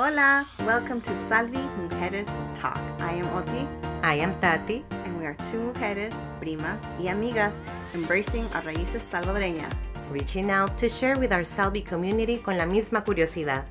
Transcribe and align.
Hola, 0.00 0.46
welcome 0.60 1.00
to 1.00 1.12
Salvi 1.26 1.58
Mujeres 1.74 2.30
Talk. 2.54 2.78
I 3.00 3.14
am 3.14 3.26
Oti. 3.34 3.66
I 4.00 4.14
am 4.14 4.32
Tati. 4.38 4.84
And 4.92 5.18
we 5.18 5.26
are 5.26 5.34
two 5.50 5.58
mujeres, 5.58 6.14
primas 6.38 6.86
y 7.00 7.08
amigas, 7.08 7.54
embracing 7.94 8.46
our 8.54 8.62
raíces 8.62 9.02
salvadoreñas. 9.02 9.72
Reaching 10.08 10.52
out 10.52 10.78
to 10.78 10.88
share 10.88 11.18
with 11.18 11.32
our 11.32 11.42
Salvi 11.42 11.82
community 11.82 12.38
con 12.38 12.56
la 12.56 12.64
misma 12.64 13.02
curiosidad. 13.04 13.64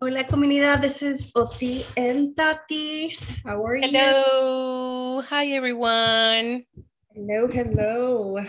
Hola 0.00 0.22
comunidad, 0.22 0.80
this 0.80 1.02
is 1.02 1.32
Oti 1.34 1.82
and 1.96 2.36
Tati. 2.36 3.16
How 3.44 3.60
are 3.64 3.74
hello. 3.74 3.90
you? 3.90 3.98
Hello. 3.98 5.20
Hi 5.22 5.46
everyone. 5.46 6.64
Hello, 7.12 7.48
hello. 7.50 8.44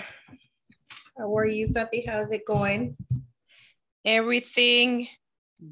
How 1.18 1.36
are 1.36 1.48
you, 1.48 1.73
Tati? 1.73 2.05
How's 2.05 2.32
it 2.32 2.46
going? 2.46 2.96
Everything 4.08 5.08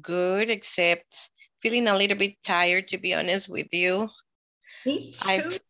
good 0.02 0.50
except 0.50 1.30
feeling 1.60 1.88
a 1.88 1.96
little 1.96 2.18
bit 2.18 2.34
tired, 2.44 2.88
to 2.88 2.98
be 2.98 3.14
honest 3.14 3.48
with 3.48 3.68
you. 3.72 4.08
Me 4.84 5.10
too. 5.10 5.28
I've, 5.28 5.60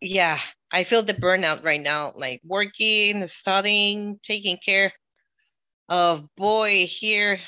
yeah, 0.00 0.40
I 0.70 0.84
feel 0.84 1.02
the 1.02 1.14
burnout 1.14 1.64
right 1.64 1.80
now, 1.80 2.12
like 2.14 2.40
working, 2.44 3.26
studying, 3.28 4.18
taking 4.22 4.58
care 4.58 4.92
of 5.88 6.28
boy 6.36 6.86
here. 6.86 7.40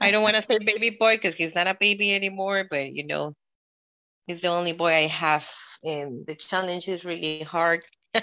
I 0.00 0.10
don't 0.10 0.22
want 0.22 0.36
to 0.36 0.42
say 0.42 0.58
baby 0.58 0.96
boy 0.98 1.16
because 1.16 1.36
he's 1.36 1.54
not 1.54 1.66
a 1.66 1.74
baby 1.74 2.14
anymore, 2.14 2.66
but 2.70 2.92
you 2.92 3.06
know, 3.06 3.34
he's 4.26 4.42
the 4.42 4.48
only 4.48 4.72
boy 4.72 4.94
I 4.94 5.06
have, 5.06 5.50
and 5.84 6.26
the 6.26 6.34
challenge 6.34 6.88
is 6.88 7.04
really 7.04 7.42
hard. 7.42 7.84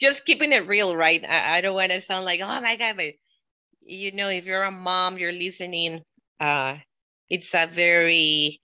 Just 0.00 0.26
keeping 0.26 0.52
it 0.52 0.66
real, 0.68 0.96
right? 0.96 1.24
I, 1.28 1.58
I 1.58 1.60
don't 1.60 1.74
want 1.74 1.92
to 1.92 2.00
sound 2.02 2.24
like, 2.24 2.40
oh 2.40 2.60
my 2.60 2.76
God, 2.76 2.96
but 2.96 3.14
you 3.86 4.12
know, 4.12 4.28
if 4.28 4.46
you're 4.46 4.62
a 4.62 4.70
mom, 4.70 5.18
you're 5.18 5.32
listening, 5.32 6.02
uh, 6.40 6.76
it's 7.28 7.54
a 7.54 7.66
very, 7.66 8.60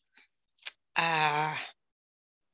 uh, 0.97 1.55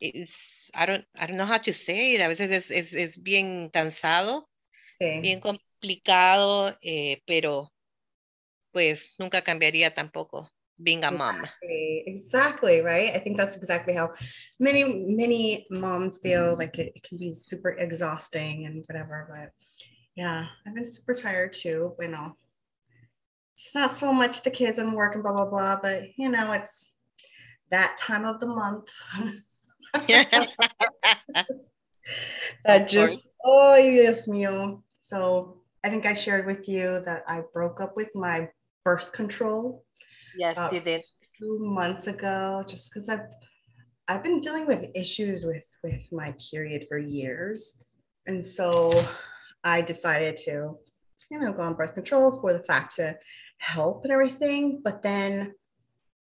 it's, 0.01 0.71
I 0.75 0.87
don't, 0.87 1.05
I 1.19 1.27
don't 1.27 1.37
know 1.37 1.47
how 1.47 1.59
to 1.59 1.73
say 1.73 2.15
it. 2.15 2.21
A 2.21 2.29
veces 2.29 2.51
es, 2.51 2.71
es, 2.71 2.95
es 2.95 3.23
bien 3.23 3.71
cansado, 3.71 4.45
sí. 5.01 5.21
bien 5.21 5.41
complicado, 5.41 6.77
eh, 6.83 7.23
pero 7.27 7.71
pues 8.73 9.15
nunca 9.19 9.43
cambiaría 9.43 9.95
tampoco 9.95 10.51
being 10.77 11.05
a 11.05 11.11
mom. 11.11 11.37
Exactly, 11.37 12.05
exactly, 12.07 12.81
right? 12.81 13.15
I 13.15 13.19
think 13.19 13.37
that's 13.37 13.57
exactly 13.57 13.95
how 13.95 14.13
many, 14.59 15.15
many 15.17 15.67
moms 15.71 16.19
feel 16.19 16.57
like 16.57 16.79
it, 16.79 16.93
it 16.97 17.03
can 17.03 17.19
be 17.19 17.33
super 17.33 17.71
exhausting 17.71 18.67
and 18.67 18.83
whatever, 18.87 19.29
but 19.31 19.53
yeah, 20.17 20.47
I've 20.67 20.75
been 20.75 20.85
super 20.85 21.15
tired 21.15 21.53
too. 21.53 21.95
Bueno, 21.97 22.37
it's 23.55 23.75
not 23.75 23.93
so 23.93 24.13
much 24.13 24.43
the 24.43 24.51
kids 24.51 24.79
and 24.81 24.93
work 24.95 25.15
and 25.15 25.23
blah 25.23 25.33
blah 25.33 25.47
blah, 25.49 25.79
but 25.81 26.03
you 26.17 26.29
know, 26.29 26.53
it's 26.53 26.93
that 27.71 27.97
time 27.97 28.25
of 28.25 28.41
the 28.41 28.49
month. 28.49 28.91
that 32.65 32.89
just 32.89 33.29
oh 33.45 33.77
yes 33.77 34.27
mío. 34.27 34.83
So 34.99 35.61
I 35.85 35.89
think 35.89 36.05
I 36.05 36.15
shared 36.15 36.47
with 36.47 36.69
you 36.69 37.01
that 37.07 37.23
I 37.29 37.43
broke 37.53 37.81
up 37.81 37.95
with 37.95 38.11
my 38.17 38.49
birth 38.85 39.13
control. 39.13 39.85
Yes, 40.37 40.59
you 40.73 40.81
did. 40.81 41.03
Two 41.39 41.59
months 41.61 42.09
ago, 42.09 42.65
just 42.67 42.93
because 42.93 43.09
I've 43.09 43.31
I've 44.09 44.25
been 44.25 44.41
dealing 44.41 44.67
with 44.67 44.91
issues 44.97 45.45
with 45.45 45.65
with 45.85 46.09
my 46.11 46.35
period 46.51 46.87
for 46.89 46.99
years, 46.99 47.79
and 48.27 48.45
so 48.45 49.01
I 49.63 49.81
decided 49.81 50.37
to, 50.39 50.77
you 51.31 51.39
know, 51.39 51.53
go 51.53 51.63
on 51.63 51.75
birth 51.75 51.95
control 51.95 52.41
for 52.41 52.53
the 52.53 52.65
fact 52.65 52.97
to 52.97 53.17
help 53.65 54.05
and 54.05 54.13
everything. 54.13 54.81
But 54.83 55.03
then 55.03 55.55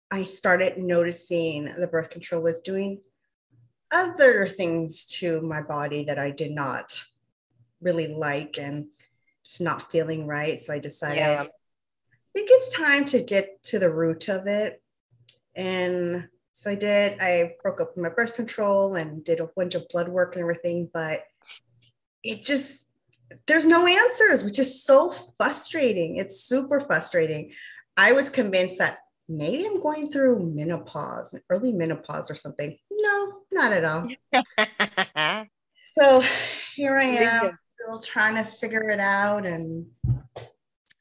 I 0.09 0.23
started 0.23 0.77
noticing 0.77 1.65
the 1.65 1.87
birth 1.87 2.09
control 2.09 2.41
was 2.41 2.61
doing 2.61 3.01
other 3.91 4.47
things 4.47 5.05
to 5.05 5.41
my 5.41 5.61
body 5.61 6.05
that 6.05 6.19
I 6.19 6.31
did 6.31 6.51
not 6.51 7.01
really 7.81 8.07
like 8.07 8.57
and 8.57 8.89
just 9.43 9.61
not 9.61 9.91
feeling 9.91 10.25
right. 10.25 10.57
So 10.57 10.73
I 10.73 10.79
decided 10.79 11.17
yeah. 11.17 11.43
I 11.43 12.39
think 12.39 12.49
it's 12.51 12.75
time 12.75 13.05
to 13.05 13.21
get 13.21 13.61
to 13.63 13.79
the 13.79 13.93
root 13.93 14.29
of 14.29 14.47
it. 14.47 14.81
And 15.55 16.29
so 16.53 16.71
I 16.71 16.75
did. 16.75 17.19
I 17.19 17.55
broke 17.61 17.81
up 17.81 17.95
with 17.95 18.03
my 18.03 18.09
birth 18.09 18.35
control 18.35 18.95
and 18.95 19.23
did 19.23 19.39
a 19.39 19.49
bunch 19.55 19.75
of 19.75 19.87
blood 19.89 20.07
work 20.09 20.35
and 20.35 20.43
everything, 20.43 20.89
but 20.93 21.23
it 22.23 22.41
just 22.41 22.86
there's 23.47 23.65
no 23.65 23.85
answers, 23.85 24.43
which 24.43 24.59
is 24.59 24.83
so 24.83 25.11
frustrating. 25.37 26.17
It's 26.17 26.41
super 26.41 26.79
frustrating. 26.79 27.51
I 27.95 28.11
was 28.11 28.29
convinced 28.29 28.77
that 28.79 28.99
maybe 29.27 29.65
I'm 29.65 29.81
going 29.81 30.07
through 30.07 30.51
menopause, 30.53 31.37
early 31.49 31.73
menopause 31.73 32.31
or 32.31 32.35
something. 32.35 32.77
No, 32.91 33.33
not 33.51 33.73
at 33.73 33.83
all. 33.83 34.07
so 35.97 36.23
here 36.75 36.97
I 36.97 37.03
am, 37.03 37.57
still 37.63 37.99
trying 37.99 38.35
to 38.35 38.43
figure 38.49 38.89
it 38.89 38.99
out. 38.99 39.45
And 39.45 39.87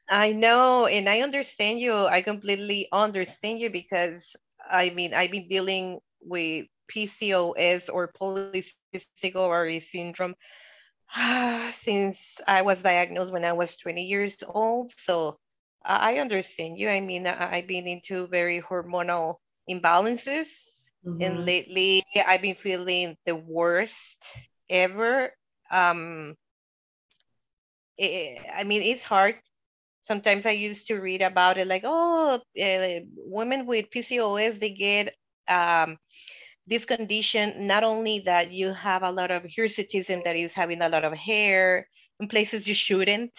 I 0.09 0.33
know, 0.33 0.87
and 0.87 1.09
I 1.09 1.21
understand 1.21 1.81
you. 1.81 1.95
I 1.95 2.23
completely 2.23 2.89
understand 2.93 3.61
you 3.61 3.71
because 3.71 4.35
I 4.69 4.91
mean, 4.91 5.15
I've 5.15 5.31
been 5.31 5.49
dealing 5.49 6.01
with 6.21 6.67
PCOS 6.93 7.89
or 7.93 8.13
polycystic 8.21 9.35
ovary 9.35 9.81
syndrome 9.81 10.35
since 11.71 12.41
I 12.47 12.63
was 12.63 12.83
diagnosed 12.83 13.33
when 13.33 13.45
I 13.45 13.53
was 13.53 13.77
20 13.77 14.03
years 14.03 14.37
old. 14.47 14.93
So 14.97 15.39
I 15.85 16.19
understand 16.19 16.79
you. 16.79 16.89
I 16.89 17.01
mean, 17.01 17.27
I've 17.27 17.67
been 17.67 17.87
into 17.87 18.27
very 18.27 18.61
hormonal 18.61 19.37
imbalances, 19.71 20.91
mm-hmm. 21.07 21.23
and 21.23 21.45
lately 21.45 22.05
I've 22.27 22.43
been 22.43 22.57
feeling 22.57 23.17
the 23.25 23.37
worst 23.37 24.25
ever. 24.69 25.31
Um, 25.71 26.35
it, 27.97 28.39
I 28.55 28.65
mean, 28.65 28.83
it's 28.83 29.05
hard. 29.05 29.37
Sometimes 30.03 30.47
I 30.47 30.53
used 30.53 30.89
to 30.89 31.01
read 31.01 31.23
about 31.23 31.59
it, 31.59 31.67
like, 31.67 31.83
oh, 31.85 32.41
uh, 32.61 33.01
women 33.17 33.67
with 33.67 33.91
PCOS 33.91 34.59
they 34.61 34.71
get 34.71 35.15
um, 35.49 35.99
this 36.67 36.85
condition, 36.85 37.67
not 37.67 37.85
only 37.85 38.21
that 38.27 38.51
you 38.51 38.73
have 38.73 39.03
a 39.03 39.11
lot 39.11 39.31
of 39.31 39.45
hirsutism 39.45 40.25
that 40.25 40.37
is 40.37 40.55
having 40.55 40.83
a 40.83 40.89
lot 40.89 41.05
of 41.05 41.13
hair 41.13 41.89
in 42.21 42.29
places 42.29 42.67
you 42.67 42.75
shouldn't, 42.75 43.33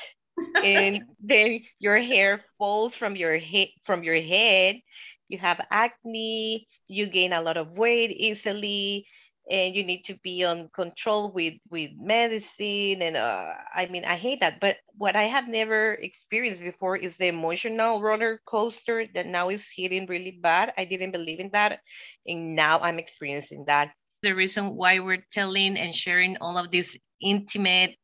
and 0.64 1.04
then 1.20 1.62
your 1.80 1.98
hair 1.98 2.44
falls 2.58 2.96
from 2.96 3.16
your 3.16 3.38
head 3.38 3.68
from 3.84 4.04
your 4.04 4.20
head. 4.22 4.80
You 5.28 5.38
have 5.40 5.60
acne, 5.72 6.68
you 6.88 7.08
gain 7.08 7.34
a 7.34 7.42
lot 7.42 7.58
of 7.58 7.78
weight 7.78 8.12
easily, 8.12 9.06
and 9.50 9.76
you 9.76 9.84
need 9.84 10.04
to 10.04 10.16
be 10.24 10.44
on 10.44 10.70
control 10.74 11.32
with 11.32 11.54
with 11.70 11.92
medicine 11.98 13.02
and 13.02 13.16
uh, 13.16 13.54
i 13.74 13.86
mean 13.88 14.04
i 14.06 14.16
hate 14.16 14.40
that 14.40 14.60
but 14.60 14.78
what 14.98 15.16
i 15.16 15.24
have 15.24 15.48
never 15.48 15.94
experienced 15.94 16.62
before 16.62 16.98
is 16.98 17.18
the 17.18 17.28
emotional 17.28 18.02
roller 18.02 18.42
coaster 18.46 19.06
that 19.14 19.26
now 19.26 19.50
is 19.50 19.70
hitting 19.74 20.06
really 20.08 20.38
bad. 20.42 20.74
I 20.78 20.86
didn't 20.86 21.12
believe 21.12 21.40
in 21.40 21.50
that 21.54 21.80
and 22.26 22.56
now 22.56 22.80
i'm 22.80 23.00
experiencing 23.00 23.66
that. 23.68 23.92
The 24.24 24.34
reason 24.34 24.76
why 24.76 25.00
we're 25.00 25.26
telling 25.32 25.78
and 25.78 25.94
sharing 25.94 26.38
all 26.42 26.58
of 26.58 26.72
these 26.72 26.98
intimate 27.22 27.96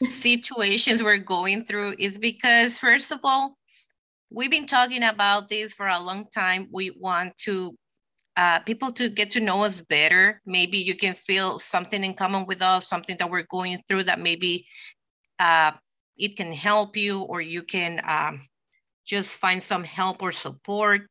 situations 0.00 1.02
we're 1.02 1.18
going 1.18 1.64
through 1.64 1.96
is 1.98 2.18
because 2.18 2.78
first 2.78 3.10
of 3.10 3.20
all 3.24 3.56
we've 4.34 4.50
been 4.50 4.66
talking 4.66 5.02
about 5.02 5.48
this 5.48 5.72
for 5.72 5.86
a 5.86 6.02
long 6.02 6.26
time. 6.34 6.68
We 6.72 6.90
want 6.90 7.36
to 7.44 7.76
uh, 8.36 8.60
people 8.60 8.90
to 8.92 9.08
get 9.08 9.30
to 9.32 9.40
know 9.40 9.64
us 9.64 9.80
better. 9.80 10.40
Maybe 10.46 10.78
you 10.78 10.96
can 10.96 11.14
feel 11.14 11.58
something 11.58 12.02
in 12.02 12.14
common 12.14 12.46
with 12.46 12.62
us, 12.62 12.88
something 12.88 13.16
that 13.18 13.30
we're 13.30 13.46
going 13.50 13.78
through 13.88 14.04
that 14.04 14.20
maybe 14.20 14.66
uh, 15.38 15.72
it 16.16 16.36
can 16.36 16.52
help 16.52 16.96
you 16.96 17.22
or 17.22 17.40
you 17.40 17.62
can 17.62 18.00
um, 18.04 18.40
just 19.04 19.38
find 19.38 19.62
some 19.62 19.84
help 19.84 20.22
or 20.22 20.32
support. 20.32 21.08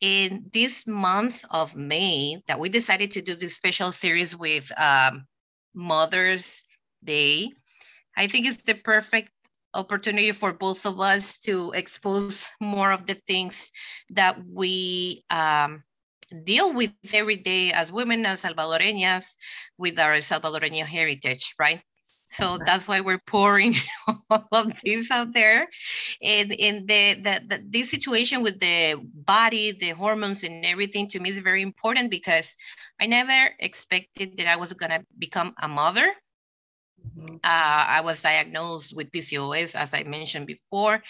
In 0.00 0.50
this 0.52 0.86
month 0.86 1.44
of 1.50 1.76
May 1.76 2.36
that 2.46 2.60
we 2.60 2.68
decided 2.68 3.12
to 3.12 3.22
do 3.22 3.34
this 3.34 3.56
special 3.56 3.90
series 3.90 4.36
with 4.36 4.70
um, 4.78 5.24
Mother's 5.74 6.64
Day, 7.02 7.50
I 8.16 8.26
think 8.26 8.46
it's 8.46 8.62
the 8.62 8.74
perfect 8.74 9.30
opportunity 9.72 10.32
for 10.32 10.52
both 10.52 10.84
of 10.84 11.00
us 11.00 11.38
to 11.40 11.72
expose 11.72 12.46
more 12.60 12.92
of 12.92 13.06
the 13.06 13.14
things 13.26 13.72
that 14.10 14.38
we 14.46 15.24
um, 15.30 15.82
deal 16.42 16.72
with 16.72 16.92
every 17.12 17.36
day 17.36 17.72
as 17.72 17.92
women 17.92 18.26
as 18.26 18.42
Salvadoreñas 18.42 19.34
with 19.78 19.98
our 19.98 20.16
Salvadoreño 20.16 20.84
heritage, 20.84 21.54
right? 21.58 21.80
So 22.34 22.58
that's 22.58 22.88
why 22.88 23.00
we're 23.00 23.22
pouring 23.26 23.74
all 24.30 24.48
of 24.50 24.80
this 24.82 25.10
out 25.10 25.32
there. 25.32 25.68
And 26.22 26.52
in 26.52 26.86
the, 26.86 27.14
the, 27.14 27.42
the, 27.46 27.64
this 27.68 27.90
situation 27.90 28.42
with 28.42 28.58
the 28.58 28.96
body, 29.14 29.72
the 29.72 29.90
hormones 29.90 30.42
and 30.42 30.64
everything 30.64 31.06
to 31.08 31.20
me 31.20 31.30
is 31.30 31.42
very 31.42 31.62
important 31.62 32.10
because 32.10 32.56
I 33.00 33.06
never 33.06 33.50
expected 33.60 34.36
that 34.38 34.48
I 34.48 34.56
was 34.56 34.72
gonna 34.72 35.04
become 35.16 35.54
a 35.62 35.68
mother. 35.68 36.12
Mm-hmm. 37.16 37.36
Uh, 37.36 37.84
I 37.98 38.00
was 38.00 38.22
diagnosed 38.22 38.96
with 38.96 39.12
PCOS, 39.12 39.76
as 39.76 39.94
I 39.94 40.02
mentioned 40.04 40.46
before, 40.46 41.02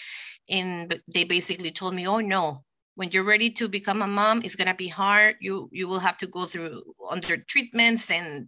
and 0.49 0.99
they 1.07 1.23
basically 1.23 1.71
told 1.71 1.95
me, 1.95 2.05
"Oh 2.05 2.19
no, 2.19 2.64
when 2.95 3.11
you're 3.11 3.23
ready 3.23 3.51
to 3.51 3.67
become 3.67 4.01
a 4.01 4.07
mom, 4.07 4.41
it's 4.43 4.55
gonna 4.55 4.75
be 4.75 4.87
hard. 4.87 5.35
You 5.39 5.69
you 5.71 5.87
will 5.87 5.99
have 5.99 6.17
to 6.19 6.27
go 6.27 6.45
through 6.45 6.83
under 7.09 7.37
treatments 7.37 8.09
and 8.09 8.47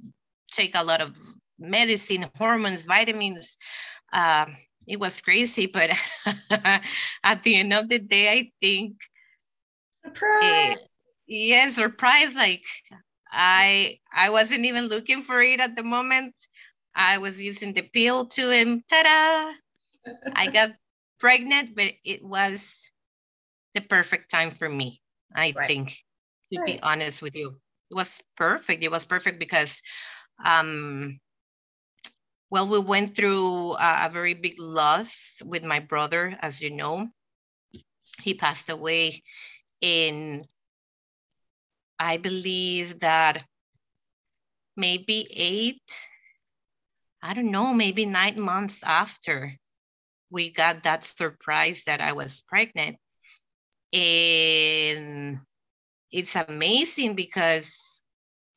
take 0.52 0.76
a 0.76 0.84
lot 0.84 1.02
of 1.02 1.18
medicine, 1.60 2.26
hormones, 2.36 2.86
vitamins." 2.86 3.58
Uh, 4.12 4.48
it 4.88 5.00
was 5.00 5.20
crazy, 5.22 5.68
but 5.68 5.92
at 7.24 7.44
the 7.44 7.56
end 7.56 7.74
of 7.74 7.90
the 7.90 8.00
day, 8.00 8.32
I 8.32 8.52
think 8.62 8.96
surprise. 10.04 10.76
It, 10.76 10.80
yeah, 11.28 11.70
surprise. 11.70 12.36
Like 12.36 12.66
I 13.32 14.00
I 14.14 14.30
wasn't 14.30 14.66
even 14.66 14.88
looking 14.88 15.22
for 15.22 15.42
it 15.42 15.60
at 15.60 15.76
the 15.76 15.84
moment. 15.84 16.36
I 16.96 17.20
was 17.20 17.42
using 17.42 17.74
the 17.74 17.84
pill 17.84 18.26
to 18.26 18.50
him. 18.50 18.84
Ta-da! 18.90 19.54
I 20.36 20.50
got 20.52 20.72
pregnant, 21.20 21.76
but 21.76 21.94
it 22.04 22.24
was 22.24 22.90
the 23.78 23.88
perfect 23.88 24.32
time 24.32 24.52
for 24.52 24.68
me. 24.68 25.02
I 25.36 25.54
right. 25.56 25.68
think, 25.68 26.04
to 26.52 26.60
right. 26.60 26.66
be 26.66 26.80
honest 26.82 27.22
with 27.22 27.36
you, 27.36 27.60
it 27.92 27.96
was 27.96 28.22
perfect. 28.36 28.84
It 28.84 28.92
was 28.92 29.06
perfect 29.06 29.40
because, 29.40 29.82
um, 30.44 31.20
well, 32.50 32.70
we 32.70 32.80
went 32.80 33.16
through 33.16 33.76
a, 33.76 34.08
a 34.08 34.10
very 34.12 34.34
big 34.34 34.60
loss 34.60 35.42
with 35.46 35.64
my 35.64 35.80
brother, 35.80 36.36
as 36.42 36.62
you 36.62 36.72
know. 36.72 37.08
He 38.22 38.34
passed 38.34 38.70
away 38.70 39.22
in, 39.82 40.44
I 42.00 42.18
believe 42.18 43.00
that 43.00 43.44
maybe 44.76 45.28
eight 45.36 46.08
I 47.22 47.34
don't 47.34 47.52
know, 47.52 47.74
maybe 47.74 48.06
nine 48.06 48.40
months 48.40 48.84
after 48.84 49.58
we 50.30 50.52
got 50.52 50.84
that 50.84 51.04
surprise 51.04 51.84
that 51.86 52.00
I 52.00 52.14
was 52.14 52.42
pregnant. 52.42 52.98
And 53.94 55.40
it's 56.12 56.36
amazing 56.36 57.16
because 57.16 58.02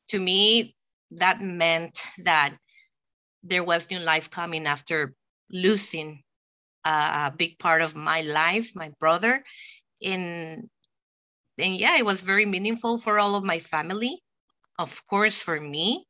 to 0.09 0.19
me, 0.19 0.75
that 1.11 1.41
meant 1.41 2.03
that 2.19 2.55
there 3.43 3.63
was 3.63 3.89
new 3.89 3.99
life 3.99 4.29
coming 4.29 4.67
after 4.67 5.13
losing 5.51 6.23
a 6.83 7.31
big 7.35 7.59
part 7.59 7.81
of 7.81 7.95
my 7.95 8.21
life, 8.21 8.71
my 8.75 8.91
brother. 8.99 9.43
And, 10.03 10.69
and 11.57 11.75
yeah, 11.75 11.97
it 11.97 12.05
was 12.05 12.21
very 12.21 12.45
meaningful 12.45 12.97
for 12.97 13.19
all 13.19 13.35
of 13.35 13.43
my 13.43 13.59
family. 13.59 14.21
Of 14.79 15.05
course, 15.07 15.41
for 15.41 15.59
me, 15.59 16.05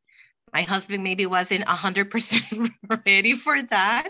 my 0.54 0.62
husband 0.64 1.04
maybe 1.04 1.26
wasn't 1.26 1.66
100% 1.66 2.70
ready 3.06 3.34
for 3.34 3.62
that 3.62 4.10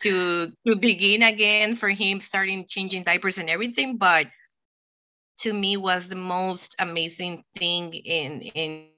to 0.00 0.52
to 0.66 0.76
begin 0.76 1.22
again 1.22 1.76
for 1.76 1.88
him 1.88 2.20
starting 2.20 2.64
changing 2.66 3.02
diapers 3.02 3.38
and 3.38 3.50
everything 3.50 3.96
but 3.96 4.26
to 5.38 5.52
me 5.52 5.76
was 5.76 6.08
the 6.08 6.16
most 6.16 6.76
amazing 6.78 7.42
thing 7.56 7.94
in 7.94 8.42
in 8.42 8.88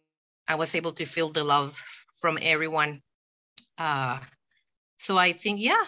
i 0.49 0.55
was 0.55 0.75
able 0.75 0.93
to 0.93 1.05
feel 1.05 1.29
the 1.31 1.45
love 1.45 1.73
from 2.21 2.39
everyone 2.41 3.01
uh 3.79 4.19
so 4.97 5.19
i 5.19 5.31
think 5.31 5.61
yeah 5.61 5.85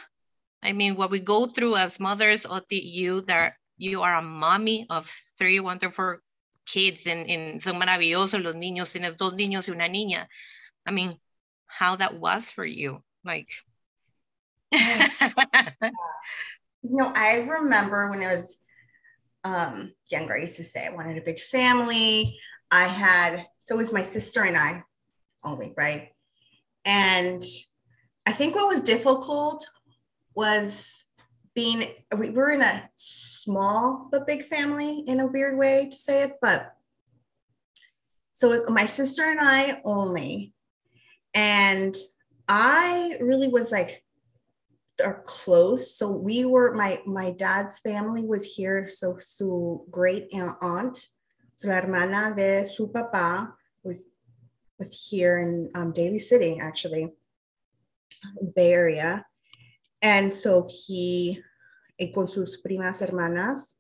i 0.63 0.73
mean 0.73 0.97
what 0.97 1.11
we 1.11 1.21
go 1.21 1.47
through 1.47 1.77
as 1.77 2.01
mothers 2.01 2.47
or 2.47 2.63
the 2.69 2.77
you 2.77 3.21
that 3.23 3.55
you 3.77 4.03
are 4.03 4.17
a 4.17 4.23
mommy 4.23 4.87
of 4.91 5.07
three 5.39 5.61
wonderful 5.61 6.17
kids 6.67 7.07
and, 7.07 7.29
and 7.29 7.63
son 7.63 7.79
maravillosos 7.79 8.43
los 8.43 8.55
niños 8.55 8.93
tienes 8.93 9.17
dos 9.19 9.35
niños 9.35 9.69
y 9.69 9.73
una 9.73 9.89
niña 9.89 10.27
I 10.87 10.91
mean, 10.91 11.17
how 11.67 11.97
that 11.97 12.15
was 12.15 12.51
for 12.51 12.65
you. 12.65 13.03
Like, 13.25 13.49
you 14.73 15.91
know, 16.83 17.13
I 17.15 17.37
remember 17.39 18.11
when 18.11 18.21
I 18.21 18.27
was 18.27 18.59
um, 19.45 19.93
younger, 20.11 20.35
I 20.35 20.43
used 20.43 20.57
to 20.57 20.65
say 20.65 20.87
I 20.87 20.95
wanted 20.95 21.19
a 21.19 21.25
big 21.25 21.39
family. 21.39 22.39
I 22.71 22.85
had, 22.89 23.47
so 23.63 23.75
it 23.75 23.79
was 23.79 23.93
my 23.93 24.03
sister 24.03 24.43
and 24.43 24.57
I 24.57 24.83
only, 25.45 25.73
right? 25.77 26.11
And 26.85 27.43
I 28.27 28.33
think 28.33 28.55
what 28.55 28.69
was 28.69 28.81
difficult 28.81 29.67
was 30.35 31.05
being, 31.55 31.85
we 32.17 32.31
were 32.31 32.51
in 32.51 32.63
a 32.63 32.89
small 32.97 34.09
but 34.11 34.27
big 34.27 34.43
family 34.43 35.05
in 35.07 35.21
a 35.21 35.27
weird 35.27 35.59
way 35.59 35.89
to 35.91 35.97
say 35.97 36.23
it, 36.23 36.33
but 36.41 36.75
so 38.33 38.49
it 38.49 38.61
was 38.61 38.71
my 38.71 38.85
sister 38.85 39.23
and 39.23 39.41
I 39.41 39.81
only. 39.85 40.53
And 41.35 41.95
I 42.49 43.17
really 43.21 43.49
was 43.49 43.71
like, 43.73 44.04
are 45.03 45.23
close. 45.27 45.97
So 45.97 46.11
we 46.11 46.45
were 46.45 46.75
my 46.75 47.01
my 47.07 47.31
dad's 47.33 47.81
family 47.81 48.27
was 48.27 48.45
here. 48.45 48.89
So 48.89 49.17
su 49.19 49.85
great 49.91 50.29
aunt, 50.35 50.97
so 51.57 51.69
la 51.69 51.75
hermana 51.75 52.35
de 52.37 52.65
su 52.65 52.89
papá 52.89 53.53
was 53.83 54.07
was 54.79 55.09
here 55.09 55.39
in 55.39 55.71
um, 55.75 55.93
Daly 55.93 56.19
City, 56.19 56.59
actually, 56.61 57.13
Bay 58.55 58.73
Area. 58.73 59.25
And 60.03 60.33
so 60.33 60.69
he, 60.69 61.41
and 61.99 62.13
con 62.15 62.27
sus 62.27 62.61
primas 62.61 63.01
hermanas 63.01 63.77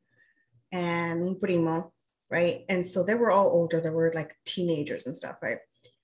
and 0.73 1.23
un 1.23 1.39
primo, 1.39 1.93
right? 2.31 2.65
And 2.69 2.87
so 2.87 3.03
they 3.03 3.15
were 3.15 3.31
all 3.31 3.49
older. 3.49 3.81
They 3.81 3.91
were 3.91 4.13
like 4.15 4.35
teenagers 4.47 5.07
and 5.07 5.17
stuff, 5.17 5.37
right? 5.43 5.59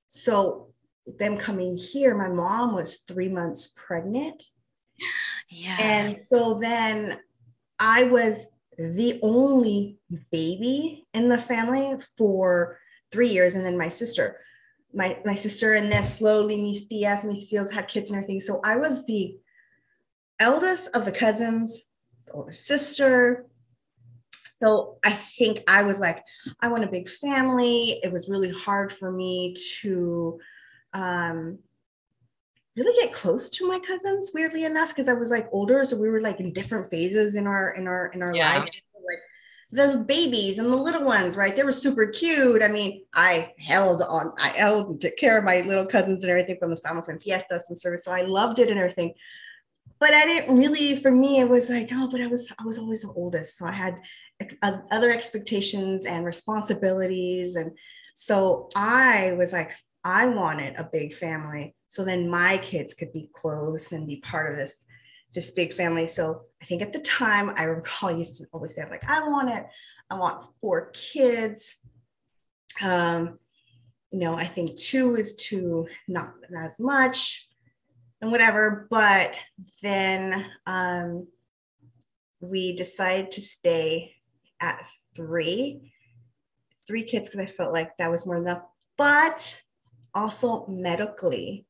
So 0.08 0.72
them 1.18 1.36
coming 1.36 1.76
here, 1.76 2.16
my 2.16 2.28
mom 2.28 2.74
was 2.74 2.98
three 2.98 3.28
months 3.28 3.72
pregnant. 3.74 4.42
Yeah. 5.48 5.76
And 5.80 6.16
so 6.16 6.58
then 6.60 7.18
I 7.78 8.04
was 8.04 8.46
the 8.78 9.18
only 9.22 9.98
baby 10.30 11.06
in 11.12 11.28
the 11.28 11.38
family 11.38 11.96
for 12.16 12.78
three 13.10 13.28
years. 13.28 13.54
And 13.54 13.64
then 13.64 13.76
my 13.76 13.88
sister, 13.88 14.38
my, 14.94 15.18
my 15.24 15.34
sister, 15.34 15.74
and 15.74 15.90
then 15.90 16.02
slowly 16.02 16.56
mis 16.56 16.86
tias, 16.88 17.24
mis 17.24 17.52
tios 17.52 17.72
had 17.72 17.88
kids 17.88 18.10
and 18.10 18.16
everything. 18.16 18.40
So 18.40 18.60
I 18.64 18.76
was 18.76 19.06
the 19.06 19.36
eldest 20.38 20.94
of 20.94 21.04
the 21.04 21.12
cousins, 21.12 21.84
the 22.26 22.32
older 22.32 22.52
sister. 22.52 23.46
So 24.58 24.98
I 25.04 25.12
think 25.12 25.60
I 25.68 25.82
was 25.82 26.00
like, 26.00 26.22
I 26.60 26.68
want 26.68 26.84
a 26.84 26.90
big 26.90 27.08
family. 27.08 27.98
It 28.02 28.12
was 28.12 28.28
really 28.28 28.52
hard 28.52 28.92
for 28.92 29.10
me 29.10 29.54
to 29.80 30.38
um, 30.92 31.58
really 32.76 33.04
get 33.04 33.14
close 33.14 33.50
to 33.50 33.66
my 33.66 33.78
cousins 33.80 34.30
weirdly 34.32 34.64
enough 34.64 34.88
because 34.88 35.08
i 35.08 35.12
was 35.12 35.30
like 35.30 35.48
older 35.52 35.84
so 35.84 35.96
we 35.96 36.08
were 36.08 36.20
like 36.20 36.40
in 36.40 36.52
different 36.52 36.88
phases 36.88 37.36
in 37.36 37.46
our 37.46 37.74
in 37.74 37.86
our 37.88 38.06
in 38.08 38.22
our 38.22 38.34
yeah. 38.34 38.58
life 38.58 38.64
like 38.64 39.18
the 39.72 40.04
babies 40.08 40.58
and 40.58 40.70
the 40.70 40.76
little 40.76 41.04
ones 41.04 41.36
right? 41.36 41.54
They 41.54 41.62
were 41.62 41.72
super 41.72 42.06
cute. 42.06 42.62
I 42.62 42.68
mean 42.68 43.04
i 43.14 43.52
held 43.58 44.02
on 44.02 44.32
i 44.40 44.48
held 44.48 44.90
and 44.90 45.00
took 45.00 45.16
care 45.16 45.38
of 45.38 45.44
my 45.44 45.60
little 45.60 45.86
cousins 45.86 46.22
and 46.22 46.30
everything 46.30 46.56
from 46.58 46.70
the 46.70 46.76
Stamos 46.76 47.08
and 47.08 47.22
fiestas 47.22 47.66
and 47.68 47.78
service 47.78 48.04
so 48.04 48.12
i 48.12 48.22
loved 48.22 48.58
it 48.58 48.68
and 48.68 48.78
everything. 48.78 49.14
But 50.00 50.14
i 50.14 50.24
didn't 50.24 50.56
really 50.56 50.96
for 50.96 51.10
me 51.10 51.40
it 51.40 51.48
was 51.48 51.70
like 51.70 51.88
oh 51.92 52.08
but 52.10 52.20
i 52.20 52.26
was 52.26 52.52
i 52.58 52.64
was 52.64 52.78
always 52.78 53.02
the 53.02 53.12
oldest 53.12 53.58
so 53.58 53.66
i 53.66 53.72
had 53.72 53.96
other 54.90 55.10
expectations 55.10 56.06
and 56.06 56.24
responsibilities 56.24 57.56
and 57.56 57.76
so 58.14 58.70
i 58.74 59.32
was 59.36 59.52
like 59.52 59.72
I 60.02 60.28
wanted 60.28 60.76
a 60.76 60.88
big 60.90 61.12
family 61.12 61.74
so 61.90 62.04
then 62.04 62.30
my 62.30 62.56
kids 62.58 62.94
could 62.94 63.12
be 63.12 63.28
close 63.32 63.90
and 63.90 64.06
be 64.06 64.18
part 64.18 64.50
of 64.50 64.56
this 64.56 64.86
this 65.34 65.50
big 65.50 65.72
family. 65.72 66.06
So 66.06 66.42
I 66.62 66.64
think 66.64 66.82
at 66.82 66.92
the 66.92 67.00
time 67.00 67.52
I 67.56 67.64
recall 67.64 68.08
I 68.10 68.12
used 68.12 68.38
to 68.38 68.46
always 68.52 68.74
say 68.74 68.88
like 68.88 69.04
I 69.08 69.28
want 69.28 69.50
it, 69.50 69.66
I 70.08 70.14
want 70.14 70.44
four 70.60 70.90
kids. 70.92 71.76
Um, 72.80 73.38
you 74.12 74.20
know, 74.20 74.34
I 74.34 74.44
think 74.44 74.76
two 74.78 75.16
is 75.16 75.34
too 75.34 75.88
not, 76.08 76.32
not 76.48 76.64
as 76.64 76.80
much 76.80 77.48
and 78.22 78.30
whatever. 78.30 78.86
But 78.88 79.36
then 79.82 80.46
um, 80.66 81.26
we 82.40 82.76
decided 82.76 83.32
to 83.32 83.40
stay 83.40 84.14
at 84.60 84.86
three, 85.16 85.92
three 86.86 87.02
kids 87.02 87.28
because 87.28 87.40
I 87.40 87.52
felt 87.52 87.72
like 87.72 87.96
that 87.96 88.10
was 88.10 88.26
more 88.26 88.36
enough. 88.36 88.62
But 88.96 89.60
also 90.14 90.66
medically, 90.66 91.66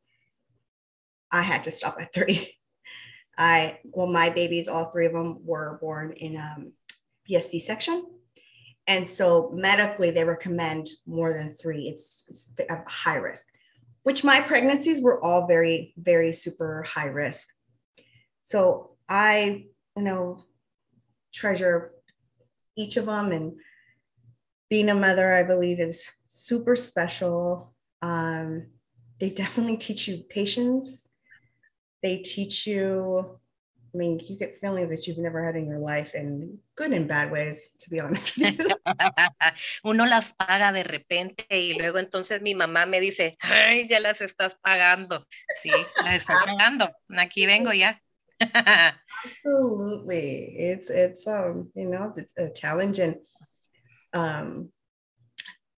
I 1.33 1.43
had 1.43 1.65
to 1.65 1.71
stop 1.71 1.97
at 2.01 2.13
three. 2.13 2.57
I, 3.39 3.79
well, 3.95 4.13
my 4.13 4.31
babies, 4.31 4.69
all 4.69 4.87
three 4.87 5.07
of 5.07 5.13
them 5.13 5.41
were 5.45 5.79
born 5.81 6.13
in 6.13 6.37
um, 6.37 6.73
via 7.27 7.41
C 7.41 7.59
section. 7.59 8.05
And 8.87 9.07
so 9.07 9.51
medically, 9.55 10.11
they 10.11 10.25
recommend 10.25 10.89
more 11.07 11.33
than 11.33 11.51
three. 11.51 11.89
It's, 11.89 12.27
it's 12.29 12.53
a 12.69 12.83
high 12.89 13.17
risk, 13.17 13.47
which 14.03 14.25
my 14.25 14.41
pregnancies 14.41 15.01
were 15.01 15.23
all 15.25 15.47
very, 15.47 15.95
very 15.97 16.33
super 16.33 16.85
high 16.87 17.07
risk. 17.07 17.49
So 18.43 18.97
I, 19.09 19.67
you 19.97 20.03
know, 20.03 20.45
treasure 21.33 21.91
each 22.77 22.97
of 22.97 23.07
them. 23.07 23.31
And 23.31 23.53
being 24.69 24.89
a 24.89 24.95
mother, 24.95 25.35
I 25.35 25.45
believe, 25.45 25.81
is 25.81 26.09
super 26.27 26.75
special. 26.77 27.73
Um, 28.03 28.71
they 29.19 29.31
definitely 29.31 29.77
teach 29.77 30.09
you 30.09 30.25
patience 30.29 31.10
they 32.03 32.19
teach 32.19 32.67
you 32.67 33.41
I 33.93 33.99
mean, 33.99 34.21
you 34.29 34.37
get 34.37 34.55
feelings 34.55 34.91
that 34.91 35.07
you've 35.07 35.19
never 35.19 35.45
had 35.45 35.57
in 35.57 35.67
your 35.67 35.81
life 35.81 36.15
in 36.15 36.59
good 36.77 36.93
and 36.93 37.09
bad 37.09 37.33
ways, 37.33 37.73
to 37.81 37.91
be 37.91 37.99
honest 37.99 38.39
Uno 39.85 40.07
las 40.07 40.33
paga 40.33 40.73
de 40.73 40.85
repente 40.85 41.45
y 41.51 41.75
luego 41.75 41.99
entonces 41.99 42.41
mi 42.41 42.55
mamá 42.55 42.87
me 42.87 43.01
dice, 43.01 43.37
ay, 43.43 43.89
ya 43.89 43.99
las 43.99 44.21
estás 44.21 44.57
pagando. 44.63 45.27
Sí, 45.61 45.71
las 45.71 46.17
estás 46.19 46.45
pagando. 46.47 46.89
Aquí 47.19 47.47
vengo 47.47 47.73
ya. 47.73 48.01
Absolutely. 49.25 50.55
It's, 50.57 50.89
it's, 50.89 51.27
um, 51.27 51.71
you 51.75 51.87
know, 51.87 52.13
it's 52.17 52.33
a 52.39 52.49
challenge 52.51 53.01
and, 53.01 53.17
um, 54.13 54.71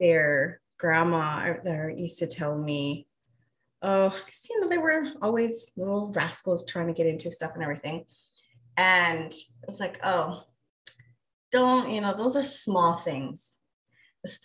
their 0.02 0.60
grandma 0.78 1.54
there 1.64 1.90
used 1.90 2.20
to 2.20 2.28
tell 2.28 2.62
me, 2.62 3.08
oh, 3.82 4.16
you 4.50 4.62
know, 4.62 4.70
they 4.70 4.78
were 4.78 5.06
always 5.22 5.72
little 5.76 6.12
rascals 6.14 6.66
trying 6.66 6.88
to 6.88 6.94
get 6.94 7.08
into 7.08 7.32
stuff 7.32 7.52
and 7.54 7.64
everything. 7.64 8.06
And 8.78 9.34
it's 9.68 9.80
like, 9.80 10.00
oh, 10.04 10.44
don't, 11.52 11.90
you 11.90 12.02
know, 12.02 12.14
those 12.14 12.36
are 12.36 12.44
small 12.44 12.96
things. 12.96 13.58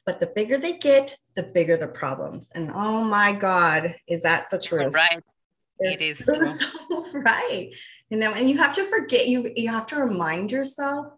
But 0.07 0.21
the 0.21 0.33
bigger 0.35 0.57
they 0.57 0.79
get, 0.79 1.17
the 1.35 1.43
bigger 1.43 1.77
the 1.77 1.89
problems. 1.89 2.51
And 2.55 2.71
oh 2.75 3.09
my 3.09 3.33
God, 3.33 3.95
is 4.09 4.23
that 4.23 4.51
the 4.51 4.59
truth? 4.59 4.95
Right. 4.95 5.21
it 5.81 6.01
is 6.01 6.25
so, 6.25 6.45
so 6.45 7.07
right. 7.13 7.71
You 8.09 8.19
know, 8.19 8.33
and 8.33 8.49
you 8.49 8.57
have 8.57 8.75
to 8.77 8.85
forget, 8.85 9.29
you 9.29 9.51
you 9.55 9.69
have 9.69 9.87
to 9.89 9.97
remind 9.97 10.51
yourself 10.51 11.09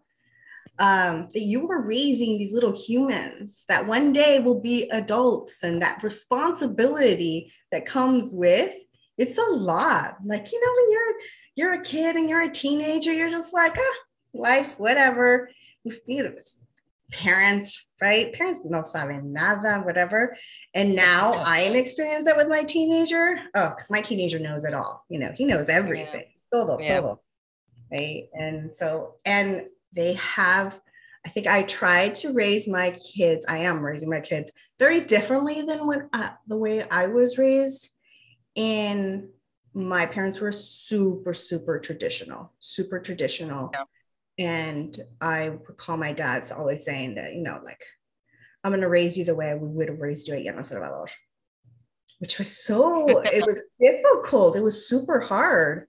um, 0.79 1.27
that 1.33 1.41
you 1.41 1.69
are 1.69 1.81
raising 1.81 2.37
these 2.37 2.53
little 2.53 2.73
humans 2.73 3.65
that 3.67 3.85
one 3.85 4.13
day 4.13 4.39
will 4.39 4.61
be 4.61 4.89
adults 4.91 5.63
and 5.63 5.81
that 5.81 6.01
responsibility 6.03 7.51
that 7.71 7.85
comes 7.85 8.31
with 8.33 8.73
it's 9.19 9.37
a 9.37 9.53
lot. 9.53 10.15
Like 10.23 10.51
you 10.51 10.59
know 10.65 10.71
when 10.77 10.91
you're 10.91 11.15
you're 11.55 11.81
a 11.81 11.83
kid 11.83 12.15
and 12.15 12.27
you're 12.27 12.41
a 12.41 12.49
teenager 12.49 13.13
you're 13.13 13.29
just 13.29 13.53
like 13.53 13.75
ah, 13.77 13.97
life 14.33 14.79
whatever. 14.79 15.51
Parents 17.11 17.85
right? 18.01 18.31
Parents 18.33 18.65
no 18.65 18.83
saben 18.83 19.33
nada 19.33 19.81
whatever. 19.81 20.37
And 20.73 20.95
now 20.95 21.33
i 21.45 21.59
am 21.59 21.75
experiencing 21.75 22.25
that 22.25 22.37
with 22.37 22.47
my 22.47 22.63
teenager. 22.63 23.39
Oh 23.55 23.69
because 23.75 23.91
my 23.91 24.01
teenager 24.01 24.39
knows 24.39 24.63
it 24.63 24.73
all. 24.73 25.03
You 25.09 25.19
know 25.19 25.31
he 25.35 25.45
knows 25.45 25.67
everything. 25.67 26.25
Yeah. 26.53 26.59
todo 26.59 26.79
yeah. 26.79 27.01
todo 27.01 27.21
right? 27.91 28.29
And 28.33 28.73
so 28.73 29.15
and 29.25 29.63
they 29.93 30.13
have 30.13 30.79
i 31.25 31.29
think 31.29 31.47
i 31.47 31.63
tried 31.63 32.15
to 32.15 32.33
raise 32.33 32.67
my 32.67 32.97
kids 33.13 33.45
i 33.47 33.57
am 33.57 33.83
raising 33.83 34.09
my 34.09 34.19
kids 34.19 34.51
very 34.77 35.01
differently 35.01 35.61
than 35.61 35.85
what 35.85 36.07
uh, 36.13 36.29
the 36.47 36.57
way 36.57 36.83
i 36.89 37.07
was 37.07 37.37
raised 37.37 37.95
and 38.55 39.27
my 39.73 40.05
parents 40.05 40.39
were 40.39 40.51
super 40.51 41.33
super 41.33 41.79
traditional 41.79 42.51
super 42.59 42.99
traditional 42.99 43.71
yeah. 43.73 43.83
and 44.37 44.99
i 45.21 45.45
recall 45.67 45.97
my 45.97 46.11
dad's 46.11 46.51
always 46.51 46.83
saying 46.83 47.15
that 47.15 47.33
you 47.33 47.41
know 47.41 47.59
like 47.63 47.83
i'm 48.63 48.71
going 48.71 48.81
to 48.81 48.89
raise 48.89 49.17
you 49.17 49.23
the 49.23 49.35
way 49.35 49.53
we 49.55 49.67
would 49.67 49.89
have 49.89 49.99
raised 49.99 50.27
you 50.27 50.33
at 50.33 50.43
Llano 50.43 50.63
Salvador 50.63 51.07
which 52.19 52.37
was 52.37 52.63
so 52.63 53.19
it 53.25 53.45
was 53.45 53.61
difficult 53.81 54.55
it 54.55 54.63
was 54.63 54.87
super 54.87 55.19
hard 55.19 55.87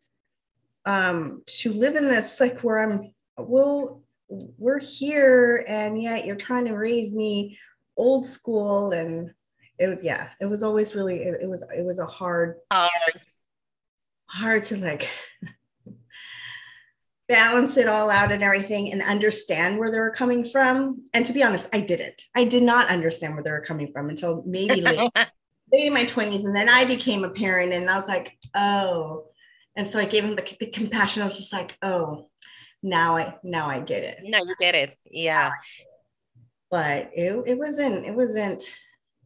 um 0.87 1.43
to 1.47 1.73
live 1.73 1.97
in 1.97 2.05
this 2.05 2.41
like 2.41 2.61
where 2.61 2.83
i'm 2.83 3.13
well, 3.49 4.03
we're 4.31 4.79
here 4.79 5.65
and 5.67 6.01
yet 6.01 6.25
you're 6.25 6.37
trying 6.37 6.67
to 6.67 6.75
raise 6.75 7.15
me 7.15 7.59
old 7.97 8.25
school 8.25 8.93
and 8.93 9.35
it 9.79 9.99
yeah 10.03 10.31
it 10.41 10.47
was 10.47 10.63
always 10.63 10.95
really 10.95 11.23
it, 11.23 11.43
it 11.43 11.49
was 11.49 11.65
it 11.77 11.85
was 11.85 11.99
a 11.99 12.07
hard 12.07 12.57
hard. 12.71 13.21
hard 14.27 14.63
to 14.63 14.77
like 14.77 15.09
balance 17.29 17.77
it 17.77 17.89
all 17.89 18.11
out 18.11 18.33
and 18.33 18.43
everything 18.43 18.93
and 18.93 19.03
understand 19.03 19.79
where 19.79 19.89
they 19.91 20.01
were 20.01 20.11
coming 20.11 20.45
from. 20.45 21.05
And 21.15 21.25
to 21.27 21.33
be 21.33 21.43
honest 21.43 21.69
i 21.73 21.81
didn't. 21.81 22.23
I 22.37 22.45
did 22.45 22.63
not 22.63 22.89
understand 22.89 23.35
where 23.35 23.43
they 23.43 23.51
were 23.51 23.61
coming 23.61 23.91
from 23.93 24.09
until 24.09 24.45
maybe 24.47 24.81
late, 24.81 24.99
late 25.17 25.87
in 25.87 25.93
my 25.93 26.05
20s 26.05 26.45
and 26.45 26.55
then 26.55 26.69
i 26.69 26.85
became 26.85 27.25
a 27.25 27.31
parent 27.31 27.73
and 27.73 27.91
i 27.91 27.97
was 27.97 28.09
like 28.09 28.37
oh. 28.55 29.27
And 29.77 29.87
so 29.87 29.99
i 29.99 30.05
gave 30.05 30.25
him 30.25 30.37
the, 30.37 30.57
the 30.61 30.71
compassion. 30.71 31.23
I 31.23 31.27
was 31.27 31.37
just 31.37 31.53
like 31.53 31.77
oh 31.83 32.30
now 32.83 33.17
I 33.17 33.39
now 33.45 33.69
I 33.69 33.81
get 33.81 34.05
it. 34.05 34.19
No, 34.25 34.39
you 34.39 34.55
get 34.59 34.75
it. 34.75 34.97
Yeah. 35.05 35.51
But 36.71 37.11
it, 37.15 37.33
it 37.47 37.59
wasn't, 37.59 38.07
it 38.07 38.15
wasn't, 38.15 38.63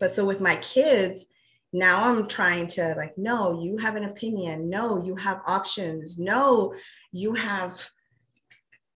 but 0.01 0.13
so 0.13 0.25
with 0.25 0.41
my 0.41 0.57
kids, 0.57 1.27
now 1.75 2.09
I'm 2.09 2.27
trying 2.27 2.69
to 2.69 2.95
like, 2.97 3.19
no, 3.19 3.63
you 3.63 3.77
have 3.79 3.97
an 3.97 4.05
opinion. 4.05 4.71
No, 4.71 5.05
you 5.05 5.15
have 5.17 5.43
options. 5.47 6.19
No, 6.19 6.75
you 7.13 7.35
have 7.35 7.87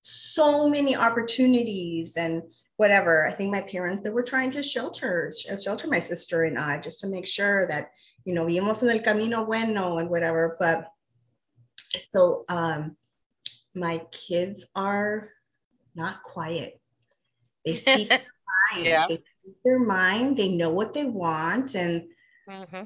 so 0.00 0.68
many 0.68 0.96
opportunities 0.96 2.16
and 2.16 2.42
whatever. 2.76 3.26
I 3.26 3.32
think 3.32 3.52
my 3.52 3.60
parents 3.60 4.00
they 4.02 4.10
were 4.10 4.22
trying 4.22 4.50
to 4.52 4.62
shelter 4.62 5.32
shelter 5.62 5.88
my 5.88 5.98
sister 5.98 6.44
and 6.44 6.56
I 6.56 6.80
just 6.80 7.00
to 7.00 7.08
make 7.08 7.26
sure 7.26 7.66
that 7.66 7.90
you 8.24 8.34
know 8.34 8.46
vimos 8.46 8.82
en 8.82 8.88
el 8.88 9.00
camino 9.00 9.44
bueno 9.44 9.98
and 9.98 10.08
whatever. 10.08 10.56
But 10.58 10.86
so 12.12 12.44
um, 12.48 12.96
my 13.78 14.02
kids 14.12 14.66
are 14.74 15.30
not 15.94 16.22
quiet. 16.22 16.80
They 17.64 17.72
speak 17.74 18.08
their 18.08 18.18
mind. 18.18 18.86
Yeah. 18.86 19.06
They 19.08 19.16
speak 19.16 19.56
their 19.64 19.80
mind. 19.80 20.36
They 20.36 20.56
know 20.56 20.70
what 20.70 20.94
they 20.94 21.04
want. 21.04 21.74
And 21.74 22.04
mm-hmm. 22.48 22.84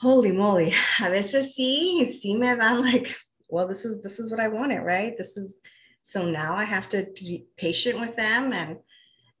holy 0.00 0.32
moly, 0.32 0.68
a 1.00 1.10
veces 1.10 1.54
sí, 1.58 2.06
sí 2.08 2.38
me 2.38 2.54
dan 2.54 2.82
like, 2.82 3.14
well, 3.48 3.68
this 3.68 3.84
is 3.84 4.02
this 4.02 4.18
is 4.18 4.30
what 4.30 4.40
I 4.40 4.48
wanted, 4.48 4.80
right? 4.80 5.16
This 5.16 5.36
is 5.36 5.60
so 6.02 6.24
now 6.24 6.54
I 6.54 6.64
have 6.64 6.88
to 6.90 7.06
be 7.16 7.46
patient 7.56 7.98
with 7.98 8.16
them 8.16 8.52
and 8.52 8.78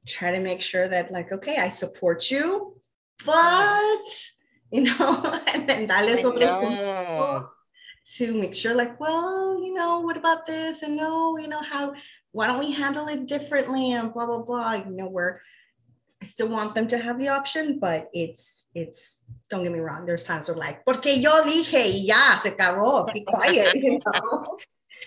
try 0.06 0.32
to 0.32 0.40
make 0.40 0.60
sure 0.60 0.88
that 0.88 1.12
like, 1.12 1.32
okay, 1.32 1.56
I 1.58 1.68
support 1.68 2.30
you, 2.30 2.80
but 3.24 4.04
you 4.72 4.82
know, 4.82 5.42
and 5.54 5.68
then 5.68 5.86
dales 5.86 6.24
otros 6.24 7.46
to 8.14 8.32
make 8.32 8.54
sure 8.54 8.74
like 8.74 8.98
well 9.00 9.60
you 9.62 9.74
know 9.74 10.00
what 10.00 10.16
about 10.16 10.46
this 10.46 10.82
and 10.82 10.96
no 10.96 11.36
you 11.38 11.48
know 11.48 11.60
how 11.60 11.92
why 12.32 12.46
don't 12.46 12.58
we 12.58 12.70
handle 12.70 13.08
it 13.08 13.26
differently 13.26 13.92
and 13.92 14.12
blah 14.12 14.26
blah 14.26 14.42
blah 14.42 14.74
you 14.74 14.90
know 14.90 15.08
where 15.08 15.40
I 16.22 16.24
still 16.24 16.48
want 16.48 16.74
them 16.74 16.88
to 16.88 16.98
have 16.98 17.20
the 17.20 17.28
option, 17.28 17.78
but 17.78 18.08
it's 18.14 18.68
it's 18.74 19.24
don't 19.50 19.62
get 19.62 19.72
me 19.72 19.80
wrong. 19.80 20.06
There's 20.06 20.24
times 20.24 20.48
where 20.48 20.56
like, 20.56 20.82
porque 20.84 21.12
yo 21.20 21.44
dije, 21.44 21.92
ya 22.06 22.36
se 22.36 22.52
acabó, 22.52 23.12
be 23.12 23.22
quiet, 23.24 23.74
you 23.76 24.00
know. 24.06 24.58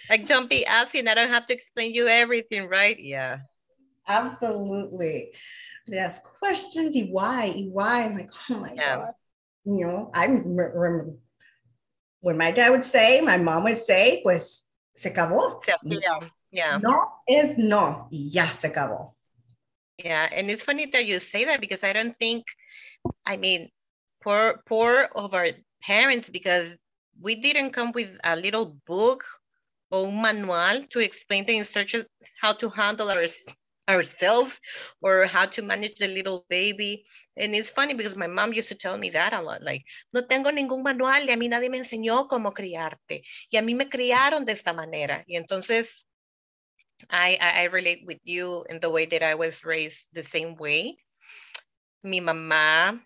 like 0.10 0.28
don't 0.28 0.50
be 0.50 0.66
asking. 0.66 1.08
I 1.08 1.16
don't 1.16 1.30
have 1.30 1.48
to 1.48 1.54
explain 1.54 1.94
you 1.94 2.08
everything, 2.08 2.68
right? 2.68 2.98
Yeah. 3.00 3.40
Absolutely. 4.08 5.34
They 5.88 5.98
ask 5.98 6.24
questions, 6.40 6.96
why, 7.10 7.50
why. 7.72 8.04
I'm 8.04 8.14
like, 8.16 8.30
oh 8.50 8.60
my 8.60 8.72
yeah. 8.76 8.98
god. 8.98 9.14
You 9.66 9.88
know, 9.88 10.12
I 10.14 10.26
remember 10.26 11.14
when 12.22 12.38
my 12.38 12.52
dad 12.52 12.70
would 12.70 12.86
say, 12.86 13.22
my 13.22 13.38
mom 13.38 13.64
would 13.64 13.78
say, 13.78 14.22
pues 14.24 14.68
se 14.96 15.12
acabó. 15.12 15.62
Yeah. 15.84 16.20
yeah. 16.52 16.80
No 16.82 17.08
es 17.28 17.58
no. 17.58 18.08
Y 18.12 18.30
ya 18.32 18.52
se 18.52 18.70
acabó. 18.70 19.14
Yeah. 19.98 20.28
And 20.34 20.50
it's 20.50 20.64
funny 20.64 20.88
that 20.88 21.06
you 21.06 21.20
say 21.20 21.46
that 21.46 21.62
because 21.62 21.84
I 21.84 21.94
don't 21.94 22.16
think, 22.16 22.46
I 23.26 23.38
mean, 23.38 23.70
poor, 24.22 24.62
poor 24.66 25.10
of 25.16 25.34
our 25.34 25.48
parents 25.82 26.30
because 26.30 26.78
we 27.22 27.36
didn't 27.36 27.72
come 27.72 27.92
with 27.94 28.18
a 28.24 28.36
little 28.36 28.78
book 28.86 29.24
or 29.92 30.12
manual 30.12 30.84
to 30.90 31.00
explain 31.00 31.46
the 31.46 31.58
instructions 31.58 32.06
how 32.40 32.54
to 32.54 32.70
handle 32.70 33.10
our 33.10 33.28
ourselves 33.90 34.62
or 35.02 35.26
how 35.26 35.46
to 35.46 35.62
manage 35.62 35.96
the 35.96 36.08
little 36.08 36.46
baby. 36.50 37.04
And 37.36 37.56
it's 37.56 37.72
funny 37.72 37.96
because 37.96 38.16
my 38.16 38.28
mom 38.28 38.54
used 38.54 38.70
to 38.70 38.76
tell 38.76 38.98
me 38.98 39.10
that 39.10 39.34
a 39.34 39.42
lot, 39.42 39.64
like, 39.64 39.84
no 40.14 40.22
tengo 40.22 40.52
ningún 40.52 40.84
manual 40.84 41.26
y 41.26 41.34
a 41.34 41.38
mí 41.38 41.50
nadie 41.50 41.70
me 41.70 41.80
enseñó 41.80 42.28
cómo 42.30 42.54
criarte. 42.54 43.24
Y 43.52 43.58
a 43.58 43.62
mí 43.62 43.76
me 43.76 43.90
criaron 43.90 44.46
de 44.46 44.54
esta 44.54 44.74
manera. 44.74 45.24
Y 45.28 45.36
entonces, 45.36 46.06
I, 47.10 47.38
I, 47.40 47.68
relate 47.68 48.04
with 48.06 48.20
you 48.26 48.66
in 48.70 48.80
the 48.80 48.90
way 48.90 49.06
that 49.06 49.24
I 49.24 49.34
was 49.36 49.64
raised 49.66 50.10
the 50.14 50.24
same 50.24 50.56
way. 50.56 50.98
Mi 52.04 52.20
mamá, 52.20 53.02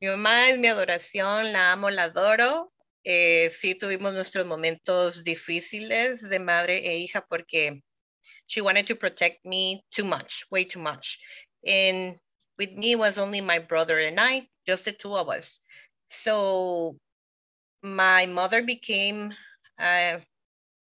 mi 0.00 0.08
mamá 0.08 0.50
es 0.50 0.58
mi 0.58 0.68
adoración, 0.68 1.52
la 1.52 1.72
amo, 1.72 1.90
la 1.90 2.04
adoro. 2.04 2.70
Eh, 3.04 3.50
sí 3.50 3.74
tuvimos 3.74 4.12
nuestros 4.12 4.46
momentos 4.46 5.24
difíciles 5.24 6.28
de 6.28 6.38
madre 6.38 6.86
e 6.88 6.98
hija 6.98 7.26
porque 7.26 7.82
she 8.52 8.60
wanted 8.60 8.86
to 8.86 8.94
protect 8.94 9.46
me 9.46 9.82
too 9.90 10.04
much, 10.04 10.44
way 10.50 10.62
too 10.62 10.78
much. 10.78 11.18
And 11.66 12.18
with 12.58 12.70
me 12.72 12.96
was 12.96 13.16
only 13.16 13.40
my 13.40 13.58
brother 13.58 13.98
and 13.98 14.20
I, 14.20 14.46
just 14.66 14.84
the 14.84 14.92
two 14.92 15.16
of 15.16 15.30
us. 15.30 15.58
So 16.08 16.98
my 17.82 18.26
mother 18.26 18.60
became 18.60 19.32
a, 19.80 20.20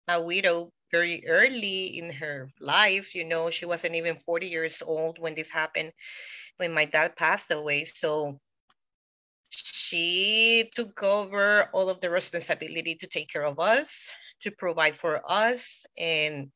a 0.07 0.19
widow 0.19 0.71
very 0.89 1.21
early 1.27 1.99
in 1.99 2.09
her 2.13 2.49
life. 2.59 3.13
You 3.13 3.25
know, 3.25 3.51
she 3.51 3.67
wasn't 3.67 3.93
even 3.93 4.17
40 4.17 4.47
years 4.47 4.81
old 4.81 5.19
when 5.19 5.35
this 5.35 5.51
happened, 5.51 5.91
when 6.57 6.73
my 6.73 6.85
dad 6.85 7.15
passed 7.15 7.51
away. 7.51 7.85
So 7.85 8.39
she 9.51 10.71
took 10.73 11.03
over 11.03 11.69
all 11.71 11.91
of 11.91 12.01
the 12.01 12.09
responsibility 12.09 12.95
to 12.95 13.05
take 13.05 13.29
care 13.29 13.45
of 13.45 13.59
us, 13.59 14.09
to 14.41 14.49
provide 14.49 14.95
for 14.95 15.21
us. 15.29 15.85
And 15.99 16.49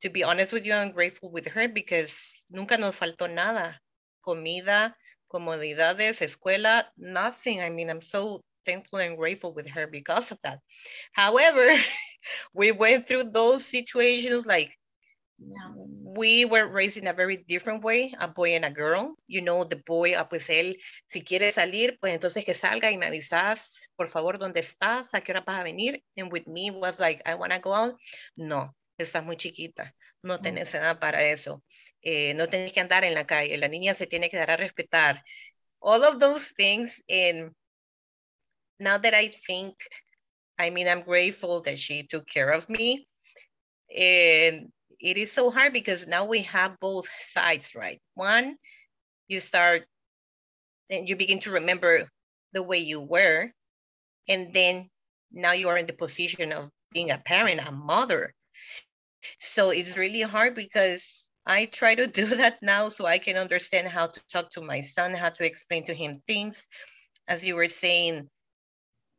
to 0.00 0.08
be 0.10 0.22
honest 0.22 0.52
with 0.52 0.64
you, 0.64 0.72
I'm 0.72 0.92
grateful 0.92 1.30
with 1.30 1.46
her 1.48 1.68
because 1.68 2.44
nunca 2.50 2.76
nos 2.76 2.98
faltó 2.98 3.28
nada. 3.28 3.80
Comida, 4.24 4.94
comodidades, 5.28 6.20
escuela, 6.22 6.84
nothing. 6.96 7.60
I 7.60 7.70
mean, 7.70 7.90
I'm 7.90 8.00
so 8.00 8.42
thankful 8.64 8.98
and 8.98 9.16
grateful 9.16 9.54
with 9.54 9.66
her 9.68 9.86
because 9.86 10.30
of 10.30 10.38
that. 10.42 10.60
However, 11.12 11.76
we 12.54 12.72
went 12.72 13.06
through 13.06 13.24
those 13.24 13.64
situations 13.64 14.46
like 14.46 14.76
yeah. 15.38 15.72
we 15.74 16.44
were 16.44 16.66
raised 16.66 16.96
in 16.96 17.06
a 17.06 17.12
very 17.12 17.38
different 17.48 17.82
way, 17.82 18.14
a 18.18 18.28
boy 18.28 18.54
and 18.54 18.64
a 18.64 18.70
girl. 18.70 19.14
You 19.26 19.42
know, 19.42 19.64
the 19.64 19.82
boy, 19.86 20.14
ah, 20.16 20.24
pues 20.24 20.48
él, 20.50 20.76
si 21.06 21.22
quiere 21.22 21.50
salir, 21.52 21.98
pues 22.00 22.14
entonces 22.14 22.44
que 22.44 22.54
salga 22.54 22.90
y 22.92 22.98
me 22.98 23.06
avisas, 23.06 23.88
por 23.96 24.08
favor, 24.08 24.38
¿dónde 24.38 24.60
estás? 24.60 25.14
¿A 25.14 25.20
qué 25.20 25.32
hora 25.32 25.44
vas 25.46 25.60
a 25.60 25.64
venir? 25.64 26.02
And 26.16 26.30
with 26.30 26.46
me 26.46 26.70
was 26.70 27.00
like, 27.00 27.22
I 27.24 27.34
want 27.34 27.52
to 27.52 27.60
go 27.60 27.74
out. 27.74 27.94
No, 28.36 28.74
estás 28.98 29.24
muy 29.24 29.36
chiquita, 29.36 29.94
no 30.22 30.40
tenés 30.40 30.74
edad 30.74 30.98
para 30.98 31.22
eso. 31.22 31.62
Eh, 32.02 32.34
no 32.34 32.48
tenés 32.48 32.72
que 32.72 32.80
andar 32.80 33.04
en 33.04 33.14
la 33.14 33.26
calle, 33.26 33.56
la 33.58 33.68
niña 33.68 33.94
se 33.94 34.06
tiene 34.06 34.30
que 34.30 34.36
dar 34.36 34.50
a 34.50 34.56
respetar. 34.56 35.22
All 35.80 36.02
of 36.04 36.18
those 36.18 36.52
things. 36.54 37.02
And 37.08 37.54
now 38.78 38.98
that 38.98 39.14
I 39.14 39.28
think, 39.28 39.76
I 40.58 40.70
mean, 40.70 40.88
I'm 40.88 41.02
grateful 41.02 41.62
that 41.62 41.78
she 41.78 42.04
took 42.04 42.26
care 42.26 42.50
of 42.50 42.68
me. 42.68 43.08
And 43.96 44.72
it 45.00 45.16
is 45.16 45.32
so 45.32 45.50
hard 45.50 45.72
because 45.72 46.06
now 46.06 46.26
we 46.26 46.42
have 46.42 46.78
both 46.80 47.08
sides, 47.18 47.74
right? 47.74 48.00
One, 48.14 48.56
you 49.28 49.40
start 49.40 49.86
and 50.90 51.08
you 51.08 51.16
begin 51.16 51.38
to 51.40 51.52
remember 51.52 52.08
the 52.52 52.62
way 52.62 52.78
you 52.78 53.00
were. 53.00 53.50
And 54.28 54.52
then 54.52 54.90
now 55.32 55.52
you 55.52 55.68
are 55.68 55.78
in 55.78 55.86
the 55.86 55.92
position 55.92 56.52
of 56.52 56.70
being 56.92 57.10
a 57.10 57.18
parent, 57.18 57.60
a 57.66 57.72
mother. 57.72 58.34
So 59.40 59.70
it's 59.70 59.96
really 59.96 60.22
hard 60.22 60.54
because 60.54 61.30
I 61.46 61.66
try 61.66 61.94
to 61.94 62.06
do 62.20 62.26
that 62.26 62.62
now 62.62 62.88
so 62.88 63.06
I 63.06 63.18
can 63.18 63.36
understand 63.36 63.88
how 63.88 64.06
to 64.08 64.20
talk 64.28 64.50
to 64.52 64.60
my 64.62 64.80
son, 64.80 65.14
how 65.14 65.30
to 65.30 65.44
explain 65.44 65.84
to 65.86 65.94
him 65.94 66.22
things. 66.26 66.68
As 67.28 67.46
you 67.46 67.54
were 67.56 67.68
saying, 67.68 68.28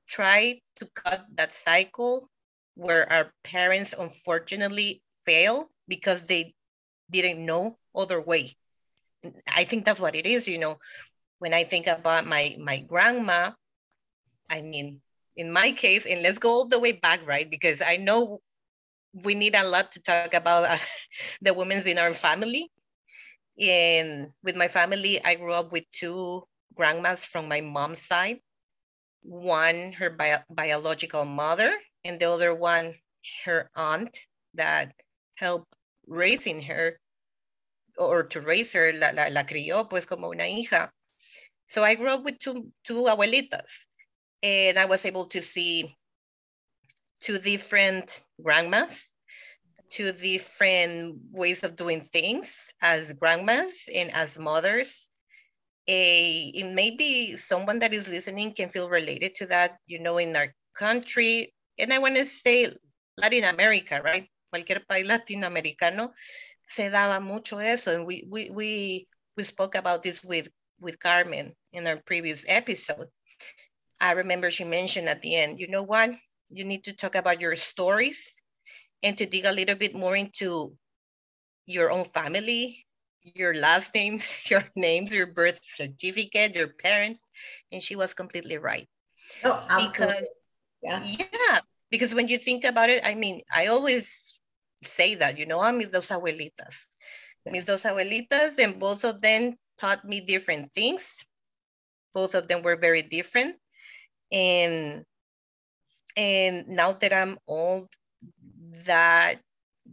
try 0.08 0.62
to 0.80 0.86
cut 0.96 1.26
that 1.36 1.52
cycle 1.54 2.30
where 2.76 3.12
our 3.12 3.32
parents 3.44 3.94
unfortunately 3.98 5.02
fail 5.26 5.70
because 5.88 6.24
they 6.24 6.54
didn't 7.12 7.46
know 7.46 7.78
other 7.96 8.22
way. 8.22 8.56
I 9.48 9.64
think 9.66 9.86
that's 9.86 10.00
what 10.00 10.16
it 10.16 10.26
is, 10.26 10.48
you 10.48 10.58
know. 10.58 10.78
When 11.40 11.54
I 11.54 11.64
think 11.64 11.88
about 11.88 12.26
my 12.26 12.56
my 12.60 12.78
grandma, 12.80 13.52
I 14.50 14.62
mean, 14.62 15.02
in 15.36 15.52
my 15.52 15.72
case, 15.72 16.06
and 16.06 16.22
let's 16.22 16.40
go 16.40 16.50
all 16.50 16.68
the 16.68 16.80
way 16.80 16.94
back, 16.94 17.26
right? 17.28 17.50
Because 17.50 17.82
I 17.82 17.98
know 17.98 18.40
we 19.14 19.36
need 19.36 19.56
a 19.56 19.68
lot 19.68 19.92
to 19.94 20.02
talk 20.02 20.34
about 20.34 20.70
uh, 20.70 20.78
the 21.42 21.54
women's 21.54 21.86
in 21.86 21.98
our 21.98 22.14
family. 22.14 22.70
And 23.60 24.30
with 24.44 24.56
my 24.56 24.68
family, 24.68 25.24
I 25.24 25.36
grew 25.36 25.54
up 25.54 25.72
with 25.72 25.84
two 25.92 26.44
grandmas 26.76 27.26
from 27.26 27.48
my 27.48 27.62
mom's 27.62 28.02
side. 28.02 28.40
One, 29.22 29.92
her 29.94 30.10
bio 30.10 30.40
biological 30.50 31.26
mother, 31.26 31.76
and 32.06 32.20
the 32.20 32.32
other 32.32 32.56
one, 32.56 32.94
her 33.44 33.70
aunt 33.76 34.18
that 34.54 34.94
helped 35.36 35.76
raising 36.08 36.62
her 36.64 37.00
or 37.98 38.24
to 38.24 38.40
raise 38.40 38.72
her, 38.74 38.94
la, 38.94 39.10
la, 39.14 39.28
la 39.28 39.44
crió 39.44 39.90
pues 39.90 40.06
como 40.06 40.30
una 40.30 40.46
hija. 40.46 40.90
So 41.68 41.84
I 41.84 41.96
grew 41.96 42.10
up 42.10 42.24
with 42.24 42.40
two, 42.40 42.72
two 42.86 43.04
abuelitas 43.04 43.70
and 44.42 44.80
I 44.80 44.86
was 44.86 45.06
able 45.06 45.26
to 45.28 45.42
see 45.42 45.96
two 47.20 47.38
different 47.38 48.24
grandmas, 48.44 49.16
to 49.92 50.12
different 50.12 51.18
ways 51.32 51.64
of 51.64 51.76
doing 51.76 52.02
things 52.02 52.72
as 52.82 53.14
grandmas 53.14 53.90
and 53.94 54.14
as 54.14 54.38
mothers. 54.38 55.10
A, 55.88 56.54
and 56.56 56.76
maybe 56.76 57.36
someone 57.36 57.80
that 57.80 57.94
is 57.94 58.08
listening 58.08 58.54
can 58.54 58.70
feel 58.70 58.90
related 58.90 59.34
to 59.36 59.48
that, 59.48 59.78
you 59.88 60.00
know, 60.00 60.18
in 60.20 60.36
our 60.36 60.54
country. 60.78 61.54
And 61.80 61.92
I 61.92 61.98
want 61.98 62.16
to 62.18 62.26
say 62.26 62.72
Latin 63.18 63.44
America, 63.44 64.00
right? 64.04 64.30
cualquier 64.50 64.82
país 64.86 65.06
latinoamericano, 65.06 66.12
se 66.64 66.90
daba 66.90 67.22
mucho 67.22 67.60
eso. 67.60 67.96
And 67.96 68.06
we, 68.06 68.26
we, 68.28 68.50
we, 68.50 69.08
we 69.38 69.44
spoke 69.44 69.76
about 69.76 70.04
this 70.04 70.24
with, 70.24 70.50
with 70.80 71.00
Carmen 71.00 71.56
in 71.72 71.88
our 71.88 71.98
previous 71.98 72.46
episode. 72.48 73.08
I 74.00 74.12
remember 74.14 74.50
she 74.50 74.64
mentioned 74.64 75.10
at 75.10 75.22
the 75.22 75.36
end, 75.36 75.60
you 75.60 75.68
know 75.68 75.84
what? 75.84 76.12
You 76.50 76.66
need 76.66 76.86
to 76.86 76.94
talk 76.94 77.16
about 77.16 77.42
your 77.42 77.56
stories 77.56 78.42
and 79.04 79.18
to 79.18 79.26
dig 79.26 79.46
a 79.46 79.52
little 79.52 79.76
bit 79.76 79.96
more 79.96 80.16
into 80.16 80.76
your 81.66 81.92
own 81.92 82.06
family, 82.06 82.86
your 83.22 83.54
last 83.54 83.94
names, 83.94 84.28
your 84.50 84.66
names, 84.76 85.14
your 85.14 85.28
birth 85.28 85.62
certificate, 85.64 86.56
your 86.56 86.70
parents. 86.70 87.30
And 87.72 87.82
she 87.82 87.96
was 87.96 88.14
completely 88.14 88.58
right. 88.58 88.88
Oh, 89.44 89.56
absolutely. 89.70 90.28
Because, 90.82 91.08
yeah. 91.08 91.28
yeah. 91.32 91.60
Because 91.92 92.14
when 92.14 92.28
you 92.28 92.38
think 92.38 92.66
about 92.66 92.90
it, 92.90 93.02
I 93.04 93.16
mean, 93.16 93.42
I 93.54 93.68
always 93.68 94.40
say 94.84 95.16
that, 95.16 95.38
you 95.38 95.46
know, 95.46 95.60
I'm 95.60 95.78
mis 95.78 95.90
dos 95.90 96.10
abuelitas. 96.10 96.90
Yeah. 97.46 97.52
Mis 97.54 97.66
dos 97.66 97.84
abuelitas, 97.84 98.60
and 98.60 98.80
both 98.80 99.04
of 99.04 99.22
them 99.22 99.56
taught 99.78 100.06
me 100.06 100.22
different 100.22 100.74
things. 100.74 101.18
Both 102.14 102.36
of 102.36 102.48
them 102.48 102.62
were 102.62 102.76
very 102.76 103.02
different. 103.02 103.56
And 104.32 105.04
and 106.20 106.68
now 106.68 106.92
that 106.92 107.14
I'm 107.14 107.40
old, 107.48 107.88
that 108.86 109.40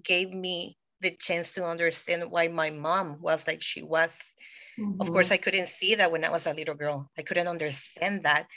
gave 0.03 0.35
me 0.35 0.77
the 1.01 1.13
chance 1.13 1.53
to 1.53 1.65
understand 1.65 2.33
why 2.33 2.49
my 2.49 2.71
mom 2.71 3.21
was 3.21 3.47
like 3.47 3.63
she 3.63 3.83
was. 3.83 4.19
Mm-hmm. 4.77 5.01
Of 5.01 5.07
course, 5.07 5.31
I 5.31 5.37
couldn't 5.37 5.69
see 5.69 5.95
that 5.95 6.11
when 6.11 6.25
I 6.25 6.31
was 6.31 6.49
a 6.49 6.53
little 6.53 6.75
girl. 6.75 7.09
I 7.17 7.23
couldn't 7.23 7.47
understand 7.47 8.25
that 8.25 8.49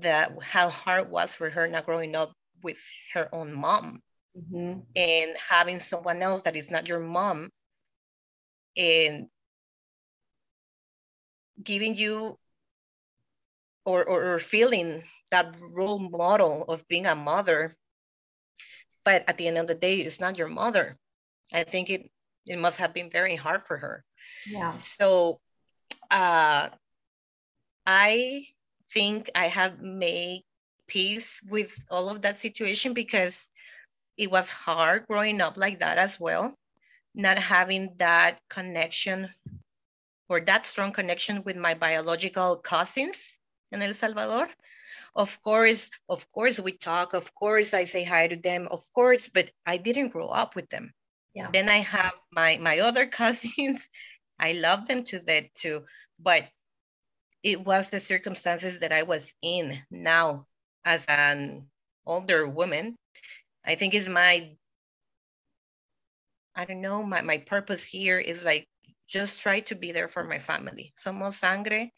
that 0.00 0.32
how 0.42 0.68
hard 0.68 1.10
was 1.10 1.34
for 1.34 1.48
her 1.48 1.66
not 1.66 1.86
growing 1.86 2.14
up 2.14 2.34
with 2.62 2.78
her 3.14 3.34
own 3.34 3.54
mom 3.54 4.02
mm-hmm. 4.36 4.80
and 4.94 5.36
having 5.48 5.80
someone 5.80 6.20
else 6.20 6.42
that 6.42 6.56
is 6.56 6.70
not 6.70 6.86
your 6.86 7.00
mom 7.00 7.48
and 8.76 9.28
giving 11.62 11.94
you 11.94 12.36
or, 13.88 14.04
or, 14.04 14.34
or 14.34 14.38
feeling 14.38 15.02
that 15.30 15.54
role 15.72 15.98
model 15.98 16.64
of 16.68 16.86
being 16.88 17.06
a 17.06 17.14
mother. 17.16 17.74
But 19.04 19.24
at 19.26 19.38
the 19.38 19.48
end 19.48 19.56
of 19.56 19.66
the 19.66 19.74
day 19.74 20.00
it's 20.00 20.20
not 20.20 20.36
your 20.36 20.48
mother. 20.48 20.98
I 21.52 21.64
think 21.64 21.88
it 21.88 22.10
it 22.46 22.58
must 22.58 22.78
have 22.78 22.92
been 22.92 23.10
very 23.10 23.36
hard 23.36 23.64
for 23.64 23.76
her. 23.78 24.04
Yeah. 24.46 24.76
So 24.76 25.40
uh 26.10 26.68
i 27.84 28.46
think 28.94 29.30
i 29.34 29.46
have 29.48 29.80
made 29.80 30.42
peace 30.86 31.42
with 31.50 31.72
all 31.90 32.08
of 32.08 32.22
that 32.22 32.36
situation 32.36 32.94
because 32.94 33.50
it 34.16 34.30
was 34.30 34.48
hard 34.48 35.06
growing 35.06 35.40
up 35.40 35.56
like 35.56 35.80
that 35.80 35.98
as 35.98 36.18
well, 36.18 36.56
not 37.14 37.36
having 37.36 37.92
that 37.96 38.40
connection 38.48 39.28
or 40.28 40.40
that 40.40 40.64
strong 40.64 40.92
connection 40.92 41.42
with 41.44 41.56
my 41.56 41.74
biological 41.74 42.56
cousins 42.56 43.38
in 43.72 43.82
El 43.82 43.94
Salvador. 43.94 44.48
Of 45.14 45.40
course, 45.42 45.90
of 46.08 46.30
course, 46.32 46.60
we 46.60 46.72
talk. 46.72 47.14
Of 47.14 47.34
course, 47.34 47.74
I 47.74 47.84
say 47.84 48.04
hi 48.04 48.28
to 48.28 48.36
them. 48.36 48.68
Of 48.70 48.82
course, 48.94 49.28
but 49.28 49.50
I 49.66 49.76
didn't 49.76 50.10
grow 50.10 50.28
up 50.28 50.54
with 50.54 50.68
them. 50.70 50.92
Yeah. 51.34 51.50
Then 51.52 51.68
I 51.68 51.78
have 51.78 52.14
my 52.32 52.58
my 52.58 52.80
other 52.80 53.06
cousins. 53.20 53.88
I 54.38 54.52
love 54.52 54.86
them 54.86 55.04
to 55.04 55.18
that 55.26 55.54
too, 55.54 55.84
but 56.18 56.44
it 57.42 57.64
was 57.64 57.90
the 57.90 58.00
circumstances 58.00 58.80
that 58.80 58.92
I 58.92 59.02
was 59.02 59.34
in 59.42 59.78
now 59.90 60.46
as 60.84 61.04
an 61.08 61.66
older 62.06 62.46
woman 62.46 62.96
I 63.68 63.74
think 63.74 63.92
is 63.92 64.08
my, 64.08 64.56
I 66.54 66.64
don't 66.64 66.80
know, 66.80 67.02
my, 67.02 67.20
my 67.20 67.38
purpose 67.38 67.84
here 67.84 68.18
is 68.18 68.42
like, 68.42 68.66
just 69.06 69.40
try 69.40 69.60
to 69.60 69.74
be 69.74 69.92
there 69.92 70.08
for 70.08 70.24
my 70.24 70.38
family. 70.38 70.92
Somos 70.96 71.34
sangre, 71.34 71.90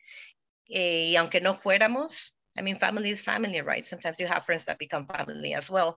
eh, 0.70 1.11
y 1.11 1.16
aunque 1.16 1.40
no 1.40 1.54
fuéramos, 1.54 2.33
I 2.56 2.62
mean, 2.62 2.76
family 2.76 3.11
is 3.11 3.22
family, 3.22 3.61
right? 3.61 3.85
Sometimes 3.85 4.18
you 4.18 4.26
have 4.26 4.44
friends 4.44 4.64
that 4.66 4.78
become 4.78 5.06
family 5.06 5.54
as 5.54 5.70
well. 5.70 5.96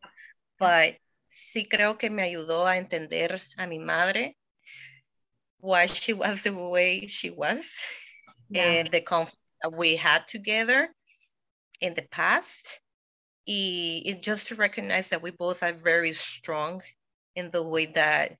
But 0.60 0.96
sí 1.32 1.68
creo 1.68 1.98
que 1.98 2.10
me 2.10 2.24
ayudó 2.24 2.66
a 2.66 2.78
entender 2.78 3.42
a 3.58 3.68
mi 3.68 3.80
madre, 3.80 4.36
why 5.60 5.88
she 5.88 6.14
was 6.14 6.44
the 6.44 6.52
way 6.52 7.08
she 7.08 7.30
was, 7.30 7.66
yeah. 8.50 8.64
and 8.64 8.92
the 8.92 9.02
conflict 9.02 9.38
that 9.62 9.74
we 9.74 9.96
had 9.96 10.28
together 10.28 10.94
in 11.82 11.94
the 11.94 12.04
past 12.12 12.82
it 13.46 14.24
just 14.24 14.48
to 14.48 14.56
recognize 14.56 15.10
that 15.10 15.22
we 15.22 15.32
both 15.32 15.64
are 15.64 15.74
very 15.74 16.14
strong 16.14 16.82
in 17.36 17.50
the 17.50 17.64
way 17.64 17.88
that 17.88 18.38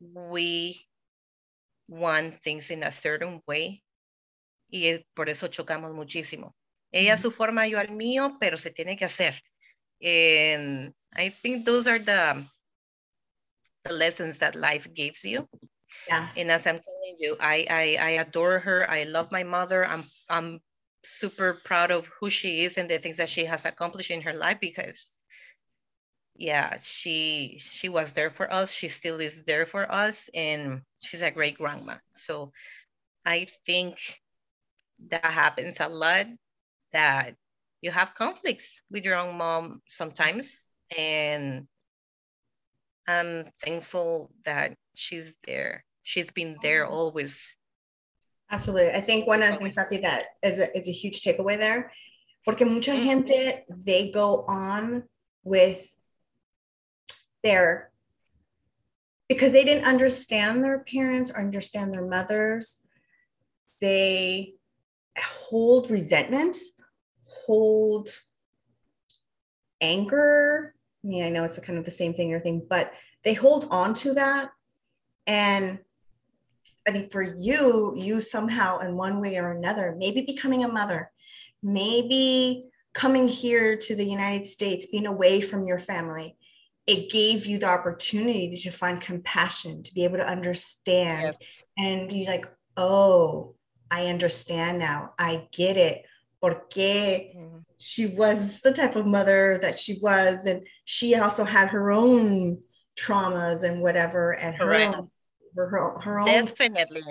we 0.00 0.84
want 1.88 2.34
things 2.42 2.70
in 2.70 2.82
a 2.82 2.90
certain 2.90 3.40
way. 3.46 3.82
Y 4.72 5.04
por 5.14 5.28
eso 5.28 5.48
chocamos 5.48 5.92
muchísimo. 5.92 6.54
Ella 6.90 7.16
su 7.16 7.30
forma, 7.30 7.66
yo 7.66 7.78
al 7.78 7.90
mío, 7.90 8.38
pero 8.40 8.56
se 8.56 8.70
tiene 8.70 8.96
que 8.96 9.04
hacer. 9.04 9.34
And 10.02 10.94
I 11.14 11.28
think 11.28 11.64
those 11.64 11.86
are 11.86 11.98
the, 11.98 12.42
the 13.84 13.92
lessons 13.92 14.38
that 14.38 14.54
life 14.54 14.92
gives 14.94 15.24
you. 15.24 15.46
Yeah. 16.08 16.24
And 16.38 16.50
as 16.50 16.66
I'm 16.66 16.80
telling 16.80 17.16
you, 17.18 17.36
I, 17.38 17.66
I, 17.68 17.96
I 18.00 18.10
adore 18.20 18.58
her. 18.60 18.90
I 18.90 19.04
love 19.04 19.30
my 19.30 19.42
mother. 19.42 19.84
I'm, 19.84 20.02
I'm 20.30 20.60
super 21.04 21.54
proud 21.64 21.90
of 21.90 22.08
who 22.20 22.30
she 22.30 22.64
is 22.64 22.78
and 22.78 22.88
the 22.88 22.98
things 22.98 23.18
that 23.18 23.28
she 23.28 23.44
has 23.44 23.66
accomplished 23.66 24.10
in 24.10 24.22
her 24.22 24.32
life 24.32 24.58
because 24.60 25.18
yeah 26.34 26.76
she 26.80 27.58
she 27.58 27.88
was 27.88 28.14
there 28.14 28.30
for 28.30 28.50
us 28.52 28.72
she 28.72 28.88
still 28.88 29.20
is 29.20 29.44
there 29.44 29.66
for 29.66 29.90
us 29.92 30.30
and 30.32 30.80
she's 31.02 31.22
a 31.22 31.30
great 31.30 31.58
grandma 31.58 31.94
so 32.14 32.52
i 33.26 33.46
think 33.66 34.21
that 35.08 35.24
happens 35.24 35.76
a 35.80 35.88
lot 35.88 36.26
that 36.92 37.34
you 37.80 37.90
have 37.90 38.14
conflicts 38.14 38.82
with 38.90 39.04
your 39.04 39.16
own 39.16 39.36
mom 39.36 39.82
sometimes. 39.88 40.66
And 40.96 41.66
i'm 43.08 43.46
thankful 43.60 44.30
that 44.44 44.76
she's 44.94 45.34
there. 45.46 45.84
She's 46.02 46.30
been 46.30 46.56
there 46.62 46.86
always. 46.86 47.54
Absolutely. 48.50 48.90
I 48.90 49.00
think 49.00 49.26
one 49.26 49.42
of 49.42 49.50
the 49.50 49.56
things, 49.56 49.74
that 49.74 50.24
is 50.42 50.58
a, 50.58 50.76
is 50.76 50.88
a 50.88 50.92
huge 50.92 51.22
takeaway 51.22 51.58
there, 51.58 51.92
porque 52.44 52.60
mucha 52.60 52.92
mm-hmm. 52.92 53.04
gente, 53.04 53.64
they 53.68 54.10
go 54.10 54.44
on 54.46 55.04
with 55.42 55.96
their, 57.42 57.90
because 59.28 59.52
they 59.52 59.64
didn't 59.64 59.86
understand 59.86 60.62
their 60.62 60.80
parents 60.80 61.30
or 61.30 61.40
understand 61.40 61.94
their 61.94 62.06
mothers, 62.06 62.76
they 63.80 64.54
hold 65.18 65.90
resentment, 65.90 66.56
hold 67.46 68.08
anger. 69.80 70.74
I 71.04 71.06
mean, 71.06 71.24
I 71.24 71.30
know 71.30 71.44
it's 71.44 71.58
a 71.58 71.62
kind 71.62 71.78
of 71.78 71.84
the 71.84 71.90
same 71.90 72.12
thing 72.12 72.32
or 72.32 72.40
thing, 72.40 72.66
but 72.68 72.92
they 73.24 73.34
hold 73.34 73.66
on 73.70 73.94
to 73.94 74.14
that. 74.14 74.50
And 75.26 75.78
I 76.86 76.90
think 76.90 77.12
for 77.12 77.22
you, 77.22 77.92
you 77.96 78.20
somehow, 78.20 78.78
in 78.78 78.96
one 78.96 79.20
way 79.20 79.36
or 79.36 79.50
another, 79.52 79.94
maybe 79.96 80.22
becoming 80.22 80.64
a 80.64 80.68
mother, 80.68 81.10
maybe 81.62 82.66
coming 82.92 83.28
here 83.28 83.76
to 83.76 83.94
the 83.94 84.04
United 84.04 84.46
States, 84.46 84.86
being 84.86 85.06
away 85.06 85.40
from 85.40 85.64
your 85.64 85.78
family, 85.78 86.36
it 86.86 87.10
gave 87.10 87.46
you 87.46 87.58
the 87.58 87.66
opportunity 87.66 88.56
to 88.56 88.70
find 88.70 89.00
compassion, 89.00 89.82
to 89.84 89.94
be 89.94 90.04
able 90.04 90.16
to 90.16 90.26
understand. 90.26 91.36
Yes. 91.40 91.64
And 91.78 92.08
be 92.08 92.26
like, 92.26 92.46
oh, 92.76 93.54
I 93.92 94.06
understand 94.06 94.78
now. 94.78 95.12
I 95.18 95.46
get 95.52 95.76
it. 95.76 96.04
Porque 96.40 97.36
mm-hmm. 97.36 97.58
she 97.78 98.06
was 98.06 98.60
the 98.62 98.72
type 98.72 98.96
of 98.96 99.06
mother 99.06 99.58
that 99.62 99.78
she 99.78 99.98
was. 100.02 100.46
And 100.46 100.66
she 100.84 101.14
also 101.14 101.44
had 101.44 101.68
her 101.68 101.92
own 101.92 102.58
traumas 102.98 103.62
and 103.62 103.80
whatever, 103.80 104.32
and 104.32 104.56
her 104.56 104.74
own 104.74 105.08
her, 105.56 105.96
her 106.02 106.20
own 106.20 106.26
definitely 106.26 107.02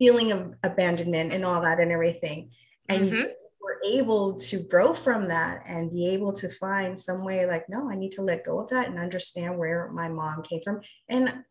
feeling 0.00 0.32
of 0.32 0.54
abandonment 0.64 1.32
and 1.32 1.44
all 1.44 1.60
that 1.60 1.78
and 1.78 1.92
everything 1.92 2.50
and 2.88 3.02
mm-hmm. 3.02 3.26
we're 3.60 4.00
able 4.00 4.36
to 4.38 4.62
grow 4.68 4.94
from 4.94 5.28
that 5.28 5.62
and 5.66 5.90
be 5.90 6.08
able 6.08 6.32
to 6.32 6.48
find 6.48 6.98
some 6.98 7.24
way 7.24 7.46
like 7.46 7.68
no 7.68 7.90
i 7.90 7.94
need 7.94 8.10
to 8.10 8.22
let 8.22 8.44
go 8.44 8.60
of 8.60 8.68
that 8.70 8.88
and 8.88 8.98
understand 8.98 9.56
where 9.56 9.90
my 9.92 10.08
mom 10.08 10.42
came 10.42 10.60
from 10.62 10.80
and 11.08 11.44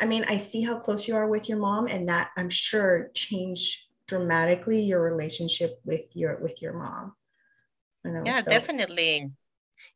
i 0.00 0.06
mean 0.06 0.24
i 0.28 0.36
see 0.36 0.62
how 0.62 0.76
close 0.76 1.06
you 1.06 1.14
are 1.14 1.28
with 1.28 1.48
your 1.48 1.58
mom 1.58 1.86
and 1.86 2.08
that 2.08 2.30
i'm 2.36 2.50
sure 2.50 3.10
changed 3.14 3.86
dramatically 4.06 4.80
your 4.80 5.02
relationship 5.02 5.80
with 5.84 6.04
your 6.14 6.40
with 6.40 6.60
your 6.60 6.72
mom 6.72 7.14
know, 8.04 8.22
yeah 8.24 8.40
so. 8.40 8.50
definitely 8.50 9.30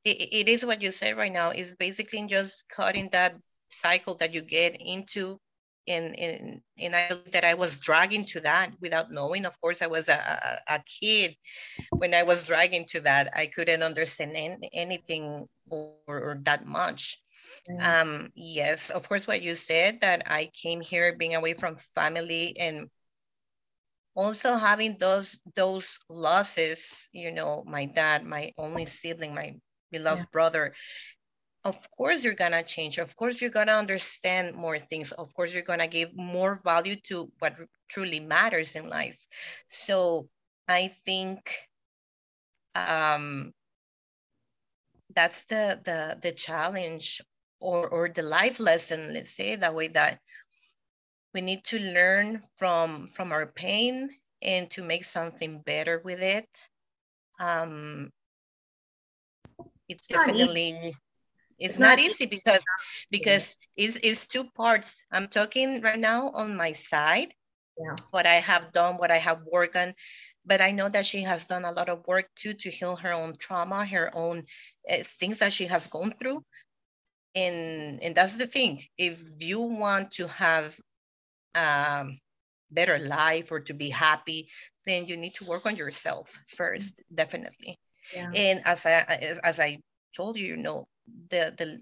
it, 0.05 0.29
it 0.33 0.49
is 0.49 0.65
what 0.65 0.83
you 0.83 0.91
said 0.91 1.17
right 1.17 1.33
now 1.33 1.51
is 1.51 1.77
basically 1.77 2.27
just 2.27 2.69
cutting 2.69 3.09
that 3.13 3.37
cycle 3.69 4.15
that 4.15 4.33
you 4.33 4.43
get 4.43 4.77
into 4.81 5.39
and 5.89 6.19
and 6.19 6.61
and 6.79 6.95
I 6.95 7.11
that 7.33 7.45
I 7.45 7.55
was 7.55 7.81
dragging 7.81 8.25
to 8.27 8.41
that 8.41 8.73
without 8.81 9.13
knowing. 9.13 9.45
Of 9.45 9.61
course, 9.61 9.83
I 9.83 9.87
was 9.87 10.09
a, 10.09 10.61
a, 10.69 10.75
a 10.77 10.85
kid 11.01 11.37
when 11.91 12.15
I 12.15 12.25
was 12.25 12.47
dragging 12.47 12.87
to 12.91 13.01
that. 13.01 13.31
I 13.35 13.47
couldn't 13.47 13.83
understand 13.83 14.33
any, 14.35 14.71
anything 14.73 15.47
or, 15.69 15.95
or, 16.09 16.41
that 16.43 16.67
much. 16.67 17.23
Mm. 17.71 17.83
Um, 17.83 18.31
yes, 18.35 18.91
of 18.91 19.09
course, 19.09 19.27
what 19.27 19.43
you 19.43 19.55
said 19.55 20.01
that 20.01 20.25
I 20.27 20.51
came 20.53 20.81
here 20.81 21.17
being 21.17 21.35
away 21.35 21.55
from 21.55 21.77
family 21.77 22.57
and 22.59 22.89
also 24.17 24.57
having 24.57 24.99
those 24.99 25.41
those 25.55 26.01
losses. 26.11 27.09
You 27.13 27.33
know, 27.33 27.65
my 27.67 27.87
dad, 27.87 28.25
my 28.25 28.53
only 28.59 28.87
sibling, 28.87 29.35
my 29.35 29.57
beloved 29.93 30.25
yeah. 30.25 30.33
brother 30.33 30.75
of 31.65 31.77
course 31.93 32.25
you're 32.25 32.35
gonna 32.35 32.63
change 32.63 32.99
of 32.99 33.17
course 33.17 33.41
you're 33.41 33.51
gonna 33.51 33.73
understand 33.73 34.55
more 34.57 34.79
things 34.79 35.13
of 35.13 35.33
course 35.35 35.55
you're 35.55 35.63
gonna 35.63 35.89
give 35.89 36.15
more 36.17 36.61
value 36.65 36.97
to 36.97 37.31
what 37.41 37.55
truly 37.89 38.21
matters 38.21 38.77
in 38.77 38.89
life 38.89 39.27
so 39.69 40.29
i 40.69 40.89
think 40.89 41.69
um 42.75 43.53
that's 45.15 45.45
the 45.47 45.81
the 45.85 46.19
the 46.23 46.33
challenge 46.33 47.21
or 47.61 47.89
or 47.89 48.09
the 48.09 48.23
life 48.23 48.61
lesson 48.61 49.13
let's 49.15 49.31
say 49.31 49.57
that 49.57 49.75
way 49.75 49.89
that 49.89 50.21
we 51.37 51.43
need 51.43 51.63
to 51.65 51.79
learn 51.79 52.41
from 52.57 53.09
from 53.09 53.31
our 53.31 53.47
pain 53.47 54.09
and 54.41 54.71
to 54.71 54.83
make 54.83 55.05
something 55.05 55.61
better 55.61 56.01
with 56.03 56.23
it. 56.23 56.49
Um 57.39 58.11
it's 59.89 60.09
definitely 60.09 60.71
it's, 60.73 60.97
it's 61.59 61.79
not, 61.79 61.99
not, 61.99 61.99
easy. 62.01 62.27
because 62.27 62.63
because 63.11 63.59
it's, 63.77 63.97
it's 64.03 64.27
two 64.27 64.45
parts. 64.57 65.05
I'm 65.13 65.29
talking 65.29 65.83
right 65.83 65.99
now 65.99 66.31
on 66.31 66.57
my 66.57 66.73
side 66.73 67.35
yeah. 67.79 67.95
what 68.11 68.27
i 68.27 68.37
have 68.37 68.73
done 68.73 68.97
what 68.97 69.11
i 69.11 69.19
have 69.19 69.41
worked 69.53 69.77
on 69.77 69.93
but 70.47 70.63
i 70.63 70.71
know 70.71 70.89
that 70.89 71.05
she 71.05 71.21
has 71.21 71.47
done 71.47 71.65
a 71.67 71.73
lot 71.73 71.91
of 71.91 72.07
work 72.07 72.27
too 72.35 72.55
to 72.55 72.71
heal 72.71 72.97
her 72.97 73.13
own 73.13 73.37
trauma 73.37 73.85
her 73.85 74.11
own 74.15 74.43
uh, 74.91 75.03
things 75.05 75.39
that 75.39 75.53
she 75.53 75.67
has 75.67 75.87
gone 75.89 76.13
through. 76.13 76.43
And 77.35 78.03
and 78.03 78.15
that's 78.15 78.37
the 78.37 78.47
thing. 78.47 78.83
If 78.97 79.21
you 79.41 79.61
want 79.61 80.13
to 80.13 80.27
have 80.29 80.75
um 81.57 82.19
better 82.71 82.99
life 82.99 83.51
or 83.51 83.61
to 83.61 83.75
be 83.75 83.89
happy 83.89 84.49
then 84.87 85.07
you 85.07 85.17
need 85.17 85.33
to 85.35 85.45
work 85.47 85.67
on 85.67 85.77
yourself 85.77 86.39
first 86.47 87.01
definitely 87.15 87.79
yeah. 88.15 88.31
and 88.35 88.63
as 88.65 88.85
i 88.87 89.39
as 89.43 89.61
i 89.61 89.79
told 90.15 90.37
you 90.37 90.47
you 90.47 90.57
know 90.57 90.87
the, 91.31 91.55
the 91.57 91.81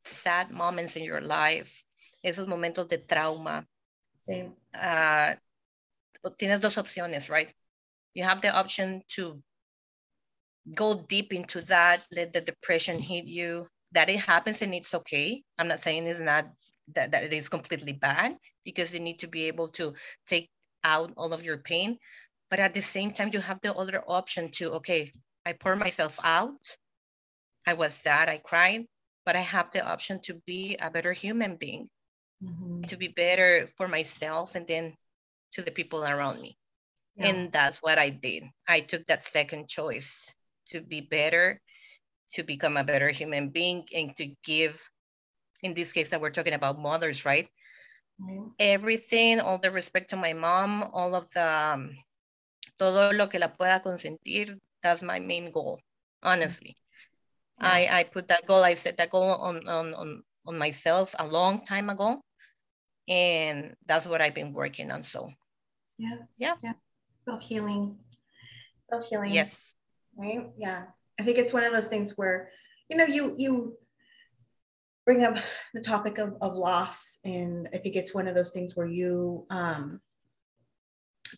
sad 0.00 0.50
moments 0.50 0.96
in 0.96 1.04
your 1.04 1.20
life, 1.20 1.82
esos 2.24 2.46
momentos 2.46 2.88
de 2.88 2.98
trauma. 2.98 3.66
Sí. 4.18 4.52
Uh, 4.74 5.34
tienes 6.38 6.60
dos 6.60 6.76
opciones, 6.76 7.30
right? 7.30 7.52
You 8.14 8.24
have 8.24 8.40
the 8.40 8.54
option 8.54 9.02
to 9.16 9.42
go 10.74 10.94
deep 11.08 11.32
into 11.32 11.62
that, 11.62 12.04
let 12.12 12.32
the 12.32 12.40
depression 12.40 12.98
hit 12.98 13.24
you, 13.24 13.66
that 13.92 14.10
it 14.10 14.20
happens 14.20 14.62
and 14.62 14.74
it's 14.74 14.94
okay. 14.94 15.42
I'm 15.58 15.68
not 15.68 15.80
saying 15.80 16.06
it's 16.06 16.20
not 16.20 16.46
that, 16.94 17.12
that 17.12 17.24
it 17.24 17.32
is 17.32 17.48
completely 17.48 17.92
bad 17.92 18.36
because 18.64 18.94
you 18.94 19.00
need 19.00 19.20
to 19.20 19.28
be 19.28 19.44
able 19.48 19.68
to 19.68 19.94
take 20.26 20.50
out 20.84 21.12
all 21.16 21.32
of 21.32 21.44
your 21.44 21.58
pain. 21.58 21.98
But 22.50 22.60
at 22.60 22.74
the 22.74 22.82
same 22.82 23.12
time, 23.12 23.30
you 23.32 23.40
have 23.40 23.60
the 23.62 23.74
other 23.74 24.02
option 24.06 24.50
to, 24.52 24.72
okay, 24.74 25.12
I 25.46 25.52
pour 25.52 25.76
myself 25.76 26.18
out 26.24 26.58
I 27.66 27.74
was 27.74 27.94
sad, 27.94 28.28
I 28.28 28.38
cried, 28.38 28.86
but 29.24 29.36
I 29.36 29.40
have 29.40 29.70
the 29.70 29.86
option 29.86 30.20
to 30.22 30.34
be 30.46 30.76
a 30.80 30.90
better 30.90 31.12
human 31.12 31.56
being, 31.56 31.88
mm-hmm. 32.42 32.82
to 32.82 32.96
be 32.96 33.08
better 33.08 33.68
for 33.76 33.88
myself 33.88 34.54
and 34.54 34.66
then 34.66 34.94
to 35.52 35.62
the 35.62 35.70
people 35.70 36.04
around 36.04 36.40
me. 36.40 36.56
Yeah. 37.16 37.26
And 37.28 37.52
that's 37.52 37.78
what 37.82 37.98
I 37.98 38.08
did. 38.08 38.44
I 38.66 38.80
took 38.80 39.06
that 39.06 39.24
second 39.24 39.68
choice 39.68 40.32
to 40.68 40.80
be 40.80 41.06
better, 41.08 41.60
to 42.32 42.42
become 42.42 42.76
a 42.76 42.84
better 42.84 43.10
human 43.10 43.50
being, 43.50 43.84
and 43.94 44.16
to 44.16 44.34
give, 44.44 44.80
in 45.62 45.74
this 45.74 45.92
case, 45.92 46.10
that 46.10 46.20
we're 46.20 46.30
talking 46.30 46.54
about 46.54 46.78
mothers, 46.78 47.24
right? 47.24 47.48
Mm-hmm. 48.20 48.48
Everything, 48.58 49.40
all 49.40 49.58
the 49.58 49.70
respect 49.70 50.10
to 50.10 50.16
my 50.16 50.32
mom, 50.32 50.84
all 50.92 51.14
of 51.14 51.30
the, 51.32 51.72
um, 51.74 51.96
todo 52.78 53.12
lo 53.12 53.26
que 53.28 53.38
la 53.38 53.48
pueda 53.48 53.82
consentir, 53.82 54.58
that's 54.82 55.02
my 55.02 55.18
main 55.18 55.50
goal, 55.50 55.80
honestly. 56.22 56.76
I, 57.60 57.88
I 57.90 58.04
put 58.04 58.28
that 58.28 58.46
goal, 58.46 58.64
I 58.64 58.74
set 58.74 58.96
that 58.96 59.10
goal 59.10 59.30
on, 59.32 59.68
on, 59.68 59.94
on, 59.94 60.22
on 60.46 60.56
myself 60.56 61.14
a 61.18 61.26
long 61.26 61.64
time 61.64 61.90
ago. 61.90 62.22
And 63.08 63.74
that's 63.86 64.06
what 64.06 64.22
I've 64.22 64.34
been 64.34 64.52
working 64.52 64.90
on. 64.90 65.02
So 65.02 65.30
yeah. 65.98 66.16
Yeah. 66.38 66.54
Yeah. 66.62 66.72
Self-healing. 67.28 67.98
Self-healing. 68.88 69.32
Yes. 69.32 69.74
Right. 70.16 70.46
Yeah. 70.56 70.84
I 71.18 71.22
think 71.24 71.38
it's 71.38 71.52
one 71.52 71.64
of 71.64 71.72
those 71.72 71.88
things 71.88 72.16
where, 72.16 72.50
you 72.88 72.96
know, 72.96 73.04
you 73.04 73.34
you 73.36 73.76
bring 75.04 75.24
up 75.24 75.36
the 75.74 75.80
topic 75.80 76.18
of, 76.18 76.36
of 76.40 76.54
loss. 76.54 77.18
And 77.24 77.68
I 77.72 77.78
think 77.78 77.96
it's 77.96 78.14
one 78.14 78.28
of 78.28 78.34
those 78.34 78.50
things 78.50 78.76
where 78.76 78.86
you 78.86 79.46
um 79.50 80.00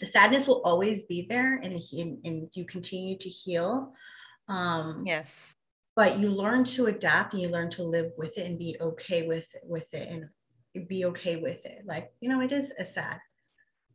the 0.01 0.07
sadness 0.07 0.49
will 0.49 0.63
always 0.65 1.05
be 1.05 1.27
there 1.29 1.57
and, 1.57 1.79
and 2.25 2.49
you 2.55 2.65
continue 2.65 3.17
to 3.19 3.29
heal 3.29 3.93
um 4.49 5.03
yes. 5.07 5.55
but 5.95 6.19
you 6.19 6.31
learn 6.31 6.65
to 6.65 6.87
adapt 6.87 7.35
and 7.35 7.43
you 7.43 7.51
learn 7.51 7.69
to 7.71 7.83
live 7.83 8.11
with 8.17 8.37
it 8.39 8.47
and 8.47 8.59
be 8.59 8.75
okay 8.81 9.29
with 9.29 9.55
with 9.65 9.93
it 9.93 10.09
and 10.09 10.89
be 10.89 11.05
okay 11.05 11.37
with 11.37 11.65
it. 11.67 11.85
Like 11.87 12.11
you 12.21 12.29
know 12.29 12.41
it 12.41 12.53
is 12.53 12.73
a 12.79 12.85
sad 12.85 13.21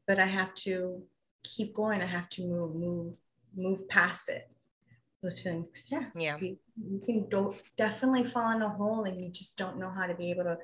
but 0.07 0.19
i 0.19 0.25
have 0.25 0.53
to 0.55 1.03
keep 1.43 1.73
going. 1.73 2.01
I 2.01 2.05
have 2.05 2.29
to 2.29 2.43
move 2.43 2.75
move 2.75 3.15
move 3.55 3.87
past 3.89 4.29
it 4.29 4.49
those 5.23 5.39
feelings 5.39 5.89
yeah 5.91 6.05
yeah. 6.15 6.37
you, 6.39 6.57
you 6.75 7.01
can 7.03 7.27
do, 7.29 7.53
definitely 7.75 8.23
fall 8.23 8.55
in 8.55 8.61
a 8.61 8.69
hole 8.69 9.03
and 9.05 9.19
you 9.19 9.31
just 9.31 9.57
don't 9.57 9.79
know 9.79 9.89
how 9.89 10.05
to 10.05 10.15
be 10.15 10.29
able 10.29 10.43
to 10.43 10.57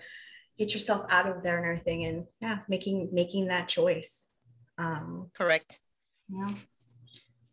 get 0.57 0.73
yourself 0.73 1.05
out 1.09 1.27
of 1.27 1.43
there 1.43 1.57
and 1.57 1.65
everything. 1.65 2.05
And 2.05 2.25
yeah 2.41 2.59
making 2.69 3.09
making 3.11 3.47
that 3.47 3.67
choice 3.67 4.31
um 4.77 5.29
correct. 5.35 5.79
yeah 6.29 6.53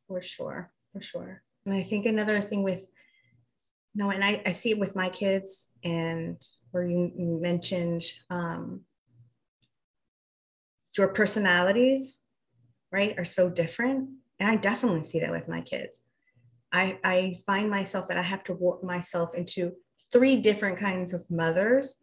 for 0.07 0.21
sure 0.21 0.71
for 0.93 1.01
sure. 1.01 1.43
And 1.67 1.75
i 1.75 1.83
think 1.83 2.07
another 2.07 2.41
thing 2.41 2.65
with 2.65 2.91
no 3.95 4.11
and 4.11 4.25
i, 4.25 4.43
I 4.47 4.53
see 4.53 4.71
it 4.71 4.79
with 4.79 4.97
my 4.97 5.09
kids 5.09 5.73
and 5.85 6.41
where 6.71 6.85
you 6.85 7.13
mentioned 7.17 8.03
um 8.31 8.83
your 10.99 11.09
personalities 11.09 12.21
right 12.93 13.15
are 13.19 13.25
so 13.25 13.51
different. 13.51 14.11
And 14.39 14.49
i 14.49 14.57
definitely 14.57 15.03
see 15.03 15.21
that 15.21 15.33
with 15.33 15.49
my 15.49 15.61
kids 15.61 16.03
I, 16.73 16.99
I 17.03 17.39
find 17.47 17.71
myself 17.71 18.09
that 18.09 18.17
I 18.17 18.23
have 18.23 18.45
to 18.45 18.55
warp 18.55 18.85
myself 18.85 19.31
into 19.35 19.73
three 20.13 20.37
different 20.37 20.79
kinds 20.79 21.13
of 21.13 21.29
mothers 21.31 21.97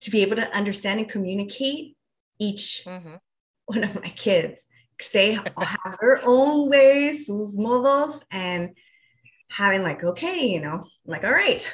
to 0.00 0.10
be 0.10 0.22
able 0.22 0.36
to 0.36 0.56
understand 0.56 1.00
and 1.00 1.08
communicate 1.08 1.96
each 2.38 2.82
mm-hmm. 2.86 3.14
one 3.66 3.84
of 3.84 3.94
my 3.94 4.08
kids. 4.08 4.66
They 5.12 5.32
have 5.32 5.52
their 6.00 6.20
own 6.24 6.70
ways, 6.70 7.26
sus 7.26 7.56
modos, 7.56 8.24
and 8.30 8.70
having 9.50 9.82
like, 9.82 10.04
okay, 10.04 10.46
you 10.46 10.60
know, 10.60 10.74
I'm 10.74 10.86
like, 11.06 11.24
all 11.24 11.32
right, 11.32 11.68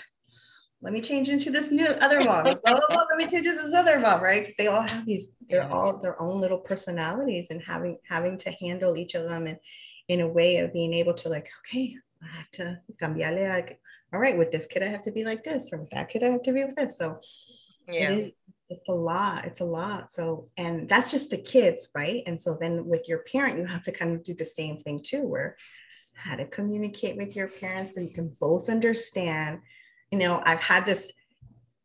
let 0.81 0.93
me 0.93 1.01
change 1.01 1.29
into 1.29 1.51
this 1.51 1.71
new 1.71 1.87
other 2.01 2.25
mom. 2.25 2.47
oh, 2.67 3.07
let 3.11 3.19
me 3.19 3.27
change 3.27 3.47
into 3.47 3.63
this 3.63 3.75
other 3.75 3.99
mom, 3.99 4.23
right? 4.23 4.43
Because 4.43 4.57
they 4.57 4.69
all 4.69 4.83
have 4.83 5.05
these, 5.05 5.31
they're 5.49 5.71
all 5.71 6.01
their 6.01 6.21
own 6.23 6.41
little 6.41 6.61
personalities 6.61 7.51
and 7.51 7.61
having 7.67 7.99
having 8.09 8.39
to 8.39 8.51
handle 8.63 8.97
each 8.97 9.15
of 9.15 9.25
them 9.25 9.47
and 9.47 9.59
in 10.09 10.21
a 10.21 10.29
way 10.29 10.57
of 10.59 10.73
being 10.73 10.93
able 10.95 11.15
to 11.15 11.29
like, 11.29 11.49
okay, 11.61 11.95
I 12.23 12.37
have 12.37 12.51
to 12.53 12.81
cambiarle. 13.01 13.49
Like, 13.49 13.81
all 14.13 14.21
right, 14.21 14.37
with 14.37 14.51
this 14.51 14.67
kid, 14.67 14.83
I 14.83 14.87
have 14.87 15.03
to 15.03 15.13
be 15.13 15.25
like 15.25 15.45
this, 15.45 15.71
or 15.73 15.79
with 15.79 15.91
that 15.91 16.09
kid, 16.09 16.23
I 16.23 16.31
have 16.31 16.43
to 16.43 16.53
be 16.53 16.65
with 16.65 16.77
this. 16.77 16.99
So 16.99 17.21
yeah. 17.89 18.11
It 18.11 18.19
is, 18.19 18.33
it's 18.71 18.89
a 18.89 18.93
lot. 18.93 19.47
It's 19.47 19.61
a 19.61 19.65
lot. 19.65 20.13
So, 20.13 20.49
and 20.59 20.89
that's 20.89 21.11
just 21.11 21.31
the 21.31 21.41
kids, 21.41 21.89
right? 21.95 22.23
And 22.27 22.39
so 22.39 22.57
then 22.61 22.85
with 22.85 23.09
your 23.09 23.21
parent, 23.21 23.59
you 23.59 23.65
have 23.65 23.83
to 23.85 23.93
kind 23.93 24.15
of 24.15 24.23
do 24.23 24.35
the 24.35 24.45
same 24.45 24.77
thing 24.77 25.01
too, 25.03 25.23
where 25.23 25.57
how 26.15 26.37
to 26.37 26.45
communicate 26.47 27.17
with 27.17 27.35
your 27.35 27.49
parents 27.49 27.97
where 27.97 28.05
you 28.05 28.13
can 28.13 28.33
both 28.41 28.69
understand. 28.69 29.61
You 30.11 30.19
know, 30.19 30.43
I've 30.45 30.61
had 30.61 30.85
this 30.85 31.11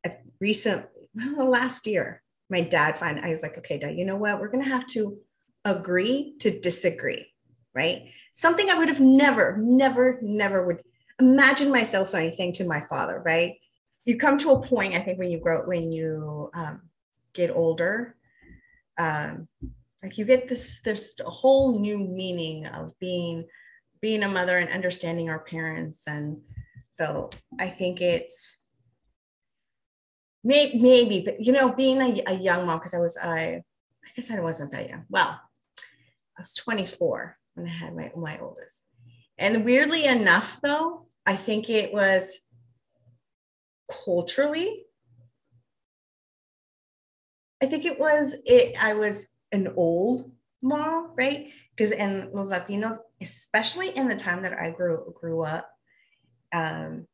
uh, 0.05 0.09
recent, 0.41 0.85
well, 1.15 1.49
last 1.49 1.87
year, 1.87 2.21
my 2.49 2.61
dad 2.61 2.97
find 2.97 3.19
I 3.19 3.29
was 3.29 3.43
like, 3.43 3.57
okay, 3.59 3.77
dad, 3.77 3.97
you 3.97 4.05
know 4.05 4.17
what? 4.17 4.41
We're 4.41 4.49
gonna 4.49 4.65
have 4.65 4.87
to 4.87 5.17
agree 5.63 6.35
to 6.39 6.59
disagree 6.59 7.32
right? 7.73 8.09
Something 8.33 8.69
I 8.69 8.77
would 8.77 8.89
have 8.89 8.99
never, 8.99 9.57
never, 9.57 10.19
never 10.21 10.65
would 10.65 10.81
imagine 11.19 11.71
myself 11.71 12.09
saying 12.09 12.53
to 12.53 12.67
my 12.67 12.81
father, 12.81 13.21
right? 13.25 13.55
You 14.05 14.17
come 14.17 14.37
to 14.39 14.51
a 14.51 14.61
point, 14.61 14.93
I 14.93 14.99
think, 14.99 15.19
when 15.19 15.31
you 15.31 15.39
grow, 15.39 15.65
when 15.65 15.91
you 15.91 16.49
um, 16.53 16.81
get 17.33 17.49
older, 17.51 18.15
um, 18.97 19.47
like 20.01 20.17
you 20.17 20.25
get 20.25 20.47
this, 20.47 20.81
there's 20.83 21.15
a 21.25 21.29
whole 21.29 21.79
new 21.79 21.99
meaning 21.99 22.67
of 22.67 22.91
being, 22.99 23.45
being 24.01 24.23
a 24.23 24.27
mother 24.27 24.57
and 24.57 24.69
understanding 24.69 25.29
our 25.29 25.43
parents. 25.43 26.03
And 26.07 26.41
so 26.93 27.29
I 27.59 27.69
think 27.69 28.01
it's, 28.01 28.59
maybe, 30.43 30.81
maybe 30.81 31.23
but 31.23 31.39
you 31.39 31.53
know, 31.53 31.73
being 31.73 32.01
a, 32.01 32.21
a 32.27 32.33
young 32.33 32.67
mom, 32.67 32.79
because 32.79 32.93
I 32.93 32.99
was, 32.99 33.17
I, 33.17 33.63
I 34.05 34.09
guess 34.15 34.29
I 34.29 34.41
wasn't 34.41 34.73
that 34.73 34.89
young. 34.89 35.05
Well, 35.09 35.39
I 36.37 36.41
was 36.41 36.53
24 36.55 37.37
when 37.53 37.67
I 37.67 37.69
had 37.69 37.95
my, 37.95 38.11
my 38.15 38.37
oldest. 38.39 38.85
And 39.37 39.65
weirdly 39.65 40.05
enough, 40.05 40.59
though, 40.61 41.07
I 41.25 41.35
think 41.35 41.69
it 41.69 41.93
was 41.93 42.39
culturally, 44.05 44.85
I 47.61 47.65
think 47.65 47.85
it 47.85 47.97
was 47.97 48.35
it. 48.45 48.75
I 48.83 48.93
was 48.93 49.27
an 49.53 49.67
old 49.77 50.33
mom, 50.61 51.11
right? 51.17 51.47
Because 51.75 51.91
in 51.91 52.29
los 52.33 52.51
Latinos, 52.51 52.97
especially 53.21 53.89
in 53.95 54.09
the 54.09 54.17
time 54.17 54.41
that 54.41 54.59
I 54.59 54.69
grew 54.69 55.13
grew 55.17 55.43
up, 55.43 55.69
um, 56.53 57.07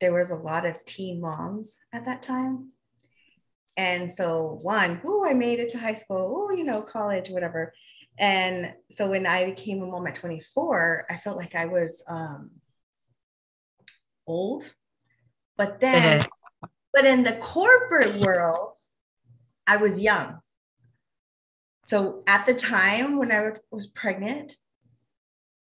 there 0.00 0.14
was 0.14 0.30
a 0.30 0.36
lot 0.36 0.64
of 0.64 0.82
teen 0.86 1.20
moms 1.20 1.78
at 1.92 2.06
that 2.06 2.22
time. 2.22 2.70
And 3.76 4.10
so 4.10 4.58
one, 4.62 5.02
oh, 5.06 5.26
I 5.28 5.34
made 5.34 5.58
it 5.58 5.68
to 5.70 5.78
high 5.78 5.92
school, 5.92 6.48
oh, 6.50 6.56
you 6.56 6.64
know, 6.64 6.80
college, 6.80 7.28
whatever. 7.28 7.74
And 8.18 8.74
so 8.90 9.10
when 9.10 9.26
I 9.26 9.44
became 9.46 9.82
a 9.82 9.86
mom 9.86 10.06
at 10.06 10.14
24, 10.14 11.06
I 11.10 11.16
felt 11.16 11.36
like 11.36 11.54
I 11.54 11.66
was 11.66 12.02
um, 12.08 12.50
old. 14.26 14.72
But 15.58 15.80
then, 15.80 16.24
but 16.92 17.04
in 17.04 17.24
the 17.24 17.38
corporate 17.42 18.16
world, 18.16 18.74
I 19.66 19.76
was 19.76 20.00
young. 20.00 20.40
So 21.84 22.22
at 22.26 22.46
the 22.46 22.54
time 22.54 23.18
when 23.18 23.30
I 23.30 23.52
was 23.70 23.86
pregnant, 23.88 24.56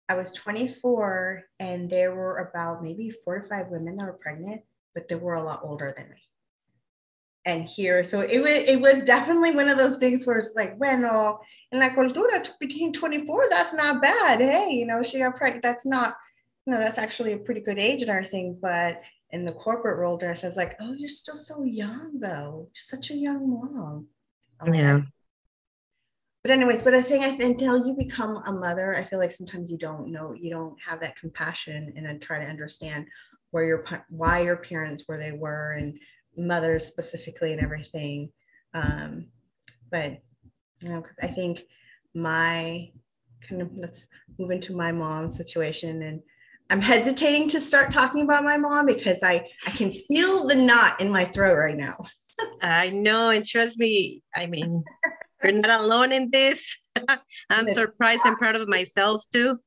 I 0.08 0.14
was 0.14 0.32
24 0.32 1.44
and 1.60 1.90
there 1.90 2.14
were 2.14 2.36
about 2.38 2.82
maybe 2.82 3.10
four 3.10 3.38
to 3.38 3.46
five 3.46 3.68
women 3.68 3.96
that 3.96 4.06
were 4.06 4.14
pregnant, 4.14 4.62
but 4.94 5.06
they 5.08 5.16
were 5.16 5.34
a 5.34 5.42
lot 5.42 5.60
older 5.62 5.92
than 5.94 6.08
me. 6.08 6.27
And 7.48 7.66
here, 7.66 8.04
so 8.04 8.20
it 8.20 8.40
was, 8.40 8.68
it 8.68 8.78
was 8.78 9.04
definitely 9.04 9.54
one 9.54 9.68
of 9.68 9.78
those 9.78 9.96
things 9.96 10.26
where 10.26 10.36
it's 10.36 10.52
like, 10.54 10.76
bueno, 10.76 11.40
in 11.72 11.80
la 11.80 11.90
cultura 11.90 12.46
between 12.60 12.92
24 12.92 13.46
that's 13.50 13.74
not 13.74 14.00
bad. 14.02 14.40
Hey 14.40 14.70
you 14.72 14.86
know 14.86 15.02
she 15.02 15.18
got 15.18 15.36
pregnant 15.36 15.62
that's 15.62 15.84
not 15.84 16.14
you 16.66 16.72
know 16.72 16.80
that's 16.80 16.98
actually 16.98 17.32
a 17.32 17.38
pretty 17.38 17.60
good 17.60 17.78
age 17.78 18.02
and 18.02 18.10
everything 18.10 18.58
but 18.60 19.00
in 19.30 19.44
the 19.44 19.52
corporate 19.52 19.98
world 19.98 20.22
it's 20.22 20.56
like 20.56 20.76
oh 20.80 20.94
you're 20.94 21.08
still 21.08 21.36
so 21.36 21.64
young 21.64 22.18
though. 22.18 22.68
You're 22.68 22.98
such 23.00 23.10
a 23.10 23.14
young 23.14 23.50
mom. 23.50 24.06
Oh 24.60 24.72
yeah. 24.72 25.00
But 26.42 26.52
anyways 26.52 26.82
but 26.82 26.94
i 26.94 27.02
think 27.02 27.24
I, 27.24 27.44
until 27.44 27.86
you 27.86 27.94
become 27.98 28.42
a 28.46 28.52
mother 28.52 28.94
i 28.94 29.02
feel 29.02 29.18
like 29.18 29.32
sometimes 29.32 29.70
you 29.70 29.76
don't 29.76 30.10
know 30.10 30.32
you 30.32 30.50
don't 30.50 30.76
have 30.80 31.00
that 31.00 31.16
compassion 31.16 31.92
and 31.94 32.06
then 32.06 32.20
try 32.20 32.38
to 32.38 32.44
understand 32.46 33.06
where 33.50 33.64
your 33.64 33.84
why 34.08 34.40
your 34.40 34.56
parents 34.56 35.02
where 35.06 35.18
they 35.18 35.32
were 35.32 35.72
and 35.72 35.98
mothers 36.38 36.86
specifically 36.86 37.52
and 37.52 37.60
everything 37.60 38.30
um 38.74 39.26
but 39.90 40.20
you 40.80 40.88
know, 40.88 41.00
because 41.00 41.18
I 41.22 41.28
think 41.28 41.62
my 42.14 42.90
kind 43.46 43.62
of 43.62 43.70
let's 43.76 44.08
move 44.38 44.50
into 44.50 44.74
my 44.74 44.92
mom's 44.92 45.36
situation 45.36 46.02
and 46.02 46.22
I'm 46.70 46.80
hesitating 46.80 47.48
to 47.50 47.60
start 47.60 47.92
talking 47.92 48.22
about 48.22 48.44
my 48.44 48.56
mom 48.56 48.86
because 48.86 49.22
I 49.22 49.46
I 49.66 49.70
can 49.70 49.90
feel 49.90 50.46
the 50.46 50.54
knot 50.54 51.00
in 51.00 51.10
my 51.12 51.24
throat 51.24 51.56
right 51.56 51.76
now. 51.76 51.96
I 52.62 52.90
know, 52.90 53.30
and 53.30 53.44
trust 53.44 53.78
me, 53.78 54.22
I 54.34 54.46
mean, 54.46 54.84
you're 55.42 55.52
not 55.52 55.80
alone 55.80 56.12
in 56.12 56.30
this. 56.30 56.76
I'm 57.50 57.68
surprised 57.68 58.24
and 58.26 58.36
proud 58.36 58.56
of 58.56 58.68
myself 58.68 59.22
too. 59.32 59.58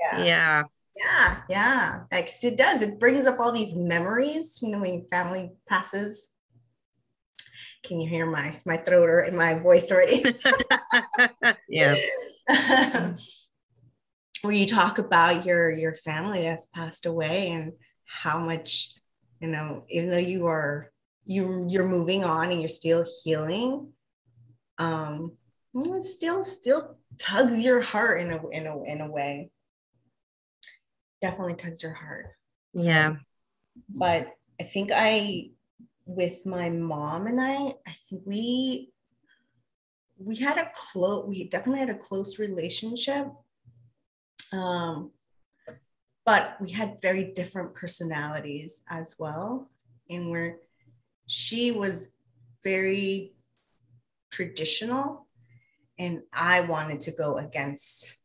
Yeah. 0.00 0.24
Yeah. 0.24 0.62
Yeah, 1.00 1.36
yeah. 1.48 2.00
Like 2.12 2.30
it 2.42 2.58
does. 2.58 2.82
It 2.82 3.00
brings 3.00 3.26
up 3.26 3.40
all 3.40 3.52
these 3.52 3.74
memories, 3.74 4.58
you 4.62 4.70
know, 4.70 4.80
when 4.80 5.06
family 5.10 5.50
passes 5.68 6.30
can 7.82 8.00
you 8.00 8.08
hear 8.08 8.30
my 8.30 8.60
my 8.64 8.76
throat 8.76 9.08
or 9.08 9.20
in 9.22 9.36
my 9.36 9.54
voice 9.54 9.90
already? 9.90 10.22
yeah. 11.68 11.94
Where 14.42 14.52
you 14.52 14.66
talk 14.66 14.98
about 14.98 15.46
your 15.46 15.70
your 15.70 15.94
family 15.94 16.42
that's 16.42 16.66
passed 16.66 17.06
away 17.06 17.50
and 17.52 17.72
how 18.04 18.38
much, 18.38 18.94
you 19.40 19.48
know, 19.48 19.84
even 19.88 20.10
though 20.10 20.18
you 20.18 20.46
are 20.46 20.90
you 21.24 21.66
you're 21.68 21.88
moving 21.88 22.24
on 22.24 22.50
and 22.50 22.60
you're 22.60 22.68
still 22.68 23.04
healing, 23.22 23.92
um, 24.78 25.32
it 25.74 26.04
still 26.04 26.44
still 26.44 26.98
tugs 27.18 27.62
your 27.62 27.80
heart 27.80 28.20
in 28.20 28.30
a 28.30 28.48
in 28.48 28.66
a 28.66 28.82
in 28.84 29.00
a 29.00 29.10
way. 29.10 29.50
Definitely 31.20 31.56
tugs 31.56 31.82
your 31.82 31.92
heart. 31.92 32.28
Yeah. 32.72 33.16
But 33.88 34.34
I 34.60 34.64
think 34.64 34.90
I 34.92 35.50
with 36.06 36.44
my 36.44 36.68
mom 36.68 37.26
and 37.26 37.40
I, 37.40 37.72
I 37.86 37.92
think 38.08 38.22
we 38.26 38.92
we 40.18 40.36
had 40.36 40.58
a 40.58 40.70
close 40.74 41.26
we 41.26 41.48
definitely 41.48 41.80
had 41.80 41.90
a 41.90 41.94
close 41.94 42.38
relationship. 42.38 43.26
Um, 44.52 45.12
but 46.26 46.56
we 46.60 46.70
had 46.70 47.00
very 47.00 47.32
different 47.32 47.74
personalities 47.74 48.82
as 48.88 49.16
well. 49.18 49.70
And 50.08 50.30
where 50.30 50.58
she 51.26 51.70
was 51.70 52.14
very 52.62 53.32
traditional 54.30 55.26
and 55.98 56.22
I 56.32 56.62
wanted 56.62 57.00
to 57.00 57.12
go 57.12 57.38
against 57.38 58.16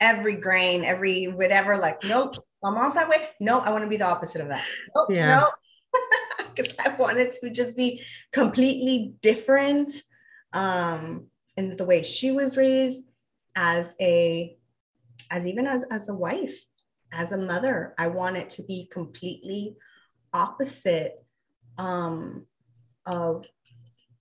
every 0.00 0.40
grain, 0.40 0.84
every 0.84 1.26
whatever. 1.26 1.76
Like, 1.76 2.02
nope, 2.04 2.34
my 2.62 2.70
mom's 2.70 2.94
that 2.94 3.08
way. 3.08 3.28
No, 3.40 3.60
I 3.60 3.70
want 3.70 3.84
to 3.84 3.90
be 3.90 3.96
the 3.96 4.06
opposite 4.06 4.40
of 4.40 4.48
that. 4.48 4.64
Nope, 4.94 5.08
yeah. 5.14 5.40
no, 5.40 5.48
because 6.54 6.74
I 6.84 6.94
wanted 6.96 7.32
to 7.40 7.50
just 7.50 7.76
be 7.76 8.02
completely 8.32 9.14
different. 9.22 9.92
Um, 10.52 11.26
in 11.56 11.76
the 11.76 11.84
way 11.84 12.02
she 12.02 12.30
was 12.30 12.56
raised 12.56 13.04
as 13.56 13.94
a, 14.00 14.56
as 15.30 15.46
even 15.46 15.66
as 15.66 15.84
as 15.90 16.08
a 16.08 16.14
wife, 16.14 16.58
as 17.12 17.32
a 17.32 17.46
mother, 17.46 17.94
I 17.98 18.08
wanted 18.08 18.48
to 18.50 18.62
be 18.62 18.88
completely 18.90 19.76
opposite 20.32 21.14
um, 21.76 22.46
of 23.06 23.44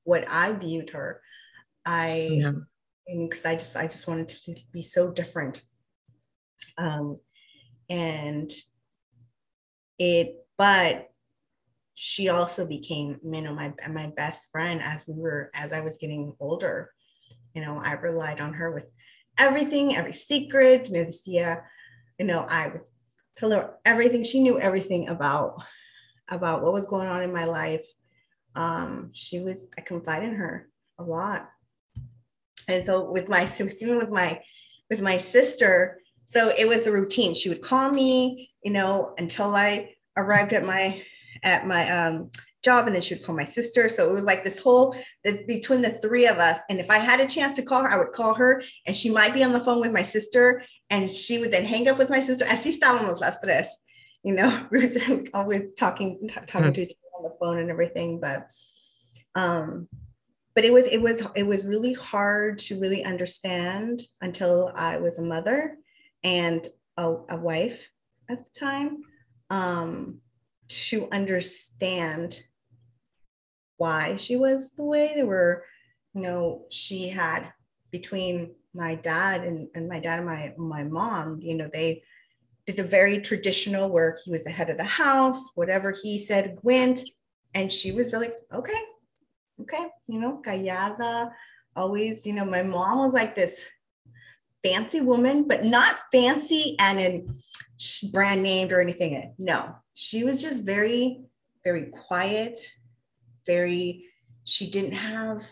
what 0.04 0.26
I 0.30 0.54
viewed 0.54 0.90
her. 0.92 1.22
I 1.86 2.28
yeah 2.32 2.52
because 3.08 3.46
I 3.46 3.54
just 3.54 3.76
I 3.76 3.84
just 3.84 4.08
wanted 4.08 4.30
to 4.30 4.56
be 4.72 4.82
so 4.82 5.12
different. 5.12 5.62
Um, 6.78 7.18
and 7.90 8.52
it, 9.98 10.36
but 10.58 11.10
she 11.96 12.30
also 12.30 12.68
became, 12.68 13.20
you 13.24 13.42
know, 13.42 13.54
my 13.54 13.74
my 13.90 14.12
best 14.16 14.52
friend 14.52 14.82
as 14.84 15.08
we 15.08 15.16
were 15.16 15.50
as 15.56 15.72
I 15.72 15.82
was 15.82 15.98
getting 15.98 16.36
older. 16.40 16.92
You 17.54 17.64
know, 17.64 17.82
I 17.84 17.94
relied 17.94 18.42
on 18.42 18.54
her 18.54 18.74
with 18.74 18.90
everything, 19.40 19.96
every 19.96 20.14
secret. 20.14 20.90
Decía, 20.92 21.64
you 22.20 22.26
know, 22.26 22.46
I 22.50 22.68
would 22.68 22.82
tell 23.36 23.52
her 23.52 23.76
everything. 23.86 24.24
She 24.24 24.42
knew 24.42 24.60
everything 24.60 25.08
about 25.10 25.64
about 26.30 26.62
what 26.62 26.74
was 26.74 26.88
going 26.88 27.08
on 27.08 27.24
in 27.24 27.34
my 27.34 27.46
life. 27.46 27.86
Um, 28.56 29.10
she 29.14 29.40
was 29.40 29.68
I 29.78 29.82
confided 29.82 30.30
in 30.30 30.36
her 30.36 30.70
a 31.00 31.04
lot 31.04 31.50
and 32.68 32.84
so 32.84 33.12
with 33.12 33.30
my 33.30 33.48
even 33.82 33.98
with 33.98 34.10
my 34.10 34.40
with 34.90 35.02
my 35.02 35.18
sister, 35.18 36.00
so 36.26 36.52
it 36.58 36.68
was 36.68 36.84
the 36.84 36.92
routine. 36.92 37.34
She 37.34 37.50
would 37.50 37.62
call 37.62 37.92
me, 37.92 38.50
you 38.64 38.72
know, 38.72 39.14
until 39.18 39.56
I 39.56 39.96
arrived 40.16 40.54
at 40.54 40.66
my 40.66 41.02
at 41.44 41.68
my 41.68 41.90
um, 41.90 42.32
job, 42.64 42.86
and 42.86 42.96
then 42.96 43.02
she 43.02 43.16
would 43.16 43.24
call 43.24 43.36
my 43.36 43.44
sister. 43.44 43.88
So 43.88 44.06
it 44.06 44.12
was 44.12 44.24
like 44.24 44.44
this 44.44 44.60
whole 44.60 44.96
the, 45.24 45.44
between 45.48 45.82
the 45.82 45.90
three 45.90 46.28
of 46.28 46.38
us. 46.38 46.60
And 46.70 46.80
if 46.80 46.90
I 46.90 46.98
had 46.98 47.20
a 47.20 47.28
chance 47.28 47.56
to 47.56 47.64
call 47.64 47.84
her, 47.84 47.90
I 47.90 47.98
would 47.98 48.14
call 48.14 48.34
her, 48.36 48.62
and 48.86 48.96
she 48.96 49.10
might 49.10 49.34
be 49.34 49.44
on 49.44 49.54
the 49.54 49.60
phone 49.60 49.82
with 49.82 49.94
my 49.94 50.04
sister, 50.04 50.64
and 50.90 51.10
she 51.10 51.40
would 51.40 51.52
then 51.52 51.66
hang 51.66 51.88
up 51.88 51.98
with 51.98 52.10
my 52.10 52.20
sister. 52.20 52.46
Así 52.46 52.78
estábamos 52.78 53.22
las 53.22 53.40
tres, 53.44 53.82
you 54.24 54.36
know, 54.36 54.68
we 54.72 54.80
were 54.80 55.24
always 55.34 55.62
talking 55.78 56.30
talking 56.48 56.74
to 56.74 56.82
each 56.82 56.92
other 56.92 57.18
on 57.18 57.24
the 57.24 57.38
phone 57.40 57.58
and 57.60 57.70
everything. 57.70 58.20
But 58.20 58.50
um, 59.36 59.88
but 60.58 60.66
it 60.66 60.74
was 60.74 60.88
it 60.88 61.00
was 61.00 61.24
it 61.36 61.46
was 61.46 61.68
really 61.68 61.94
hard 61.94 62.58
to 62.58 62.80
really 62.80 63.04
understand 63.04 64.02
until 64.22 64.74
I 64.76 64.98
was 64.98 65.20
a 65.20 65.24
mother 65.24 65.78
and 66.24 66.66
a, 66.98 67.14
a 67.30 67.38
wife 67.38 67.92
at 68.28 68.44
the 68.44 68.60
time 68.60 69.04
um, 69.52 70.20
to 70.68 71.08
understand 71.12 72.42
why 73.78 74.16
she 74.16 74.36
was 74.36 74.72
the 74.72 74.84
way 74.84 75.12
they 75.16 75.24
were. 75.24 75.64
You 76.16 76.24
know, 76.24 76.66
she 76.72 77.08
had 77.08 77.54
between 77.92 78.56
my 78.74 78.96
dad 78.96 79.44
and, 79.44 79.70
and 79.76 79.88
my 79.88 80.00
dad 80.00 80.18
and 80.18 80.28
my 80.28 80.56
my 80.58 80.84
mom. 80.84 81.38
You 81.40 81.54
know, 81.54 81.70
they 81.72 82.02
did 82.66 82.78
the 82.78 82.84
very 82.84 83.22
traditional 83.22 83.94
work. 83.94 84.18
He 84.26 84.32
was 84.32 84.44
the 84.44 84.50
head 84.50 84.72
of 84.72 84.78
the 84.78 84.86
house. 84.86 85.52
Whatever 85.54 85.96
he 86.02 86.18
said 86.18 86.58
went, 86.64 87.02
and 87.54 87.72
she 87.72 87.92
was 87.92 88.12
really 88.12 88.30
okay 88.52 88.84
okay, 89.62 89.88
you 90.08 90.20
know, 90.20 90.42
callada, 90.44 91.32
always, 91.76 92.26
you 92.26 92.34
know, 92.34 92.46
my 92.46 92.64
mom 92.64 93.00
was 93.00 93.14
like 93.14 93.36
this 93.36 93.66
fancy 94.64 95.02
woman, 95.02 95.48
but 95.48 95.66
not 95.66 95.96
fancy 96.12 96.76
and 96.80 97.00
in 97.00 97.42
brand 98.12 98.44
named 98.44 98.72
or 98.72 98.82
anything. 98.82 99.34
No, 99.40 99.76
she 99.94 100.24
was 100.24 100.42
just 100.42 100.66
very, 100.66 101.22
very 101.64 101.86
quiet, 101.86 102.58
very, 103.46 104.06
she 104.44 104.70
didn't 104.70 104.94
have, 104.94 105.44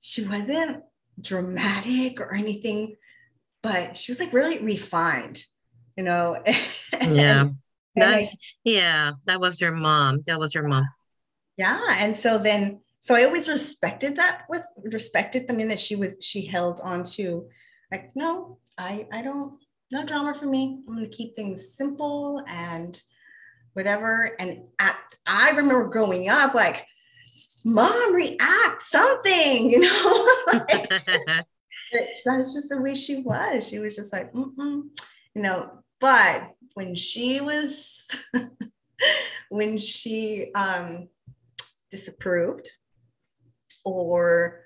she 0.00 0.26
wasn't 0.26 0.82
dramatic 1.20 2.20
or 2.20 2.34
anything, 2.34 2.96
but 3.62 3.96
she 3.96 4.10
was 4.10 4.20
like 4.20 4.32
really 4.32 4.62
refined, 4.62 5.42
you 5.96 6.04
know. 6.04 6.42
yeah. 7.02 7.48
That's, 7.94 8.34
I, 8.34 8.36
yeah, 8.62 9.12
that 9.24 9.40
was 9.40 9.58
your 9.58 9.72
mom. 9.72 10.20
That 10.26 10.38
was 10.38 10.54
your 10.54 10.68
mom 10.68 10.86
yeah 11.56 11.96
and 11.98 12.14
so 12.14 12.38
then 12.38 12.80
so 13.00 13.14
i 13.14 13.24
always 13.24 13.48
respected 13.48 14.16
that 14.16 14.44
with 14.48 14.64
respected 14.84 15.46
i 15.48 15.52
mean 15.52 15.68
that 15.68 15.78
she 15.78 15.96
was 15.96 16.18
she 16.22 16.44
held 16.44 16.80
on 16.82 17.04
to 17.04 17.46
like 17.90 18.10
no 18.14 18.58
i 18.78 19.06
i 19.12 19.22
don't 19.22 19.54
no 19.92 20.04
drama 20.04 20.34
for 20.34 20.46
me. 20.46 20.82
I'm 20.88 20.96
going 20.96 21.08
to 21.08 21.16
keep 21.16 21.34
things 21.34 21.76
simple 21.76 22.42
and 22.48 23.00
whatever. 23.74 24.30
And 24.38 24.64
at, 24.78 24.96
i 25.26 25.50
remember 25.50 25.88
growing 25.88 26.28
up 26.28 26.54
like 26.54 26.86
mom 27.64 28.14
react 28.14 28.82
something 28.82 29.70
you 29.70 29.80
know? 29.80 30.28
Like, 30.52 30.88
that's 31.92 32.54
just 32.54 32.68
the 32.68 32.80
way 32.80 32.94
she 32.94 33.22
was. 33.22 33.68
She 33.68 33.78
was 33.78 33.96
just 33.96 34.12
like 34.12 34.32
Mm-mm. 34.32 34.82
you 35.34 35.42
know? 35.42 35.70
But 36.00 36.52
when 36.74 36.94
she 36.94 37.40
was 37.40 38.06
when 39.50 39.78
she 39.78 40.52
um 40.54 41.08
disapproved 41.96 42.68
or 43.84 44.60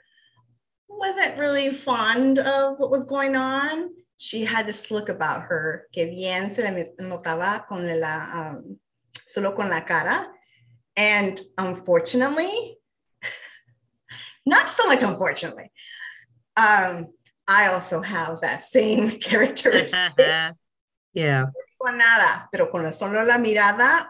wasn't 0.89 1.39
really 1.39 1.71
fond 1.71 2.39
of 2.39 2.79
what 2.79 2.91
was 2.91 3.05
going 3.05 3.37
on. 3.37 3.91
She 4.17 4.45
had 4.45 4.67
this 4.67 4.91
look 4.91 5.09
about 5.09 5.43
her 5.43 5.87
que 5.95 6.07
bien 6.07 6.51
se 6.51 6.63
le 6.63 6.85
notaba 7.01 7.67
con 7.69 7.87
la, 8.01 8.15
um, 8.35 8.79
solo 9.25 9.55
con 9.55 9.71
la 9.71 9.81
cara. 9.81 10.27
And 10.97 11.41
unfortunately, 11.57 12.77
not 14.47 14.69
so 14.69 14.87
much 14.87 15.03
unfortunately, 15.03 15.71
um, 16.57 17.07
I 17.49 17.69
also 17.69 18.03
have 18.03 18.41
that 18.41 18.63
same 18.65 19.11
characteristic. 19.29 20.13
yeah. 21.15 21.47
Con 21.81 21.97
nada, 21.97 22.49
pero 22.53 22.71
con 22.71 22.93
solo 22.93 23.25
la 23.25 23.39
mirada, 23.39 24.09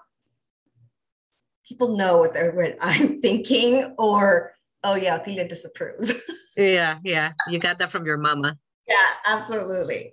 people 1.70 1.96
know 1.96 2.18
what 2.18 2.35
they're 2.35 2.52
what 2.52 2.76
I'm 2.83 3.20
thinking, 3.20 3.94
or 3.98 4.52
oh 4.85 4.96
yeah, 4.96 5.18
Tia 5.18 5.48
disapproves. 5.48 6.14
yeah, 6.56 6.98
yeah. 7.02 7.33
You 7.48 7.59
got 7.59 7.78
that 7.78 7.90
from 7.90 8.04
your 8.04 8.18
mama. 8.18 8.59
Yeah, 8.87 9.06
absolutely. 9.26 10.12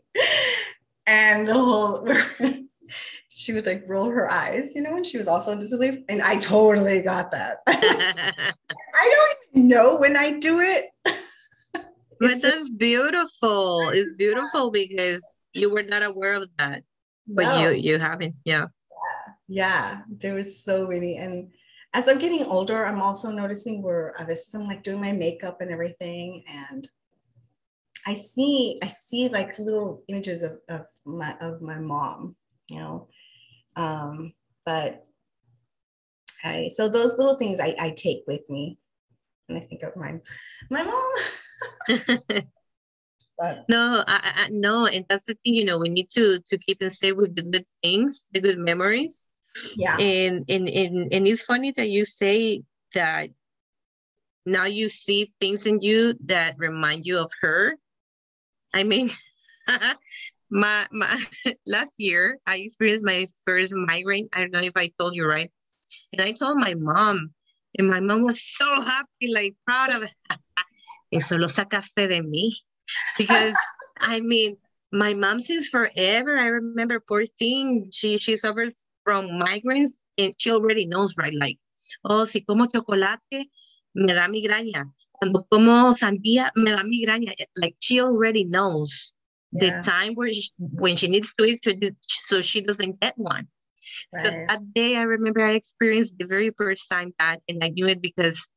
And 1.07 1.47
the 1.47 1.53
whole 1.53 2.07
she 3.29 3.53
would 3.53 3.65
like 3.65 3.83
roll 3.87 4.09
her 4.09 4.29
eyes, 4.29 4.75
you 4.75 4.81
know, 4.81 4.95
and 4.95 5.05
she 5.05 5.17
was 5.17 5.27
also 5.27 5.51
in 5.51 5.59
disbelief. 5.59 5.99
And 6.09 6.21
I 6.21 6.37
totally 6.37 7.01
got 7.01 7.31
that. 7.31 7.57
I 7.67 8.75
don't 8.93 9.37
even 9.53 9.67
know 9.67 9.97
when 9.97 10.15
I 10.15 10.37
do 10.37 10.59
it. 10.59 10.85
but 11.03 12.41
that's 12.41 12.69
beautiful. 12.69 13.89
It's 13.89 14.13
beautiful 14.15 14.69
because 14.69 15.23
you 15.53 15.71
were 15.71 15.83
not 15.83 16.03
aware 16.03 16.33
of 16.33 16.47
that. 16.57 16.83
But 17.27 17.43
no. 17.43 17.69
you 17.69 17.75
you 17.75 17.99
haven't, 17.99 18.35
yeah 18.45 18.67
yeah 19.47 20.01
there 20.09 20.33
was 20.33 20.63
so 20.63 20.87
many 20.87 21.17
and 21.17 21.51
as 21.93 22.07
i'm 22.07 22.17
getting 22.17 22.43
older 22.43 22.85
i'm 22.85 23.01
also 23.01 23.29
noticing 23.29 23.81
where 23.81 24.13
i'm 24.19 24.67
like 24.67 24.83
doing 24.83 25.01
my 25.01 25.11
makeup 25.11 25.61
and 25.61 25.71
everything 25.71 26.43
and 26.47 26.87
i 28.05 28.13
see 28.13 28.77
i 28.83 28.87
see 28.87 29.29
like 29.29 29.57
little 29.59 30.03
images 30.09 30.43
of, 30.43 30.59
of 30.69 30.85
my 31.05 31.35
of 31.41 31.61
my 31.61 31.79
mom 31.79 32.35
you 32.69 32.79
know? 32.79 33.07
Um 33.75 34.33
but 34.65 35.05
i 36.43 36.69
so 36.73 36.89
those 36.89 37.17
little 37.17 37.37
things 37.37 37.59
i, 37.59 37.75
I 37.79 37.91
take 37.91 38.23
with 38.27 38.41
me 38.49 38.77
and 39.47 39.57
i 39.57 39.61
think 39.61 39.83
of 39.83 39.95
my 39.95 40.19
my 40.69 40.83
mom 40.83 42.41
No, 43.69 44.03
I, 44.07 44.47
I, 44.47 44.47
no, 44.49 44.87
and 44.87 45.05
that's 45.09 45.25
the 45.25 45.35
thing. 45.35 45.53
You 45.53 45.65
know, 45.65 45.77
we 45.77 45.89
need 45.89 46.09
to 46.11 46.39
to 46.39 46.57
keep 46.57 46.81
and 46.81 46.91
stay 46.91 47.11
with 47.11 47.35
the 47.35 47.43
good 47.43 47.65
things, 47.81 48.29
the 48.33 48.39
good 48.39 48.57
memories. 48.57 49.29
Yeah. 49.77 49.97
And 49.99 50.45
and 50.49 50.67
and 50.69 51.13
and 51.13 51.27
it's 51.27 51.43
funny 51.43 51.71
that 51.73 51.89
you 51.89 52.05
say 52.05 52.63
that. 52.93 53.29
Now 54.45 54.63
you 54.63 54.87
see 54.87 55.33
things 55.41 55.65
in 55.65 55.81
you 55.81 56.15
that 56.25 56.55
remind 56.57 57.05
you 57.05 57.19
of 57.19 57.29
her. 57.41 57.75
I 58.73 58.83
mean, 58.83 59.11
my 60.49 60.87
my 60.91 61.25
last 61.67 61.93
year 61.97 62.39
I 62.47 62.57
experienced 62.57 63.05
my 63.05 63.27
first 63.45 63.73
migraine. 63.75 64.29
I 64.31 64.39
don't 64.39 64.53
know 64.53 64.61
if 64.61 64.77
I 64.77 64.91
told 64.97 65.15
you 65.15 65.27
right, 65.27 65.51
and 66.13 66.21
I 66.21 66.31
told 66.31 66.57
my 66.57 66.73
mom, 66.75 67.35
and 67.77 67.89
my 67.89 67.99
mom 67.99 68.23
was 68.23 68.41
so 68.41 68.81
happy, 68.81 69.27
like 69.31 69.55
proud 69.65 69.93
of 69.93 70.03
it. 70.03 70.13
Eso 71.11 71.37
lo 71.37 71.47
sacaste 71.47 72.07
de 72.07 72.21
mí 72.21 72.51
because 73.17 73.53
I 73.99 74.19
mean, 74.21 74.57
my 74.91 75.13
mom 75.13 75.39
since 75.39 75.67
forever. 75.67 76.37
I 76.37 76.47
remember 76.47 76.99
poor 76.99 77.25
thing. 77.25 77.89
She 77.93 78.17
she 78.19 78.37
suffers 78.37 78.83
from 79.03 79.27
migraines 79.27 79.97
and 80.17 80.33
she 80.37 80.51
already 80.51 80.85
knows, 80.85 81.15
right? 81.17 81.33
Like, 81.33 81.57
oh, 82.05 82.25
si 82.25 82.41
como 82.41 82.65
chocolate, 82.65 83.47
me 83.95 84.13
da 84.13 84.27
migraña. 84.27 84.85
cuando 85.19 85.45
como 85.51 85.93
sandía 85.95 86.51
me 86.55 86.71
da 86.71 86.83
migraña. 86.83 87.33
Like 87.55 87.75
she 87.81 88.01
already 88.01 88.43
knows 88.45 89.13
Yeah. 89.51 89.79
the 89.81 89.89
time 89.89 90.13
where 90.13 90.31
she, 90.31 90.49
when 90.59 90.95
she 90.97 91.07
needs 91.07 91.33
to 91.35 91.45
eat 91.45 91.63
so, 91.63 91.73
th- 91.73 91.95
so 92.03 92.41
she 92.41 92.61
doesn't 92.61 92.99
get 92.99 93.17
one. 93.17 93.47
So 94.23 94.29
that 94.47 94.73
day 94.73 94.97
I 94.97 95.03
remember 95.03 95.41
I 95.41 95.53
experienced 95.53 96.15
the 96.19 96.25
very 96.27 96.49
first 96.51 96.89
time 96.89 97.13
that 97.19 97.39
and 97.47 97.63
I 97.63 97.69
knew 97.69 97.87
it 97.87 98.01
because 98.01 98.49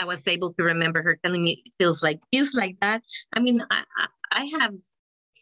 I 0.00 0.04
was 0.06 0.26
able 0.26 0.54
to 0.54 0.64
remember 0.64 1.02
her 1.02 1.18
telling 1.22 1.44
me 1.44 1.62
it 1.64 1.72
feels 1.78 2.02
like 2.02 2.20
feels 2.32 2.54
like 2.54 2.76
that. 2.80 3.02
I 3.34 3.40
mean 3.40 3.62
I, 3.70 3.84
I, 4.32 4.44
have 4.58 4.74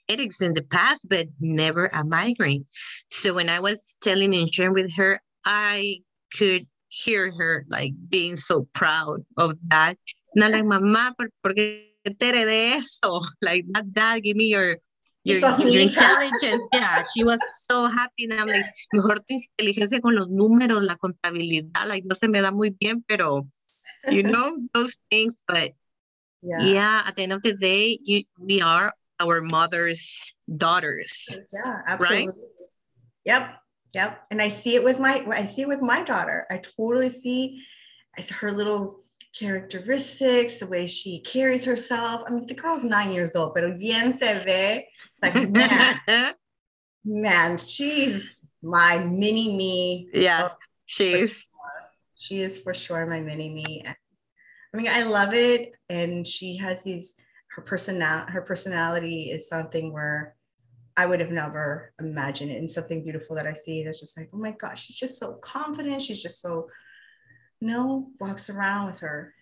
headaches 0.08 0.40
in 0.40 0.54
the 0.54 0.62
past, 0.62 1.06
but 1.08 1.28
never 1.38 1.86
a 1.86 2.04
migraine. 2.04 2.64
So 3.10 3.34
when 3.34 3.48
I 3.48 3.60
was 3.60 3.96
telling 4.02 4.34
and 4.34 4.52
sharing 4.52 4.74
with 4.74 4.92
her, 4.96 5.20
I 5.44 5.98
could 6.36 6.66
hear 6.88 7.30
her 7.38 7.64
like 7.68 7.92
being 8.08 8.36
so 8.36 8.66
proud 8.74 9.24
of 9.36 9.54
that. 9.68 9.96
Not 10.34 10.50
like 10.50 10.64
mamá, 10.64 11.14
¿por, 11.16 11.28
por 11.42 11.54
qué 11.54 11.94
te 12.04 12.32
heredé 12.32 12.76
eso? 12.76 13.22
Like 13.42 13.64
not 13.68 13.84
that, 13.94 14.22
give 14.22 14.36
me 14.36 14.46
your 14.46 14.76
your, 15.24 15.38
your 15.38 15.82
intelligence. 15.82 16.62
Yeah, 16.72 17.02
she 17.14 17.22
was 17.22 17.40
so 17.68 17.86
happy. 17.86 18.24
And 18.24 18.34
I'm 18.34 18.46
like, 18.46 18.64
mejor 18.92 19.16
tu 19.16 19.38
inteligencia 19.38 20.00
con 20.00 20.16
los 20.16 20.28
números, 20.28 20.82
la 20.82 20.96
contabilidad, 20.96 21.86
like 21.86 22.04
no 22.04 22.14
se 22.14 22.28
me 22.28 22.40
da 22.40 22.50
muy 22.50 22.70
bien, 22.70 23.04
pero 23.06 23.46
you 24.10 24.22
know, 24.22 24.58
those 24.74 24.96
things. 25.10 25.42
But 25.46 25.72
Yeah. 26.42 26.60
yeah, 26.62 27.02
at 27.06 27.16
the 27.16 27.22
end 27.22 27.32
of 27.32 27.42
the 27.42 27.54
day, 27.54 27.98
you, 28.02 28.24
we 28.38 28.60
are 28.62 28.92
our 29.20 29.40
mother's 29.40 30.34
daughters. 30.56 31.28
Yeah, 31.52 31.82
absolutely. 31.86 32.42
Yep. 33.24 33.54
Yep. 33.94 34.22
And 34.30 34.40
I 34.42 34.48
see 34.48 34.76
it 34.76 34.84
with 34.84 35.00
my 35.00 35.24
I 35.30 35.44
see 35.44 35.62
it 35.62 35.68
with 35.68 35.82
my 35.82 36.02
daughter. 36.02 36.46
I 36.50 36.58
totally 36.58 37.10
see 37.10 37.62
her 38.40 38.50
little 38.50 39.00
characteristics, 39.38 40.58
the 40.58 40.66
way 40.66 40.86
she 40.86 41.20
carries 41.20 41.64
herself. 41.64 42.22
I 42.26 42.30
mean, 42.30 42.46
the 42.46 42.54
girl's 42.54 42.84
nine 42.84 43.12
years 43.12 43.34
old, 43.34 43.54
but 43.54 43.78
bien 43.78 44.12
se 44.12 44.42
ve. 44.44 44.86
It's 45.12 45.22
like, 45.22 45.50
man, 46.06 46.34
man, 47.04 47.58
she's 47.58 48.56
my 48.62 48.98
mini 48.98 49.56
me. 49.56 50.08
yeah, 50.12 50.48
she's 50.86 51.48
She 52.18 52.40
is 52.40 52.58
for 52.58 52.74
sure 52.74 53.06
my 53.06 53.20
mini 53.20 53.48
me. 53.48 53.84
I 53.86 54.76
mean, 54.76 54.88
I 54.90 55.04
love 55.04 55.30
it. 55.32 55.72
And 55.88 56.26
she 56.26 56.56
has 56.58 56.84
these 56.84 57.14
her 57.54 57.62
personal 57.62 58.24
her 58.28 58.42
personality 58.42 59.30
is 59.30 59.48
something 59.48 59.92
where 59.92 60.36
I 60.96 61.06
would 61.06 61.20
have 61.20 61.30
never 61.30 61.92
imagined 62.00 62.50
it 62.50 62.56
and 62.56 62.70
something 62.70 63.04
beautiful 63.04 63.36
that 63.36 63.46
I 63.46 63.52
see 63.52 63.84
that's 63.84 64.00
just 64.00 64.18
like, 64.18 64.28
oh 64.32 64.38
my 64.38 64.50
gosh, 64.50 64.84
she's 64.84 64.98
just 64.98 65.18
so 65.18 65.34
confident. 65.34 66.02
She's 66.02 66.22
just 66.22 66.42
so, 66.42 66.68
know, 67.60 68.10
walks 68.20 68.50
around 68.50 68.86
with 68.86 68.98
her 69.00 69.32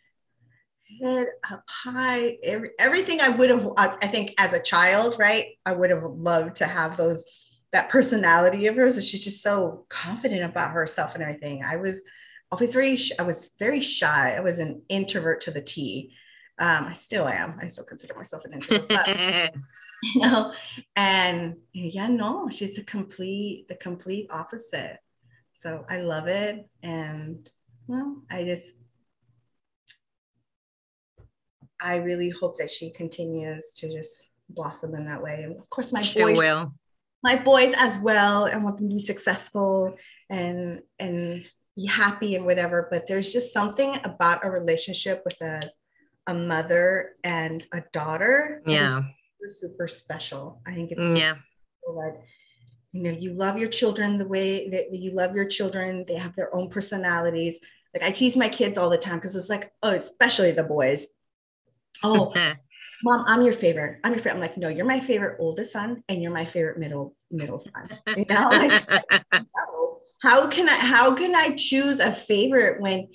head 1.03 1.29
up 1.51 1.64
high. 1.66 2.37
Every, 2.43 2.70
everything 2.79 3.20
I 3.22 3.31
would 3.31 3.49
have, 3.49 3.66
I, 3.79 3.97
I 4.03 4.07
think 4.07 4.35
as 4.39 4.53
a 4.53 4.62
child, 4.62 5.16
right? 5.18 5.47
I 5.64 5.72
would 5.72 5.91
have 5.91 6.03
loved 6.03 6.57
to 6.57 6.66
have 6.66 6.99
those, 6.99 7.59
that 7.72 7.89
personality 7.89 8.66
of 8.66 8.77
hers. 8.77 8.97
And 8.97 9.05
she's 9.05 9.24
just 9.24 9.43
so 9.43 9.87
confident 9.89 10.43
about 10.43 10.72
herself 10.72 11.14
and 11.14 11.22
everything. 11.22 11.64
I 11.64 11.77
was 11.77 12.03
always 12.51 12.73
very, 12.73 12.97
sh- 12.97 13.13
I 13.19 13.23
was 13.23 13.53
very 13.59 13.81
shy. 13.81 14.37
I 14.37 14.41
was 14.41 14.59
an 14.59 14.83
introvert 14.89 15.41
to 15.43 15.51
the 15.51 15.61
T. 15.63 16.13
Um, 16.59 16.87
I 16.89 16.93
still 16.93 17.29
am. 17.29 17.59
I 17.61 17.67
still 17.67 17.85
consider 17.85 18.15
myself 18.15 18.45
an 18.45 18.55
introvert. 18.55 18.89
But 18.89 19.09
you 20.03 20.21
know 20.21 20.53
and 20.95 21.57
yeah 21.73 22.07
no 22.07 22.49
she's 22.51 22.77
the 22.77 22.85
complete 22.85 23.67
the 23.69 23.75
complete 23.77 24.27
opposite 24.31 24.99
so 25.53 25.85
i 25.89 25.99
love 26.01 26.27
it 26.27 26.69
and 26.83 27.49
well 27.87 28.23
i 28.31 28.45
just 28.45 28.81
i 31.81 31.97
really 31.97 32.31
hope 32.31 32.57
that 32.59 32.71
she 32.71 32.91
continues 32.91 33.73
to 33.75 33.91
just 33.91 34.33
blossom 34.51 34.95
in 34.95 35.05
that 35.07 35.23
way 35.23 35.43
and 35.43 35.55
of 35.57 35.69
course 35.71 35.93
my 35.93 36.03
she 36.03 36.21
boys 36.21 36.39
will. 36.39 36.73
my 37.23 37.37
boys 37.37 37.75
as 37.79 37.99
well 37.99 38.49
i 38.53 38.57
want 38.57 38.77
them 38.77 38.89
to 38.89 38.95
be 38.95 38.99
successful 38.99 39.97
and 40.31 40.81
and 40.99 41.45
happy 41.85 42.35
and 42.35 42.47
whatever 42.47 42.89
but 42.91 43.07
there's 43.07 43.33
just 43.33 43.53
something 43.53 43.97
about 44.05 44.45
a 44.45 44.51
relationship 44.51 45.22
with 45.24 45.37
a 45.43 45.61
a 46.29 46.35
mother 46.35 47.14
and 47.24 47.66
a 47.72 47.83
daughter 47.93 48.62
Yeah, 48.66 49.01
super, 49.01 49.49
super 49.49 49.87
special. 49.87 50.61
I 50.66 50.74
think 50.74 50.91
it's 50.93 51.05
Mm, 51.05 51.16
yeah, 51.18 51.35
that 51.85 52.22
you 52.93 53.03
know 53.05 53.16
you 53.18 53.35
love 53.35 53.59
your 53.59 53.68
children 53.68 54.18
the 54.18 54.29
way 54.29 54.70
that 54.70 54.89
you 54.93 55.12
love 55.14 55.35
your 55.35 55.47
children. 55.49 56.05
They 56.09 56.16
have 56.16 56.37
their 56.37 56.55
own 56.55 56.70
personalities. 56.70 57.61
Like 57.95 58.05
I 58.05 58.11
tease 58.12 58.37
my 58.37 58.49
kids 58.49 58.79
all 58.79 58.91
the 58.91 58.99
time 58.99 59.16
because 59.16 59.37
it's 59.37 59.51
like, 59.51 59.72
oh, 59.83 59.95
especially 59.95 60.53
the 60.53 60.64
boys. 60.64 61.07
Oh, 62.05 62.33
mom, 63.05 63.24
I'm 63.29 63.43
your 63.43 63.55
favorite. 63.55 64.01
I'm 64.05 64.12
your 64.12 64.20
favorite. 64.20 64.37
I'm 64.37 64.41
like, 64.43 64.59
no, 64.59 64.68
you're 64.68 64.87
my 64.87 65.01
favorite 65.01 65.39
oldest 65.41 65.72
son, 65.72 66.05
and 66.09 66.22
you're 66.22 66.33
my 66.35 66.47
favorite 66.47 66.79
middle 66.79 67.16
middle 67.31 67.59
son. 67.59 67.89
You 68.16 68.24
know, 68.29 68.49
like 68.51 69.45
how 70.22 70.49
can 70.49 70.68
I 70.68 70.77
how 70.77 71.14
can 71.14 71.35
I 71.35 71.55
choose 71.57 72.01
a 72.01 72.12
favorite 72.12 72.81
when 72.81 73.09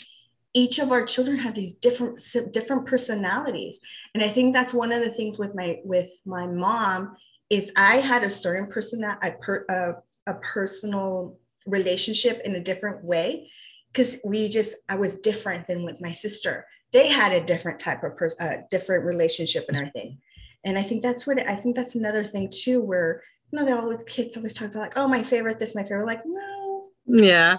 each 0.54 0.80
of 0.80 0.92
our 0.92 1.06
children 1.06 1.38
have 1.38 1.56
these 1.56 1.76
different 1.76 2.22
different 2.52 2.86
personalities 2.86 3.80
and 4.14 4.24
i 4.24 4.28
think 4.28 4.54
that's 4.54 4.74
one 4.74 4.92
of 4.92 5.04
the 5.04 5.12
things 5.12 5.38
with 5.38 5.56
my 5.56 5.80
with 5.84 6.10
my 6.26 6.46
mom 6.48 7.16
is 7.50 7.72
i 7.78 7.98
had 7.98 8.24
a 8.24 8.30
certain 8.30 8.68
person 8.68 9.02
that 9.02 9.18
i 9.22 9.34
per, 9.42 9.66
a, 9.70 10.32
a 10.32 10.36
personal 10.40 11.38
relationship 11.66 12.42
in 12.44 12.56
a 12.56 12.64
different 12.64 13.04
way 13.06 13.50
because 13.92 14.18
we 14.26 14.50
just 14.50 14.76
i 14.90 14.96
was 14.96 15.22
different 15.22 15.66
than 15.68 15.86
with 15.86 16.02
my 16.02 16.12
sister 16.12 16.66
they 16.92 17.08
had 17.08 17.32
a 17.32 17.46
different 17.46 17.80
type 17.80 18.04
of 18.04 18.18
person 18.18 18.66
different 18.70 19.06
relationship 19.06 19.66
and 19.68 19.78
everything 19.78 20.18
and 20.66 20.78
i 20.78 20.82
think 20.82 21.02
that's 21.02 21.26
what 21.26 21.40
i 21.48 21.56
think 21.56 21.76
that's 21.76 21.96
another 21.96 22.24
thing 22.24 22.50
too 22.52 22.82
where 22.82 23.22
know 23.52 23.66
they 23.66 23.74
with 23.74 24.08
kids 24.08 24.38
always 24.38 24.54
talk 24.54 24.70
about 24.70 24.80
like 24.80 24.98
oh 24.98 25.08
my 25.08 25.24
favorite 25.24 25.60
this 25.60 25.76
my 25.76 25.84
favorite 25.84 26.06
like 26.06 26.22
no 26.26 26.62
yeah. 27.08 27.58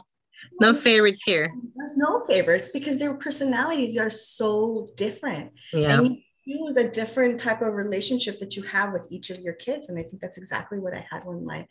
No 0.60 0.74
favorites 0.74 1.22
here. 1.24 1.52
there's 1.76 1.96
no 1.96 2.24
favorites 2.26 2.70
because 2.72 2.98
their 2.98 3.14
personalities 3.14 3.98
are 3.98 4.10
so 4.10 4.86
different. 4.96 5.52
Yeah, 5.72 6.00
And 6.00 6.06
you 6.06 6.18
choose 6.48 6.76
a 6.76 6.90
different 6.90 7.38
type 7.38 7.62
of 7.62 7.74
relationship 7.74 8.40
that 8.40 8.56
you 8.56 8.62
have 8.64 8.92
with 8.92 9.06
each 9.10 9.30
of 9.30 9.38
your 9.40 9.54
kids. 9.54 9.88
And 9.88 9.98
I 9.98 10.02
think 10.02 10.20
that's 10.20 10.38
exactly 10.38 10.80
what 10.80 10.94
I 10.94 11.06
had 11.08 11.24
with 11.24 11.42
my 11.42 11.66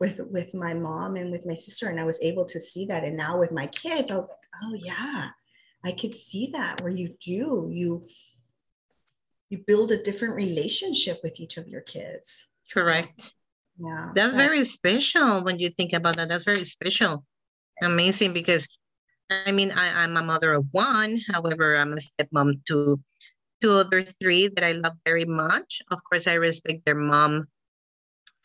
with 0.00 0.20
with 0.30 0.54
my 0.54 0.74
mom 0.74 1.16
and 1.16 1.30
with 1.30 1.46
my 1.46 1.54
sister. 1.54 1.88
And 1.88 2.00
I 2.00 2.04
was 2.04 2.20
able 2.22 2.44
to 2.46 2.60
see 2.60 2.86
that. 2.86 3.04
And 3.04 3.16
now 3.16 3.38
with 3.38 3.52
my 3.52 3.66
kids, 3.66 4.10
I 4.10 4.16
was 4.16 4.26
like, 4.28 4.62
oh 4.62 4.74
yeah, 4.74 5.28
I 5.84 5.92
could 5.92 6.14
see 6.14 6.50
that 6.52 6.80
where 6.80 6.92
you 6.92 7.14
do, 7.22 7.68
you 7.70 8.06
you 9.50 9.62
build 9.66 9.92
a 9.92 10.02
different 10.02 10.34
relationship 10.34 11.20
with 11.22 11.38
each 11.38 11.58
of 11.58 11.68
your 11.68 11.82
kids. 11.82 12.46
correct. 12.72 13.34
Yeah. 13.78 14.12
That's 14.14 14.34
very 14.34 14.64
special 14.64 15.44
when 15.44 15.58
you 15.58 15.70
think 15.70 15.92
about 15.92 16.16
that. 16.16 16.28
That's 16.28 16.44
very 16.44 16.64
special. 16.64 17.24
Amazing 17.82 18.32
because 18.32 18.68
I 19.30 19.50
mean 19.50 19.72
I, 19.72 20.04
I'm 20.04 20.16
a 20.16 20.22
mother 20.22 20.54
of 20.54 20.66
one. 20.70 21.20
However, 21.28 21.76
I'm 21.76 21.92
a 21.92 21.96
stepmom 21.96 22.64
to 22.66 23.00
two 23.60 23.72
other 23.72 24.04
three 24.04 24.48
that 24.48 24.62
I 24.62 24.72
love 24.72 24.94
very 25.04 25.24
much. 25.24 25.82
Of 25.90 26.00
course, 26.04 26.26
I 26.26 26.34
respect 26.34 26.84
their 26.84 26.94
mom 26.94 27.48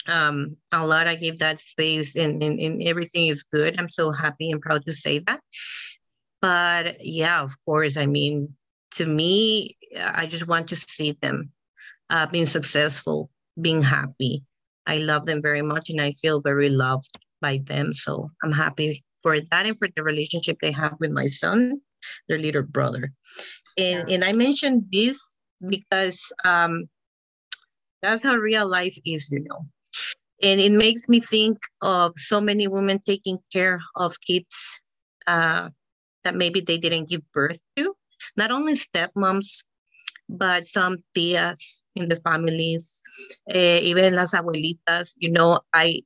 um 0.08 0.58
a 0.72 0.86
lot. 0.86 1.08
I 1.08 1.16
give 1.16 1.40
that 1.40 1.60
space 1.60 2.16
and, 2.16 2.42
and, 2.42 2.60
and 2.60 2.82
everything 2.84 3.28
is 3.28 3.44
good. 3.44 3.78
I'm 3.78 3.90
so 3.90 4.12
happy 4.12 4.50
and 4.50 4.62
proud 4.62 4.86
to 4.86 4.96
say 4.96 5.20
that. 5.28 5.42
But 6.42 7.06
yeah, 7.06 7.44
of 7.44 7.54
course, 7.66 7.98
I 7.98 8.08
mean 8.08 8.56
to 8.96 9.06
me, 9.06 9.78
I 9.96 10.26
just 10.26 10.48
want 10.48 10.70
to 10.70 10.76
see 10.76 11.18
them 11.22 11.52
uh, 12.10 12.26
being 12.26 12.48
successful, 12.48 13.30
being 13.60 13.84
happy. 13.84 14.44
I 14.90 14.98
love 14.98 15.26
them 15.28 15.42
very 15.42 15.62
much 15.62 15.90
and 15.92 16.02
I 16.02 16.12
feel 16.14 16.42
very 16.42 16.70
loved 16.70 17.14
by 17.42 17.62
them. 17.66 17.94
So 17.94 18.32
I'm 18.44 18.52
happy 18.52 19.04
for 19.22 19.40
that 19.40 19.66
and 19.68 19.78
for 19.78 19.88
the 19.96 20.02
relationship 20.02 20.58
they 20.62 20.72
have 20.72 20.96
with 21.00 21.12
my 21.12 21.28
son, 21.28 21.82
their 22.28 22.40
little 22.40 22.64
brother. 22.64 23.14
And, 23.78 24.10
Yeah. 24.10 24.16
and 24.16 24.24
I 24.24 24.34
mentioned 24.34 24.86
this 24.92 25.38
because 25.76 26.34
um, 26.44 26.90
that's 28.02 28.24
how 28.24 28.36
real 28.36 28.68
life 28.68 28.98
is, 29.06 29.30
you 29.32 29.44
know. 29.48 29.62
And 30.42 30.60
it 30.60 30.72
makes 30.72 31.08
me 31.08 31.20
think 31.20 31.58
of 31.82 32.14
so 32.16 32.42
many 32.42 32.68
women 32.68 33.00
taking 33.06 33.38
care 33.54 33.80
of 33.96 34.16
kids 34.26 34.82
uh, 35.28 35.70
that 36.24 36.36
maybe 36.36 36.62
they 36.62 36.80
didn't 36.80 37.10
give 37.10 37.22
birth 37.32 37.62
to. 37.76 37.94
Not 38.36 38.50
only 38.50 38.74
stepmoms, 38.74 39.64
but 40.30 40.68
some 40.68 40.98
tias 41.18 41.82
in 41.96 42.08
the 42.08 42.16
families, 42.16 43.02
eh, 43.50 43.80
even 43.80 44.16
las 44.16 44.34
abuelitas. 44.34 45.16
You 45.18 45.32
know, 45.32 45.62
I 45.74 46.04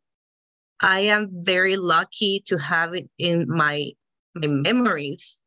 I 0.82 1.02
am 1.12 1.30
very 1.44 1.76
lucky 1.76 2.42
to 2.48 2.58
have 2.58 2.96
it 2.96 3.10
in 3.20 3.46
my 3.48 3.92
my 4.34 4.48
memories. 4.48 5.44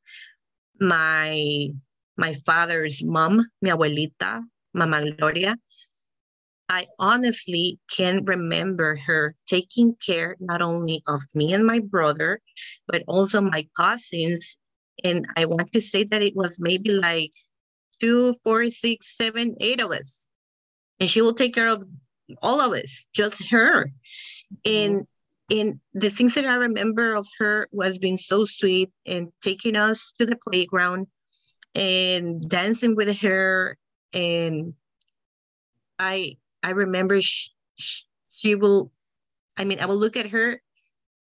My 0.79 1.69
my 2.17 2.35
father's 2.45 3.03
mom, 3.03 3.49
mi 3.63 3.71
abuelita, 3.71 4.45
Mama 4.75 5.11
Gloria. 5.17 5.57
I 6.69 6.89
honestly 6.99 7.79
can 7.89 8.25
remember 8.25 8.97
her 9.07 9.37
taking 9.47 9.95
care 10.05 10.37
not 10.41 10.63
only 10.63 11.03
of 11.07 11.23
me 11.35 11.55
and 11.55 11.65
my 11.65 11.79
brother, 11.79 12.41
but 12.89 13.05
also 13.07 13.41
my 13.41 13.69
cousins. 13.77 14.59
And 15.05 15.27
I 15.37 15.45
want 15.45 15.73
to 15.73 15.81
say 15.81 16.03
that 16.05 16.23
it 16.23 16.35
was 16.35 16.59
maybe 16.59 16.91
like 16.91 17.31
two, 18.01 18.35
four, 18.43 18.71
six, 18.71 19.17
seven, 19.17 19.57
eight 19.61 19.81
of 19.81 19.91
us. 19.91 20.29
And 21.01 21.09
she 21.09 21.21
will 21.21 21.35
take 21.35 21.55
care 21.55 21.69
of 21.69 21.85
all 22.43 22.61
of 22.61 22.73
us, 22.73 23.07
just 23.13 23.51
her. 23.51 23.91
And 24.65 25.07
and 25.51 25.81
the 25.95 26.11
things 26.11 26.35
that 26.35 26.45
I 26.45 26.55
remember 26.55 27.15
of 27.15 27.27
her 27.39 27.69
was 27.71 27.99
being 27.99 28.19
so 28.19 28.45
sweet 28.45 28.91
and 29.07 29.29
taking 29.43 29.77
us 29.77 30.13
to 30.19 30.27
the 30.27 30.37
playground 30.37 31.07
and 31.75 32.49
dancing 32.49 32.97
with 32.97 33.21
her. 33.21 33.77
And 34.13 34.75
I 35.99 36.37
I 36.63 36.71
remember 36.71 37.21
she, 37.21 37.51
she 38.33 38.55
will, 38.57 38.91
I 39.57 39.65
mean, 39.65 39.79
I 39.81 39.87
will 39.87 39.99
look 39.99 40.17
at 40.17 40.31
her 40.31 40.61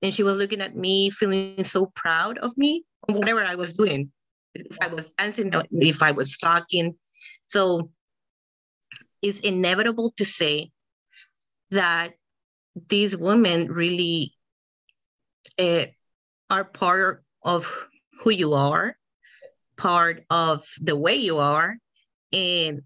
and 0.02 0.12
she 0.12 0.22
was 0.22 0.38
looking 0.38 0.61
at 0.61 0.74
me, 0.74 1.11
feeling 1.11 1.62
so 1.62 1.86
proud 1.94 2.38
of 2.38 2.56
me, 2.58 2.84
whatever 3.06 3.44
I 3.44 3.54
was 3.54 3.74
doing. 3.74 4.11
If 4.55 4.78
I 4.80 4.88
was 4.88 5.07
dancing, 5.16 5.53
if 5.72 6.03
I 6.03 6.11
was 6.12 6.36
talking. 6.38 6.96
So 7.46 7.90
it's 9.22 9.40
inevitable 9.40 10.12
to 10.16 10.24
say 10.24 10.70
that 11.70 12.14
these 12.88 13.16
women 13.16 13.70
really 13.70 14.34
uh, 15.59 15.86
are 16.48 16.64
part 16.64 17.24
of 17.42 17.88
who 18.20 18.30
you 18.30 18.55
are, 18.55 18.96
part 19.76 20.24
of 20.30 20.64
the 20.80 20.96
way 20.96 21.14
you 21.14 21.38
are. 21.38 21.76
And 22.32 22.82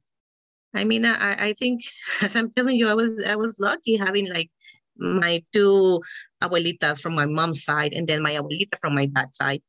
I 0.75 0.85
mean, 0.85 1.05
I, 1.05 1.49
I 1.49 1.53
think 1.55 1.83
as 2.23 2.37
I'm 2.37 2.51
telling 2.51 2.77
you, 2.77 2.89
I 2.89 2.95
was 2.95 3.23
I 3.25 3.37
was 3.37 3.59
lucky 3.61 3.97
having 3.97 4.29
like 4.29 4.51
my 4.97 5.43
two 5.53 6.01
abuelitas 6.43 7.01
from 7.01 7.15
my 7.15 7.27
mom's 7.27 7.65
side 7.65 7.93
and 7.93 8.07
then 8.07 8.23
my 8.23 8.33
abuelita 8.33 8.79
from 8.81 8.95
my 8.95 9.07
dad's 9.07 9.37
side. 9.37 9.63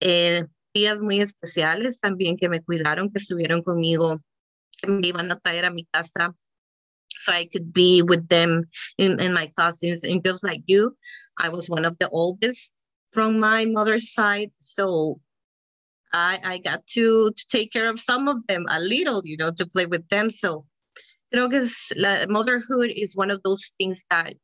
Eh, 0.00 0.42
días 0.74 1.00
muy 1.00 1.20
especiales 1.20 2.00
también 2.00 2.36
que 2.36 2.48
me 2.48 2.62
cuidaron, 2.62 3.10
que 3.10 3.18
estuvieron 3.18 3.62
conmigo, 3.62 4.20
que 4.80 4.88
me 4.88 5.08
iban 5.08 5.30
a 5.30 5.38
traer 5.38 5.64
a 5.64 5.70
mi 5.70 5.84
casa 5.86 6.34
so 7.20 7.32
I 7.32 7.46
could 7.46 7.72
be 7.72 8.02
with 8.02 8.28
them 8.28 8.64
and, 8.98 9.20
and 9.20 9.34
my 9.34 9.48
cousins. 9.56 10.04
And 10.04 10.24
just 10.24 10.44
like 10.44 10.62
you, 10.66 10.96
I 11.38 11.48
was 11.48 11.68
one 11.68 11.84
of 11.84 11.98
the 11.98 12.08
oldest 12.10 12.84
from 13.12 13.40
my 13.40 13.64
mother's 13.64 14.12
side. 14.12 14.50
So 14.60 15.20
I, 16.12 16.40
I 16.42 16.58
got 16.58 16.86
to, 16.88 17.32
to 17.32 17.46
take 17.48 17.72
care 17.72 17.88
of 17.90 18.00
some 18.00 18.28
of 18.28 18.46
them 18.46 18.66
a 18.68 18.80
little, 18.80 19.22
you 19.24 19.36
know, 19.36 19.50
to 19.52 19.66
play 19.66 19.86
with 19.86 20.08
them. 20.08 20.30
So, 20.30 20.66
que 21.32 21.52
es, 21.52 21.92
la 21.96 22.26
motherhood 22.28 22.90
is 22.94 23.16
one 23.16 23.30
of 23.30 23.42
those 23.42 23.72
things 23.78 24.04
that 24.10 24.34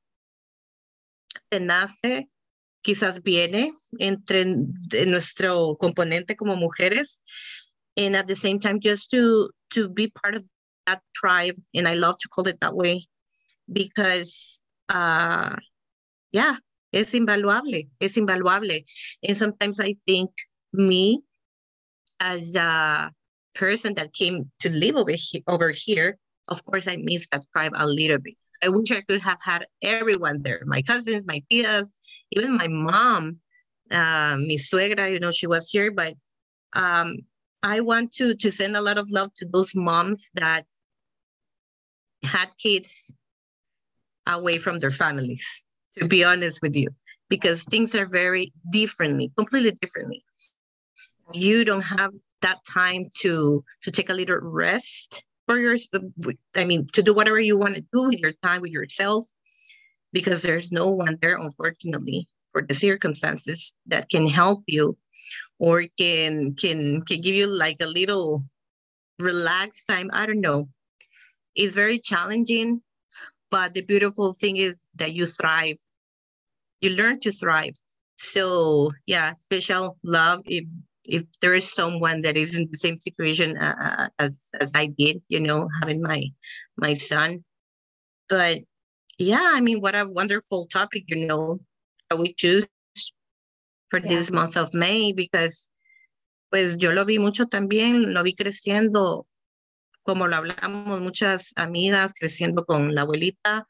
te 1.50 1.58
nace, 1.58 2.24
quizás 2.84 3.22
viene 3.22 3.72
entre 3.98 4.44
nuestro 5.06 5.76
componente 5.80 6.36
como 6.36 6.54
mujeres, 6.54 7.20
and 7.96 8.14
at 8.14 8.26
the 8.28 8.36
same 8.36 8.60
time, 8.60 8.78
just 8.78 9.10
to 9.10 9.50
to 9.70 9.88
be 9.88 10.08
part 10.08 10.34
of 10.34 10.44
that 10.86 11.00
tribe, 11.14 11.56
and 11.74 11.88
I 11.88 11.94
love 11.94 12.16
to 12.18 12.28
call 12.28 12.46
it 12.46 12.60
that 12.60 12.76
way, 12.76 13.08
because 13.72 14.60
uh, 14.90 15.56
yeah, 16.30 16.56
es 16.92 17.14
invaluable, 17.14 17.82
es 18.00 18.16
invaluable, 18.16 18.78
and 19.22 19.36
sometimes 19.36 19.80
I 19.80 19.96
think 20.06 20.30
me 20.72 21.20
as 22.20 22.54
a 22.54 23.10
person 23.54 23.94
that 23.94 24.12
came 24.12 24.50
to 24.60 24.68
live 24.68 24.96
over 24.96 25.12
here, 25.16 25.42
over 25.48 25.72
here, 25.74 26.18
of 26.48 26.64
course, 26.64 26.86
I 26.86 26.96
miss 26.96 27.28
that 27.32 27.42
tribe 27.52 27.72
a 27.74 27.86
little 27.86 28.18
bit. 28.18 28.34
I 28.62 28.68
wish 28.68 28.90
I 28.90 29.02
could 29.02 29.22
have 29.22 29.38
had 29.40 29.66
everyone 29.82 30.42
there, 30.42 30.62
my 30.66 30.82
cousins, 30.82 31.24
my 31.26 31.42
tias, 31.50 31.88
even 32.30 32.56
my 32.56 32.68
mom, 32.68 33.38
uh, 33.90 34.36
mi 34.38 34.56
suegra, 34.56 35.12
you 35.12 35.20
know, 35.20 35.30
she 35.30 35.46
was 35.46 35.70
here, 35.70 35.90
but 35.90 36.14
um, 36.74 37.18
I 37.62 37.80
want 37.80 38.12
to, 38.14 38.34
to 38.34 38.52
send 38.52 38.76
a 38.76 38.80
lot 38.80 38.98
of 38.98 39.10
love 39.10 39.32
to 39.34 39.46
those 39.46 39.74
moms 39.74 40.30
that 40.34 40.66
had 42.22 42.48
kids 42.58 43.14
away 44.26 44.58
from 44.58 44.78
their 44.78 44.90
families, 44.90 45.64
to 45.98 46.06
be 46.06 46.24
honest 46.24 46.60
with 46.62 46.74
you, 46.74 46.88
because 47.28 47.62
things 47.64 47.94
are 47.94 48.06
very 48.06 48.52
differently, 48.70 49.30
completely 49.36 49.72
differently. 49.80 50.24
You 51.32 51.64
don't 51.64 51.82
have 51.82 52.12
that 52.44 52.58
time 52.64 53.04
to 53.20 53.64
to 53.82 53.90
take 53.90 54.10
a 54.10 54.14
little 54.14 54.36
rest 54.36 55.24
for 55.46 55.56
your 55.58 55.76
i 56.56 56.64
mean 56.64 56.86
to 56.92 57.02
do 57.02 57.14
whatever 57.14 57.40
you 57.40 57.56
want 57.56 57.74
to 57.74 57.80
do 57.92 58.02
with 58.08 58.18
your 58.18 58.32
time 58.42 58.60
with 58.60 58.70
yourself 58.70 59.24
because 60.14 60.42
there's 60.42 60.70
no 60.70 60.88
one 60.88 61.18
there 61.20 61.36
unfortunately 61.36 62.28
for 62.52 62.62
the 62.62 62.72
circumstances 62.74 63.74
that 63.86 64.08
can 64.08 64.26
help 64.30 64.62
you 64.66 64.96
or 65.58 65.84
can 65.98 66.54
can 66.54 67.02
can 67.02 67.20
give 67.20 67.34
you 67.34 67.46
like 67.46 67.76
a 67.82 67.86
little 67.86 68.44
relaxed 69.18 69.86
time. 69.86 70.08
I 70.12 70.26
don't 70.26 70.40
know. 70.40 70.68
It's 71.54 71.74
very 71.74 71.98
challenging 71.98 72.80
but 73.50 73.74
the 73.74 73.82
beautiful 73.82 74.32
thing 74.32 74.56
is 74.56 74.80
that 74.96 75.14
you 75.14 75.26
thrive. 75.26 75.76
You 76.80 76.90
learn 76.90 77.20
to 77.20 77.32
thrive. 77.32 77.74
So 78.16 78.92
yeah 79.06 79.34
special 79.34 79.98
love 80.02 80.40
if 80.46 80.64
if 81.06 81.22
there 81.40 81.54
is 81.54 81.70
someone 81.70 82.22
that 82.22 82.36
is 82.36 82.54
in 82.54 82.68
the 82.70 82.78
same 82.78 82.98
situation 82.98 83.58
uh, 83.58 83.74
uh, 83.80 84.08
as 84.18 84.48
as 84.60 84.72
I 84.74 84.86
did, 84.86 85.22
you 85.28 85.40
know, 85.40 85.68
having 85.80 86.00
my 86.00 86.24
my 86.76 86.94
son. 86.94 87.44
But 88.28 88.62
yeah, 89.18 89.52
I 89.54 89.60
mean, 89.60 89.80
what 89.80 89.94
a 89.94 90.06
wonderful 90.06 90.66
topic, 90.66 91.04
you 91.08 91.26
know, 91.26 91.58
that 92.10 92.18
we 92.18 92.32
choose 92.32 92.66
for 93.90 94.00
yeah. 94.00 94.08
this 94.08 94.30
month 94.30 94.56
of 94.56 94.74
May 94.74 95.12
because 95.12 95.70
pues 96.50 96.76
yo 96.78 96.92
lo 96.92 97.04
vi 97.04 97.18
mucho 97.18 97.46
también, 97.46 98.12
lo 98.14 98.22
vi 98.22 98.34
creciendo, 98.34 99.26
como 100.04 100.28
lo 100.28 100.36
hablamos, 100.36 101.00
muchas 101.00 101.52
amigas 101.56 102.12
creciendo 102.14 102.64
con 102.64 102.94
la 102.94 103.02
abuelita, 103.02 103.66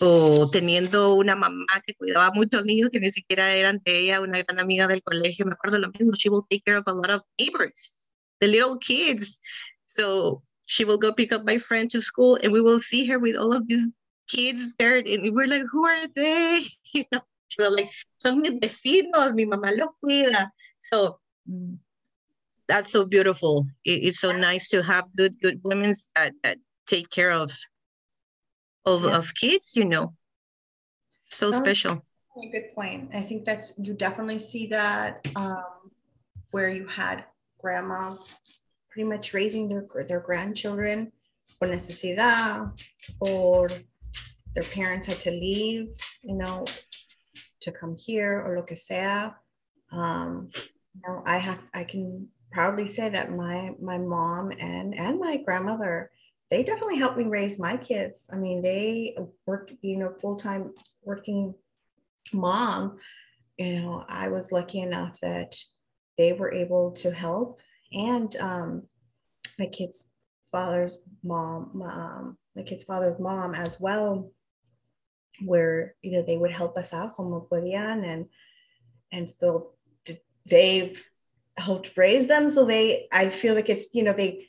o 0.00 0.50
teniendo 0.50 1.14
una 1.14 1.36
mamá 1.36 1.64
que 1.86 1.94
cuidaba 1.94 2.26
a 2.26 2.32
muchos 2.32 2.64
niños 2.64 2.90
que 2.90 3.00
ni 3.00 3.10
siquiera 3.10 3.54
eran 3.54 3.80
de 3.84 4.00
ella, 4.00 4.20
una 4.20 4.42
gran 4.42 4.58
amiga 4.58 4.86
del 4.86 5.02
colegio, 5.02 5.46
me 5.46 5.52
acuerdo 5.52 5.78
lo 5.78 5.90
mismo, 5.92 6.12
she 6.14 6.28
will 6.28 6.44
take 6.50 6.62
care 6.64 6.76
of 6.76 6.86
a 6.86 6.92
lot 6.92 7.10
of 7.10 7.22
neighbors, 7.38 7.98
the 8.40 8.48
little 8.48 8.76
kids. 8.78 9.40
So 9.88 10.42
she 10.66 10.84
will 10.84 10.98
go 10.98 11.14
pick 11.14 11.32
up 11.32 11.44
my 11.44 11.58
friend 11.58 11.90
to 11.92 12.00
school 12.00 12.38
and 12.42 12.52
we 12.52 12.60
will 12.60 12.80
see 12.80 13.06
her 13.06 13.18
with 13.18 13.36
all 13.36 13.52
of 13.52 13.66
these 13.66 13.88
kids 14.28 14.76
there 14.78 14.98
and 14.98 15.34
we're 15.34 15.46
like, 15.46 15.64
who 15.70 15.84
are 15.86 16.06
they? 16.14 16.66
You 16.94 17.04
know, 17.10 17.22
she 17.48 17.62
was 17.62 17.74
like, 17.74 17.90
son 18.18 18.40
mis 18.40 18.52
vecinos, 18.52 19.34
mi 19.34 19.46
mamá 19.46 19.76
los 19.76 19.88
cuida. 20.02 20.50
So 20.78 21.18
that's 22.68 22.92
so 22.92 23.04
beautiful. 23.04 23.66
it's 23.84 24.20
so 24.20 24.30
nice 24.30 24.68
to 24.70 24.82
have 24.82 25.04
good, 25.16 25.40
good 25.42 25.60
women 25.64 25.94
that, 26.14 26.34
that 26.42 26.58
take 26.86 27.10
care 27.10 27.32
of 27.32 27.50
of, 28.86 29.04
yeah. 29.04 29.16
of 29.16 29.34
kids, 29.34 29.72
you 29.74 29.84
know. 29.84 30.14
So 31.30 31.50
that 31.50 31.64
special. 31.64 32.04
A 32.36 32.50
good 32.50 32.68
point. 32.74 33.14
I 33.14 33.22
think 33.22 33.44
that's 33.44 33.74
you 33.78 33.94
definitely 33.94 34.38
see 34.38 34.66
that 34.68 35.26
um, 35.36 35.90
where 36.50 36.68
you 36.68 36.86
had 36.86 37.24
grandmas 37.60 38.38
pretty 38.90 39.08
much 39.08 39.32
raising 39.34 39.68
their 39.68 39.86
their 40.06 40.20
grandchildren 40.20 41.12
por 41.58 41.68
necesidad 41.68 42.72
or 43.20 43.68
their 44.54 44.64
parents 44.64 45.06
had 45.06 45.20
to 45.20 45.30
leave, 45.30 45.88
you 46.22 46.34
know, 46.34 46.64
to 47.60 47.72
come 47.72 47.96
here 47.98 48.42
or 48.44 48.56
lo 48.56 48.62
que 48.62 48.76
sea. 48.76 49.32
Um, 49.92 50.50
you 50.94 51.02
know, 51.06 51.22
I 51.26 51.38
have 51.38 51.66
I 51.74 51.84
can 51.84 52.28
proudly 52.52 52.86
say 52.86 53.08
that 53.08 53.32
my 53.32 53.70
my 53.80 53.98
mom 53.98 54.52
and 54.60 54.94
and 54.94 55.18
my 55.18 55.36
grandmother 55.38 56.10
they 56.50 56.62
definitely 56.62 56.98
helped 56.98 57.16
me 57.16 57.24
raise 57.24 57.58
my 57.58 57.76
kids. 57.76 58.28
I 58.32 58.36
mean, 58.36 58.62
they 58.62 59.16
work, 59.46 59.72
you 59.82 59.98
know, 59.98 60.14
full 60.20 60.36
time 60.36 60.72
working 61.02 61.54
mom. 62.32 62.98
You 63.58 63.82
know, 63.82 64.04
I 64.08 64.28
was 64.28 64.52
lucky 64.52 64.80
enough 64.80 65.18
that 65.20 65.56
they 66.18 66.32
were 66.32 66.52
able 66.52 66.92
to 66.92 67.10
help, 67.10 67.60
and 67.92 68.34
um, 68.36 68.82
my 69.58 69.66
kids' 69.66 70.08
father's 70.52 70.98
mom, 71.22 71.82
um, 71.82 72.38
my 72.54 72.62
kid's 72.62 72.84
father's 72.84 73.18
mom 73.18 73.54
as 73.54 73.80
well, 73.80 74.30
where 75.42 75.94
you 76.02 76.12
know 76.12 76.22
they 76.22 76.36
would 76.36 76.52
help 76.52 76.76
us 76.76 76.92
out 76.92 77.14
como 77.14 77.46
podían, 77.50 78.04
and 78.04 78.26
and 79.12 79.28
still 79.28 79.74
they've 80.46 81.08
helped 81.56 81.96
raise 81.96 82.26
them. 82.26 82.50
So 82.50 82.64
they, 82.64 83.08
I 83.12 83.28
feel 83.28 83.54
like 83.54 83.68
it's 83.68 83.94
you 83.94 84.04
know 84.04 84.12
they 84.12 84.48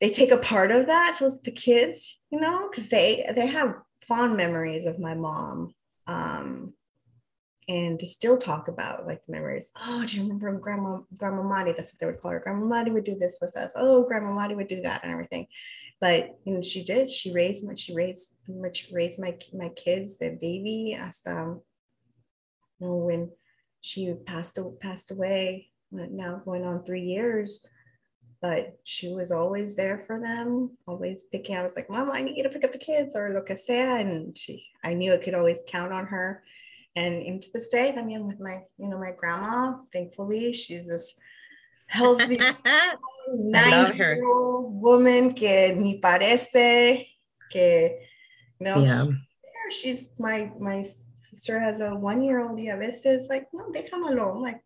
they 0.00 0.10
take 0.10 0.30
a 0.30 0.38
part 0.38 0.70
of 0.70 0.86
that 0.86 1.16
for 1.18 1.30
the 1.44 1.52
kids, 1.52 2.20
you 2.30 2.40
know, 2.40 2.68
because 2.68 2.90
they 2.90 3.24
they 3.34 3.46
have 3.46 3.76
fond 4.00 4.36
memories 4.36 4.86
of 4.86 4.98
my 4.98 5.14
mom. 5.14 5.74
Um, 6.06 6.74
and 7.68 7.98
they 7.98 8.06
still 8.06 8.36
talk 8.36 8.68
about 8.68 9.06
like 9.06 9.24
the 9.24 9.32
memories. 9.32 9.70
Oh, 9.76 10.04
do 10.06 10.16
you 10.16 10.22
remember 10.22 10.52
Grandma 10.58 11.00
Grandma 11.16 11.42
Madi? 11.42 11.72
That's 11.72 11.92
what 11.92 12.00
they 12.00 12.06
would 12.06 12.20
call 12.20 12.32
her. 12.32 12.40
Grandma 12.40 12.64
Madi 12.64 12.90
would 12.90 13.04
do 13.04 13.16
this 13.16 13.38
with 13.40 13.56
us. 13.56 13.72
Oh, 13.76 14.04
Grandma 14.04 14.32
Madi 14.32 14.54
would 14.54 14.68
do 14.68 14.80
that 14.82 15.02
and 15.02 15.12
everything. 15.12 15.46
But 16.00 16.38
you 16.44 16.54
know, 16.54 16.62
she 16.62 16.84
did. 16.84 17.10
She 17.10 17.32
raised 17.32 17.66
my 17.66 17.74
she 17.74 17.94
raised 17.94 18.38
she 18.72 18.94
raised 18.94 19.20
my 19.20 19.38
my 19.52 19.70
kids, 19.70 20.18
the 20.18 20.38
baby. 20.40 20.96
Hasta 20.98 21.30
um, 21.30 21.62
you 22.80 22.88
know, 22.88 22.96
when 22.96 23.30
she 23.80 24.14
passed 24.26 24.58
passed 24.80 25.10
away. 25.10 25.70
Now 25.92 26.42
going 26.44 26.64
on 26.64 26.82
three 26.82 27.02
years 27.02 27.64
but 28.44 28.78
she 28.84 29.08
was 29.08 29.32
always 29.32 29.74
there 29.74 29.98
for 29.98 30.20
them, 30.20 30.76
always 30.86 31.22
picking. 31.32 31.56
I 31.56 31.62
was 31.62 31.76
like, 31.76 31.88
Mom, 31.88 32.10
I 32.10 32.20
need 32.20 32.36
you 32.36 32.42
to 32.42 32.50
pick 32.50 32.62
up 32.62 32.72
the 32.72 32.78
kids 32.78 33.16
or 33.16 33.30
lo 33.30 33.40
que 33.40 33.56
sea. 33.56 34.02
And 34.02 34.36
she, 34.36 34.66
I 34.84 34.92
knew 34.92 35.14
I 35.14 35.16
could 35.16 35.32
always 35.32 35.64
count 35.66 35.94
on 35.94 36.04
her. 36.04 36.42
And 36.96 37.22
into 37.22 37.48
this 37.52 37.68
day, 37.68 37.94
I 37.96 38.02
mean, 38.02 38.26
with 38.26 38.38
my, 38.38 38.62
you 38.78 38.88
know, 38.88 38.98
my 39.00 39.10
grandma, 39.16 39.78
thankfully, 39.92 40.52
she's 40.52 40.88
this 40.88 41.14
healthy, 41.86 42.38
nine-year-old 43.28 44.80
woman 44.80 45.34
que 45.34 45.74
ni 45.76 46.00
parece 46.00 47.06
que, 47.50 47.98
you 48.60 48.66
know, 48.66 48.82
yeah. 48.82 49.04
she's 49.70 50.10
my 50.18 50.52
my 50.60 50.84
sister 51.14 51.58
has 51.58 51.80
a 51.80 51.96
one-year-old. 51.96 52.60
Yeah, 52.60 52.76
veces 52.76 53.28
like, 53.28 53.48
no, 53.52 53.72
they 53.72 53.82
come 53.82 54.06
along. 54.06 54.40
like, 54.40 54.60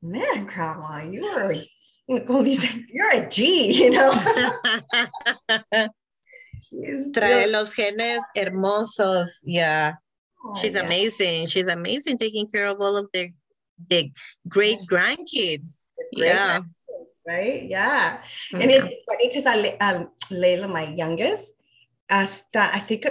man, 0.00 0.46
grandma, 0.46 1.02
you 1.02 1.24
are, 1.26 1.52
you 1.52 1.68
know, 2.08 2.44
you're 2.44 3.12
a 3.12 3.28
G, 3.28 3.72
you 3.84 3.90
know. 3.90 4.12
Trae 7.12 7.46
los 7.50 7.74
genes 7.74 8.24
hermosos. 8.34 9.42
Yeah. 9.44 9.94
Oh, 10.44 10.54
She's 10.56 10.74
yeah. 10.74 10.84
amazing. 10.84 11.46
She's 11.46 11.66
amazing 11.66 12.18
taking 12.18 12.46
care 12.46 12.66
of 12.66 12.80
all 12.80 12.96
of 12.96 13.08
the 13.12 13.30
the 13.90 14.10
great 14.48 14.80
grandkids. 14.90 15.82
Great 16.14 16.28
yeah. 16.28 16.60
right? 17.26 17.62
Yeah. 17.64 18.20
Mm-hmm. 18.52 18.60
And 18.60 18.70
it's 18.70 18.86
funny 18.86 19.28
because 19.28 19.46
I 19.46 19.76
um, 19.80 20.10
Layla, 20.30 20.70
my 20.70 20.94
youngest, 20.94 21.54
hasta 22.10 22.70
I 22.72 22.78
think 22.78 23.06
uh, 23.06 23.10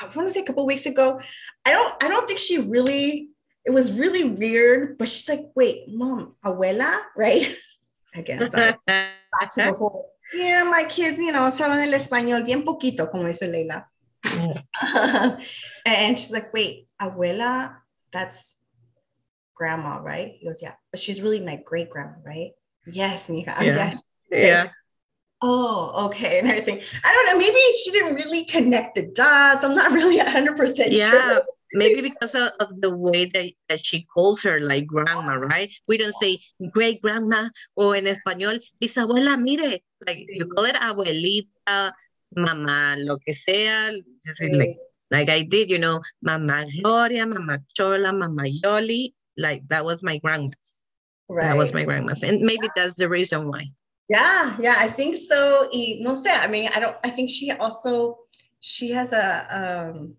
I 0.00 0.06
want 0.14 0.28
to 0.28 0.34
say 0.34 0.40
a 0.40 0.46
couple 0.46 0.64
weeks 0.66 0.86
ago. 0.86 1.20
I 1.66 1.72
don't 1.72 2.04
I 2.04 2.08
don't 2.08 2.26
think 2.26 2.38
she 2.38 2.58
really 2.58 3.30
it 3.64 3.70
was 3.70 3.92
really 3.92 4.24
weird, 4.24 4.96
but 4.96 5.08
she's 5.08 5.28
like, 5.28 5.50
wait, 5.54 5.84
mom, 5.88 6.34
abuela, 6.44 6.98
right? 7.16 7.44
Again, 8.14 8.50
sorry. 8.50 8.74
Back 8.86 9.50
to 9.54 9.62
the 9.62 9.72
whole, 9.72 10.10
yeah, 10.34 10.64
my 10.64 10.84
kids, 10.84 11.18
you 11.18 11.30
know, 11.30 11.50
saben 11.50 11.86
el 11.86 11.94
español 11.94 12.44
bien 12.44 12.64
poquito, 12.64 13.10
como 13.10 13.24
dice 13.24 13.42
Leila. 13.42 13.86
Yeah. 14.24 15.38
and 15.86 16.18
she's 16.18 16.32
like, 16.32 16.52
wait, 16.52 16.88
abuela, 17.00 17.76
that's 18.12 18.58
grandma, 19.54 20.00
right? 20.00 20.36
He 20.38 20.46
goes, 20.46 20.62
yeah, 20.62 20.74
but 20.90 21.00
she's 21.00 21.20
really 21.20 21.40
my 21.40 21.60
great 21.64 21.90
grandma, 21.90 22.16
right? 22.24 22.52
Yes, 22.86 23.28
mija. 23.28 23.54
Yeah. 23.60 23.76
Yes. 23.76 24.04
yeah. 24.30 24.68
Oh, 25.42 26.06
okay, 26.06 26.38
and 26.40 26.48
everything. 26.48 26.80
I 27.04 27.12
don't 27.12 27.26
know. 27.26 27.38
Maybe 27.38 27.60
she 27.82 27.90
didn't 27.92 28.14
really 28.14 28.44
connect 28.44 28.96
the 28.96 29.10
dots. 29.12 29.64
I'm 29.64 29.74
not 29.74 29.92
really 29.92 30.18
100% 30.18 30.88
yeah. 30.90 31.10
sure. 31.10 31.42
Maybe 31.72 32.00
because 32.00 32.34
of, 32.34 32.50
of, 32.58 32.80
the 32.80 32.90
way 32.90 33.26
that, 33.26 33.52
that 33.68 33.84
she 33.84 34.02
calls 34.02 34.42
her 34.42 34.58
like 34.58 34.86
grandma, 34.86 35.34
right? 35.34 35.72
We 35.86 35.98
don't 35.98 36.14
say 36.16 36.40
great 36.72 37.00
grandma 37.00 37.48
or 37.76 37.94
in 37.94 38.06
español, 38.06 38.58
bisabuela, 38.82 39.38
mire. 39.38 39.78
Like 40.04 40.26
you 40.28 40.46
call 40.46 40.64
it 40.64 40.74
abuelita, 40.74 41.92
mamá, 42.36 42.96
lo 42.98 43.18
que 43.18 43.34
sea. 43.34 44.02
Sí. 44.18 44.50
Like, 44.50 44.76
like 45.10 45.28
I 45.28 45.42
did, 45.42 45.70
you 45.70 45.78
know, 45.78 46.00
Mama 46.22 46.66
Gloria, 46.82 47.26
Mama 47.26 47.58
Chola, 47.74 48.12
Mama 48.12 48.44
Yoli. 48.44 49.12
Like 49.36 49.66
that 49.68 49.84
was 49.84 50.02
my 50.02 50.18
grandma's. 50.18 50.80
Right. 51.28 51.44
That 51.44 51.56
was 51.56 51.74
my 51.74 51.84
grandma's. 51.84 52.22
And 52.22 52.40
maybe 52.42 52.68
that's 52.76 52.96
the 52.96 53.08
reason 53.08 53.48
why. 53.48 53.66
Yeah, 54.08 54.56
yeah, 54.58 54.74
I 54.78 54.88
think 54.88 55.16
so. 55.16 55.68
Y 55.72 55.98
no 56.00 56.14
sé, 56.14 56.30
I 56.36 56.48
mean, 56.48 56.68
I 56.74 56.80
don't, 56.80 56.96
I 57.04 57.10
think 57.10 57.30
she 57.30 57.52
also, 57.52 58.18
she 58.58 58.90
has 58.90 59.12
a, 59.12 59.46
um, 59.94 60.16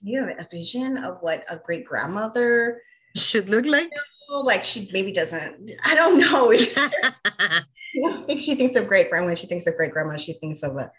you 0.00 0.20
have 0.20 0.38
a 0.38 0.48
vision 0.50 0.96
of 0.96 1.18
what 1.20 1.44
a 1.50 1.58
great 1.58 1.84
grandmother 1.84 2.80
should 3.14 3.50
look 3.50 3.66
like. 3.66 3.90
You 3.92 4.00
know, 4.36 4.40
like 4.40 4.64
she 4.64 4.88
maybe 4.92 5.12
doesn't, 5.12 5.70
I 5.84 5.94
don't 5.94 6.18
know. 6.18 6.52
I 8.06 8.22
think 8.26 8.40
she 8.40 8.54
thinks 8.54 8.74
of 8.76 8.88
great 8.88 9.10
grandma. 9.10 9.26
When 9.26 9.36
she 9.36 9.46
thinks 9.46 9.66
of 9.66 9.76
great 9.76 9.92
grandma, 9.92 10.16
she 10.16 10.32
thinks 10.34 10.62
of 10.62 10.76
a 10.76 10.90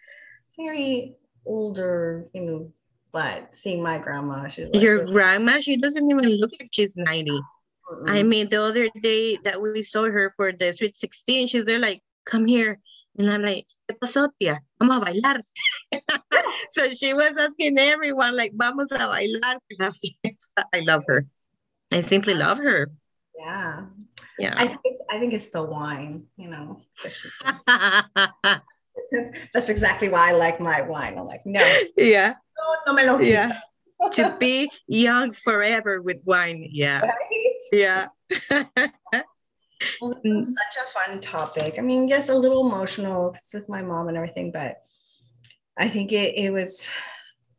very 0.59 1.15
older, 1.47 2.27
you 2.33 2.41
know, 2.45 2.71
but 3.11 3.53
seeing 3.53 3.81
my 3.81 3.97
grandma, 3.97 4.47
she's 4.47 4.69
like, 4.69 4.81
your 4.81 5.05
grandma, 5.05 5.59
she 5.59 5.77
doesn't 5.77 6.09
even 6.09 6.25
look 6.37 6.51
like 6.59 6.69
she's 6.71 6.95
90. 6.97 7.31
Mm-mm. 7.31 8.09
I 8.09 8.23
mean, 8.23 8.49
the 8.49 8.61
other 8.61 8.89
day 9.01 9.37
that 9.43 9.61
we 9.61 9.81
saw 9.81 10.03
her 10.03 10.33
for 10.35 10.51
the 10.51 10.73
Sweet 10.73 10.97
16, 10.97 11.47
she's 11.47 11.65
there 11.65 11.79
like, 11.79 12.01
come 12.25 12.45
here. 12.45 12.79
And 13.17 13.31
I'm 13.31 13.41
like, 13.41 13.65
¿qué 13.89 13.97
pasó, 13.97 14.29
tía? 14.39 14.59
Vamos 14.79 15.01
a 15.01 15.05
bailar. 15.05 15.41
so 16.71 16.89
she 16.89 17.13
was 17.13 17.33
asking 17.37 17.79
everyone, 17.79 18.35
like, 18.35 18.51
vamos 18.53 18.91
a 18.91 18.97
bailar. 19.07 19.55
I 20.73 20.79
love 20.81 21.05
her. 21.07 21.25
I 21.91 22.01
simply 22.01 22.33
love 22.33 22.57
her. 22.57 22.91
Yeah. 23.39 23.85
Yeah. 24.37 24.53
I 24.57 24.67
think 24.67 24.81
it's, 24.83 25.01
I 25.09 25.19
think 25.19 25.33
it's 25.33 25.49
the 25.49 25.63
wine, 25.63 26.27
you 26.35 26.49
know. 26.49 26.81
That's 29.53 29.69
exactly 29.69 30.09
why 30.09 30.29
I 30.29 30.33
like 30.33 30.59
my 30.59 30.81
wine. 30.81 31.17
I'm 31.17 31.25
like, 31.25 31.45
no. 31.45 31.61
Yeah. 31.97 32.33
No, 32.57 32.75
no 32.87 32.93
me 32.93 33.05
lo 33.05 33.19
yeah. 33.19 33.59
to 34.13 34.35
be 34.39 34.69
young 34.87 35.31
forever 35.31 36.01
with 36.01 36.17
wine. 36.25 36.67
Yeah. 36.71 37.01
Right? 37.01 37.55
Yeah. 37.71 38.07
well, 38.49 40.21
such 40.23 40.77
a 40.81 40.87
fun 40.87 41.21
topic. 41.21 41.75
I 41.77 41.81
mean, 41.81 42.07
yes, 42.07 42.29
a 42.29 42.35
little 42.35 42.67
emotional 42.67 43.35
with 43.53 43.69
my 43.69 43.81
mom 43.81 44.07
and 44.07 44.17
everything, 44.17 44.51
but 44.51 44.77
I 45.77 45.87
think 45.87 46.11
it, 46.11 46.35
it 46.35 46.51
was, 46.51 46.89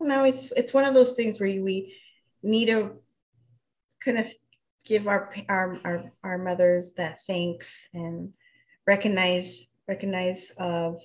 you 0.00 0.08
know, 0.08 0.24
it's 0.24 0.52
it's 0.52 0.74
one 0.74 0.84
of 0.84 0.94
those 0.94 1.14
things 1.14 1.40
where 1.40 1.62
we 1.62 1.94
need 2.42 2.66
to 2.66 2.96
kind 4.00 4.18
of 4.18 4.26
give 4.84 5.06
our 5.06 5.34
our 5.48 5.78
our, 5.84 6.12
our 6.24 6.38
mothers 6.38 6.92
that 6.94 7.20
thanks 7.26 7.88
and 7.94 8.32
recognize 8.86 9.66
recognize 9.86 10.52
of 10.58 10.98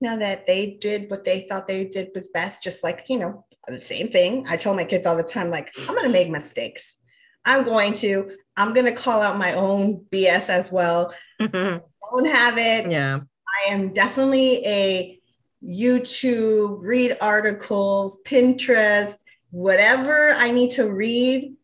know 0.00 0.18
that 0.18 0.46
they 0.46 0.78
did 0.80 1.10
what 1.10 1.24
they 1.24 1.40
thought 1.40 1.68
they 1.68 1.88
did 1.88 2.10
was 2.14 2.28
best 2.28 2.62
just 2.62 2.82
like 2.82 3.04
you 3.08 3.18
know 3.18 3.44
the 3.68 3.80
same 3.80 4.08
thing. 4.08 4.46
I 4.48 4.56
tell 4.56 4.74
my 4.74 4.84
kids 4.84 5.06
all 5.06 5.16
the 5.16 5.22
time 5.22 5.50
like 5.50 5.70
i'm 5.88 5.94
going 5.94 6.06
to 6.06 6.12
make 6.12 6.30
mistakes. 6.30 6.98
I'm 7.44 7.64
going 7.64 7.94
to 7.94 8.36
i'm 8.56 8.74
going 8.74 8.86
to 8.86 9.00
call 9.00 9.20
out 9.22 9.38
my 9.38 9.54
own 9.54 10.04
bs 10.10 10.48
as 10.48 10.72
well. 10.72 11.14
Mm-hmm. 11.40 11.78
don't 12.12 12.34
have 12.34 12.54
it. 12.58 12.90
Yeah. 12.90 13.20
I 13.68 13.72
am 13.72 13.92
definitely 13.92 14.64
a 14.66 15.20
youtube 15.62 16.78
read 16.80 17.18
articles 17.20 18.22
pinterest 18.24 19.16
whatever 19.50 20.30
i 20.38 20.50
need 20.50 20.70
to 20.70 20.90
read 20.90 21.54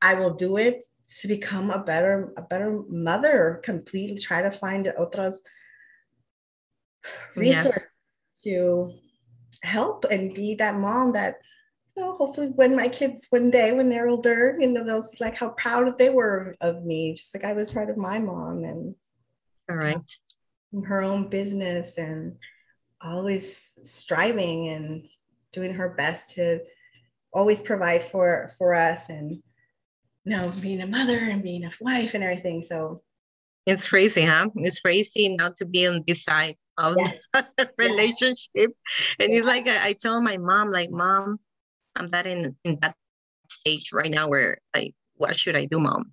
i 0.00 0.14
will 0.14 0.34
do 0.34 0.56
it 0.56 0.84
to 1.20 1.26
become 1.26 1.70
a 1.70 1.82
better 1.82 2.32
a 2.36 2.42
better 2.42 2.80
mother 2.88 3.60
completely 3.64 4.16
try 4.16 4.40
to 4.40 4.52
find 4.52 4.86
otras 4.96 5.42
resource 7.36 7.94
yeah. 8.44 8.54
to 8.54 8.92
help 9.62 10.04
and 10.10 10.34
be 10.34 10.54
that 10.56 10.76
mom 10.76 11.12
that 11.12 11.36
you 11.96 12.02
know 12.02 12.16
hopefully 12.16 12.48
when 12.56 12.74
my 12.74 12.88
kids 12.88 13.26
one 13.30 13.50
day 13.50 13.72
when 13.72 13.88
they're 13.88 14.08
older 14.08 14.56
you 14.58 14.66
know 14.66 14.84
they'll 14.84 15.02
see 15.02 15.22
like 15.22 15.36
how 15.36 15.50
proud 15.50 15.96
they 15.98 16.10
were 16.10 16.56
of 16.60 16.82
me 16.84 17.14
just 17.14 17.34
like 17.34 17.44
i 17.44 17.52
was 17.52 17.72
proud 17.72 17.90
of 17.90 17.96
my 17.96 18.18
mom 18.18 18.64
and 18.64 18.94
all 19.70 19.76
right. 19.76 20.18
her 20.84 21.02
own 21.02 21.28
business 21.28 21.98
and 21.98 22.34
always 23.00 23.78
striving 23.82 24.68
and 24.68 25.08
doing 25.52 25.74
her 25.74 25.94
best 25.94 26.34
to 26.34 26.60
always 27.32 27.60
provide 27.60 28.02
for 28.02 28.50
for 28.58 28.74
us 28.74 29.08
and 29.08 29.42
you 30.24 30.36
know 30.36 30.52
being 30.60 30.80
a 30.80 30.86
mother 30.86 31.18
and 31.18 31.42
being 31.42 31.64
a 31.64 31.70
wife 31.80 32.14
and 32.14 32.22
everything. 32.24 32.62
So 32.62 33.00
it's 33.66 33.88
crazy 33.88 34.22
huh? 34.22 34.48
It's 34.56 34.80
crazy 34.80 35.34
not 35.36 35.56
to 35.58 35.64
be 35.64 35.86
on 35.86 36.04
this 36.06 36.24
side 36.24 36.56
of 36.78 36.96
relationship. 37.78 38.72
And 39.18 39.32
it's 39.32 39.46
like 39.46 39.66
I, 39.68 39.88
I 39.88 39.92
tell 39.94 40.20
my 40.20 40.36
mom, 40.36 40.70
like, 40.70 40.90
mom, 40.90 41.38
I'm 41.96 42.06
that 42.08 42.26
in, 42.26 42.56
in 42.64 42.78
that 42.82 42.96
stage 43.50 43.92
right 43.92 44.10
now 44.10 44.28
where 44.28 44.58
like, 44.74 44.94
what 45.16 45.38
should 45.38 45.56
I 45.56 45.66
do, 45.66 45.78
mom? 45.78 46.12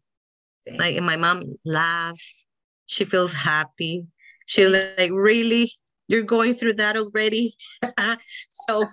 Like, 0.77 0.97
and 0.97 1.05
my 1.05 1.15
mom 1.15 1.43
laughs. 1.65 2.45
She 2.85 3.05
feels 3.05 3.33
happy. 3.33 4.05
She 4.45 4.67
like, 4.67 5.11
really, 5.11 5.71
you're 6.07 6.23
going 6.23 6.55
through 6.55 6.73
that 6.75 6.97
already. 6.97 7.55
so 8.51 8.85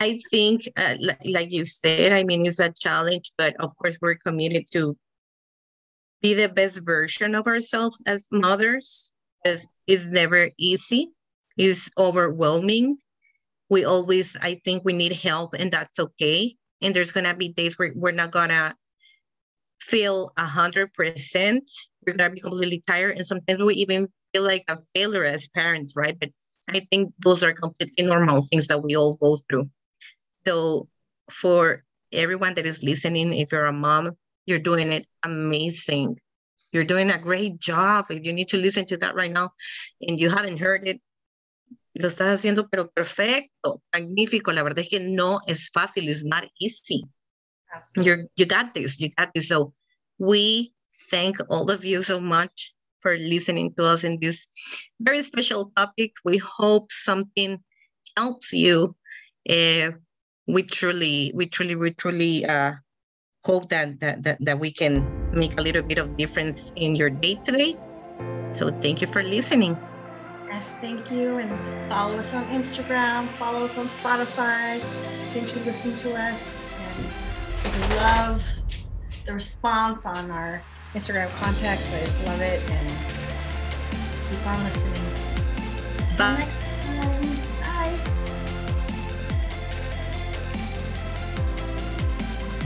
I 0.00 0.20
think, 0.30 0.62
uh, 0.76 0.96
like, 1.00 1.20
like 1.24 1.52
you 1.52 1.64
said, 1.64 2.12
I 2.12 2.24
mean, 2.24 2.46
it's 2.46 2.60
a 2.60 2.72
challenge, 2.72 3.32
but 3.38 3.54
of 3.60 3.76
course, 3.76 3.96
we're 4.00 4.16
committed 4.16 4.66
to 4.72 4.96
be 6.22 6.34
the 6.34 6.48
best 6.48 6.80
version 6.84 7.34
of 7.34 7.46
ourselves 7.46 8.02
as 8.06 8.26
mothers 8.30 9.12
because 9.42 9.66
it's 9.86 10.06
never 10.06 10.50
easy. 10.58 11.12
It's 11.56 11.90
overwhelming. 11.96 12.98
We 13.68 13.84
always, 13.84 14.36
I 14.40 14.60
think 14.64 14.84
we 14.84 14.92
need 14.92 15.12
help 15.12 15.54
and 15.54 15.72
that's 15.72 15.98
okay. 15.98 16.56
And 16.82 16.94
there's 16.94 17.12
gonna 17.12 17.34
be 17.34 17.48
days 17.48 17.78
where 17.78 17.92
we're 17.94 18.12
not 18.12 18.30
gonna 18.30 18.74
feel 19.80 20.32
a 20.36 20.44
hundred 20.44 20.92
percent. 20.92 21.70
We're 22.06 22.14
gonna 22.14 22.30
be 22.30 22.40
completely 22.40 22.82
tired. 22.86 23.16
And 23.16 23.26
sometimes 23.26 23.62
we 23.62 23.74
even 23.76 24.08
feel 24.32 24.42
like 24.42 24.64
a 24.68 24.76
failure 24.94 25.24
as 25.24 25.48
parents, 25.48 25.94
right? 25.96 26.18
But 26.18 26.30
I 26.68 26.80
think 26.80 27.12
those 27.24 27.42
are 27.42 27.52
completely 27.52 28.04
normal 28.04 28.42
things 28.42 28.66
that 28.68 28.82
we 28.82 28.96
all 28.96 29.14
go 29.16 29.38
through. 29.48 29.70
So 30.46 30.88
for 31.30 31.84
everyone 32.12 32.54
that 32.54 32.66
is 32.66 32.82
listening, 32.82 33.34
if 33.34 33.52
you're 33.52 33.66
a 33.66 33.72
mom, 33.72 34.12
you're 34.46 34.58
doing 34.58 34.92
it 34.92 35.06
amazing 35.24 36.18
You're 36.76 36.84
doing 36.84 37.10
a 37.10 37.16
great 37.16 37.58
job. 37.58 38.04
If 38.10 38.26
you 38.26 38.34
need 38.34 38.48
to 38.48 38.58
listen 38.58 38.84
to 38.92 38.98
that 38.98 39.14
right 39.14 39.32
now 39.32 39.52
and 40.02 40.20
you 40.20 40.28
haven't 40.28 40.58
heard 40.58 40.86
it, 40.86 41.00
lo 41.98 42.06
estás 42.06 42.28
haciendo 42.28 42.68
pero 42.70 42.88
perfecto, 42.94 43.80
magnífico. 43.94 44.54
La 44.54 44.62
verdad 44.62 44.80
es 44.80 44.88
que 44.88 45.00
no 45.00 45.40
es 45.48 45.70
fácil. 45.70 46.10
It's 46.10 46.22
not 46.22 46.44
easy. 46.60 47.06
You're, 47.96 48.24
you 48.36 48.44
got 48.44 48.74
this. 48.74 49.00
You 49.00 49.08
got 49.16 49.30
this. 49.34 49.48
So 49.48 49.72
we 50.18 50.74
thank 51.10 51.38
all 51.48 51.70
of 51.70 51.82
you 51.82 52.02
so 52.02 52.20
much 52.20 52.74
for 53.00 53.16
listening 53.16 53.72
to 53.78 53.86
us 53.86 54.04
in 54.04 54.18
this 54.20 54.46
very 55.00 55.22
special 55.22 55.72
topic. 55.74 56.12
We 56.26 56.36
hope 56.36 56.92
something 56.92 57.64
helps 58.18 58.52
you. 58.52 58.96
Uh, 59.48 59.92
we 60.46 60.62
truly, 60.62 61.32
we 61.34 61.46
truly, 61.46 61.74
we 61.74 61.92
truly 61.92 62.44
uh, 62.44 62.72
hope 63.44 63.70
that, 63.70 64.00
that 64.00 64.22
that 64.24 64.38
that 64.40 64.58
we 64.58 64.70
can 64.70 65.25
make 65.36 65.58
a 65.60 65.62
little 65.62 65.82
bit 65.82 65.98
of 65.98 66.16
difference 66.16 66.72
in 66.76 66.96
your 66.96 67.10
day 67.10 67.38
today. 67.44 67.76
So 68.52 68.70
thank 68.80 69.00
you 69.00 69.06
for 69.06 69.22
listening. 69.22 69.76
Yes, 70.48 70.74
thank 70.80 71.10
you. 71.10 71.38
And 71.38 71.50
follow 71.90 72.16
us 72.16 72.32
on 72.32 72.46
Instagram, 72.46 73.28
follow 73.28 73.64
us 73.64 73.76
on 73.76 73.88
Spotify, 73.88 74.80
continue 75.28 75.48
to 75.48 75.58
listen 75.60 75.94
to 75.96 76.14
us. 76.16 76.62
And 77.64 77.74
we 77.74 77.96
love 77.96 78.46
the 79.26 79.34
response 79.34 80.06
on 80.06 80.30
our 80.30 80.62
Instagram 80.94 81.28
contacts. 81.36 81.84
I 81.92 82.24
love 82.24 82.40
it. 82.40 82.62
And 82.70 82.88
keep 84.30 84.46
on 84.46 84.64
listening. 84.64 85.02
Until 85.98 86.18
Bye. 86.18 86.65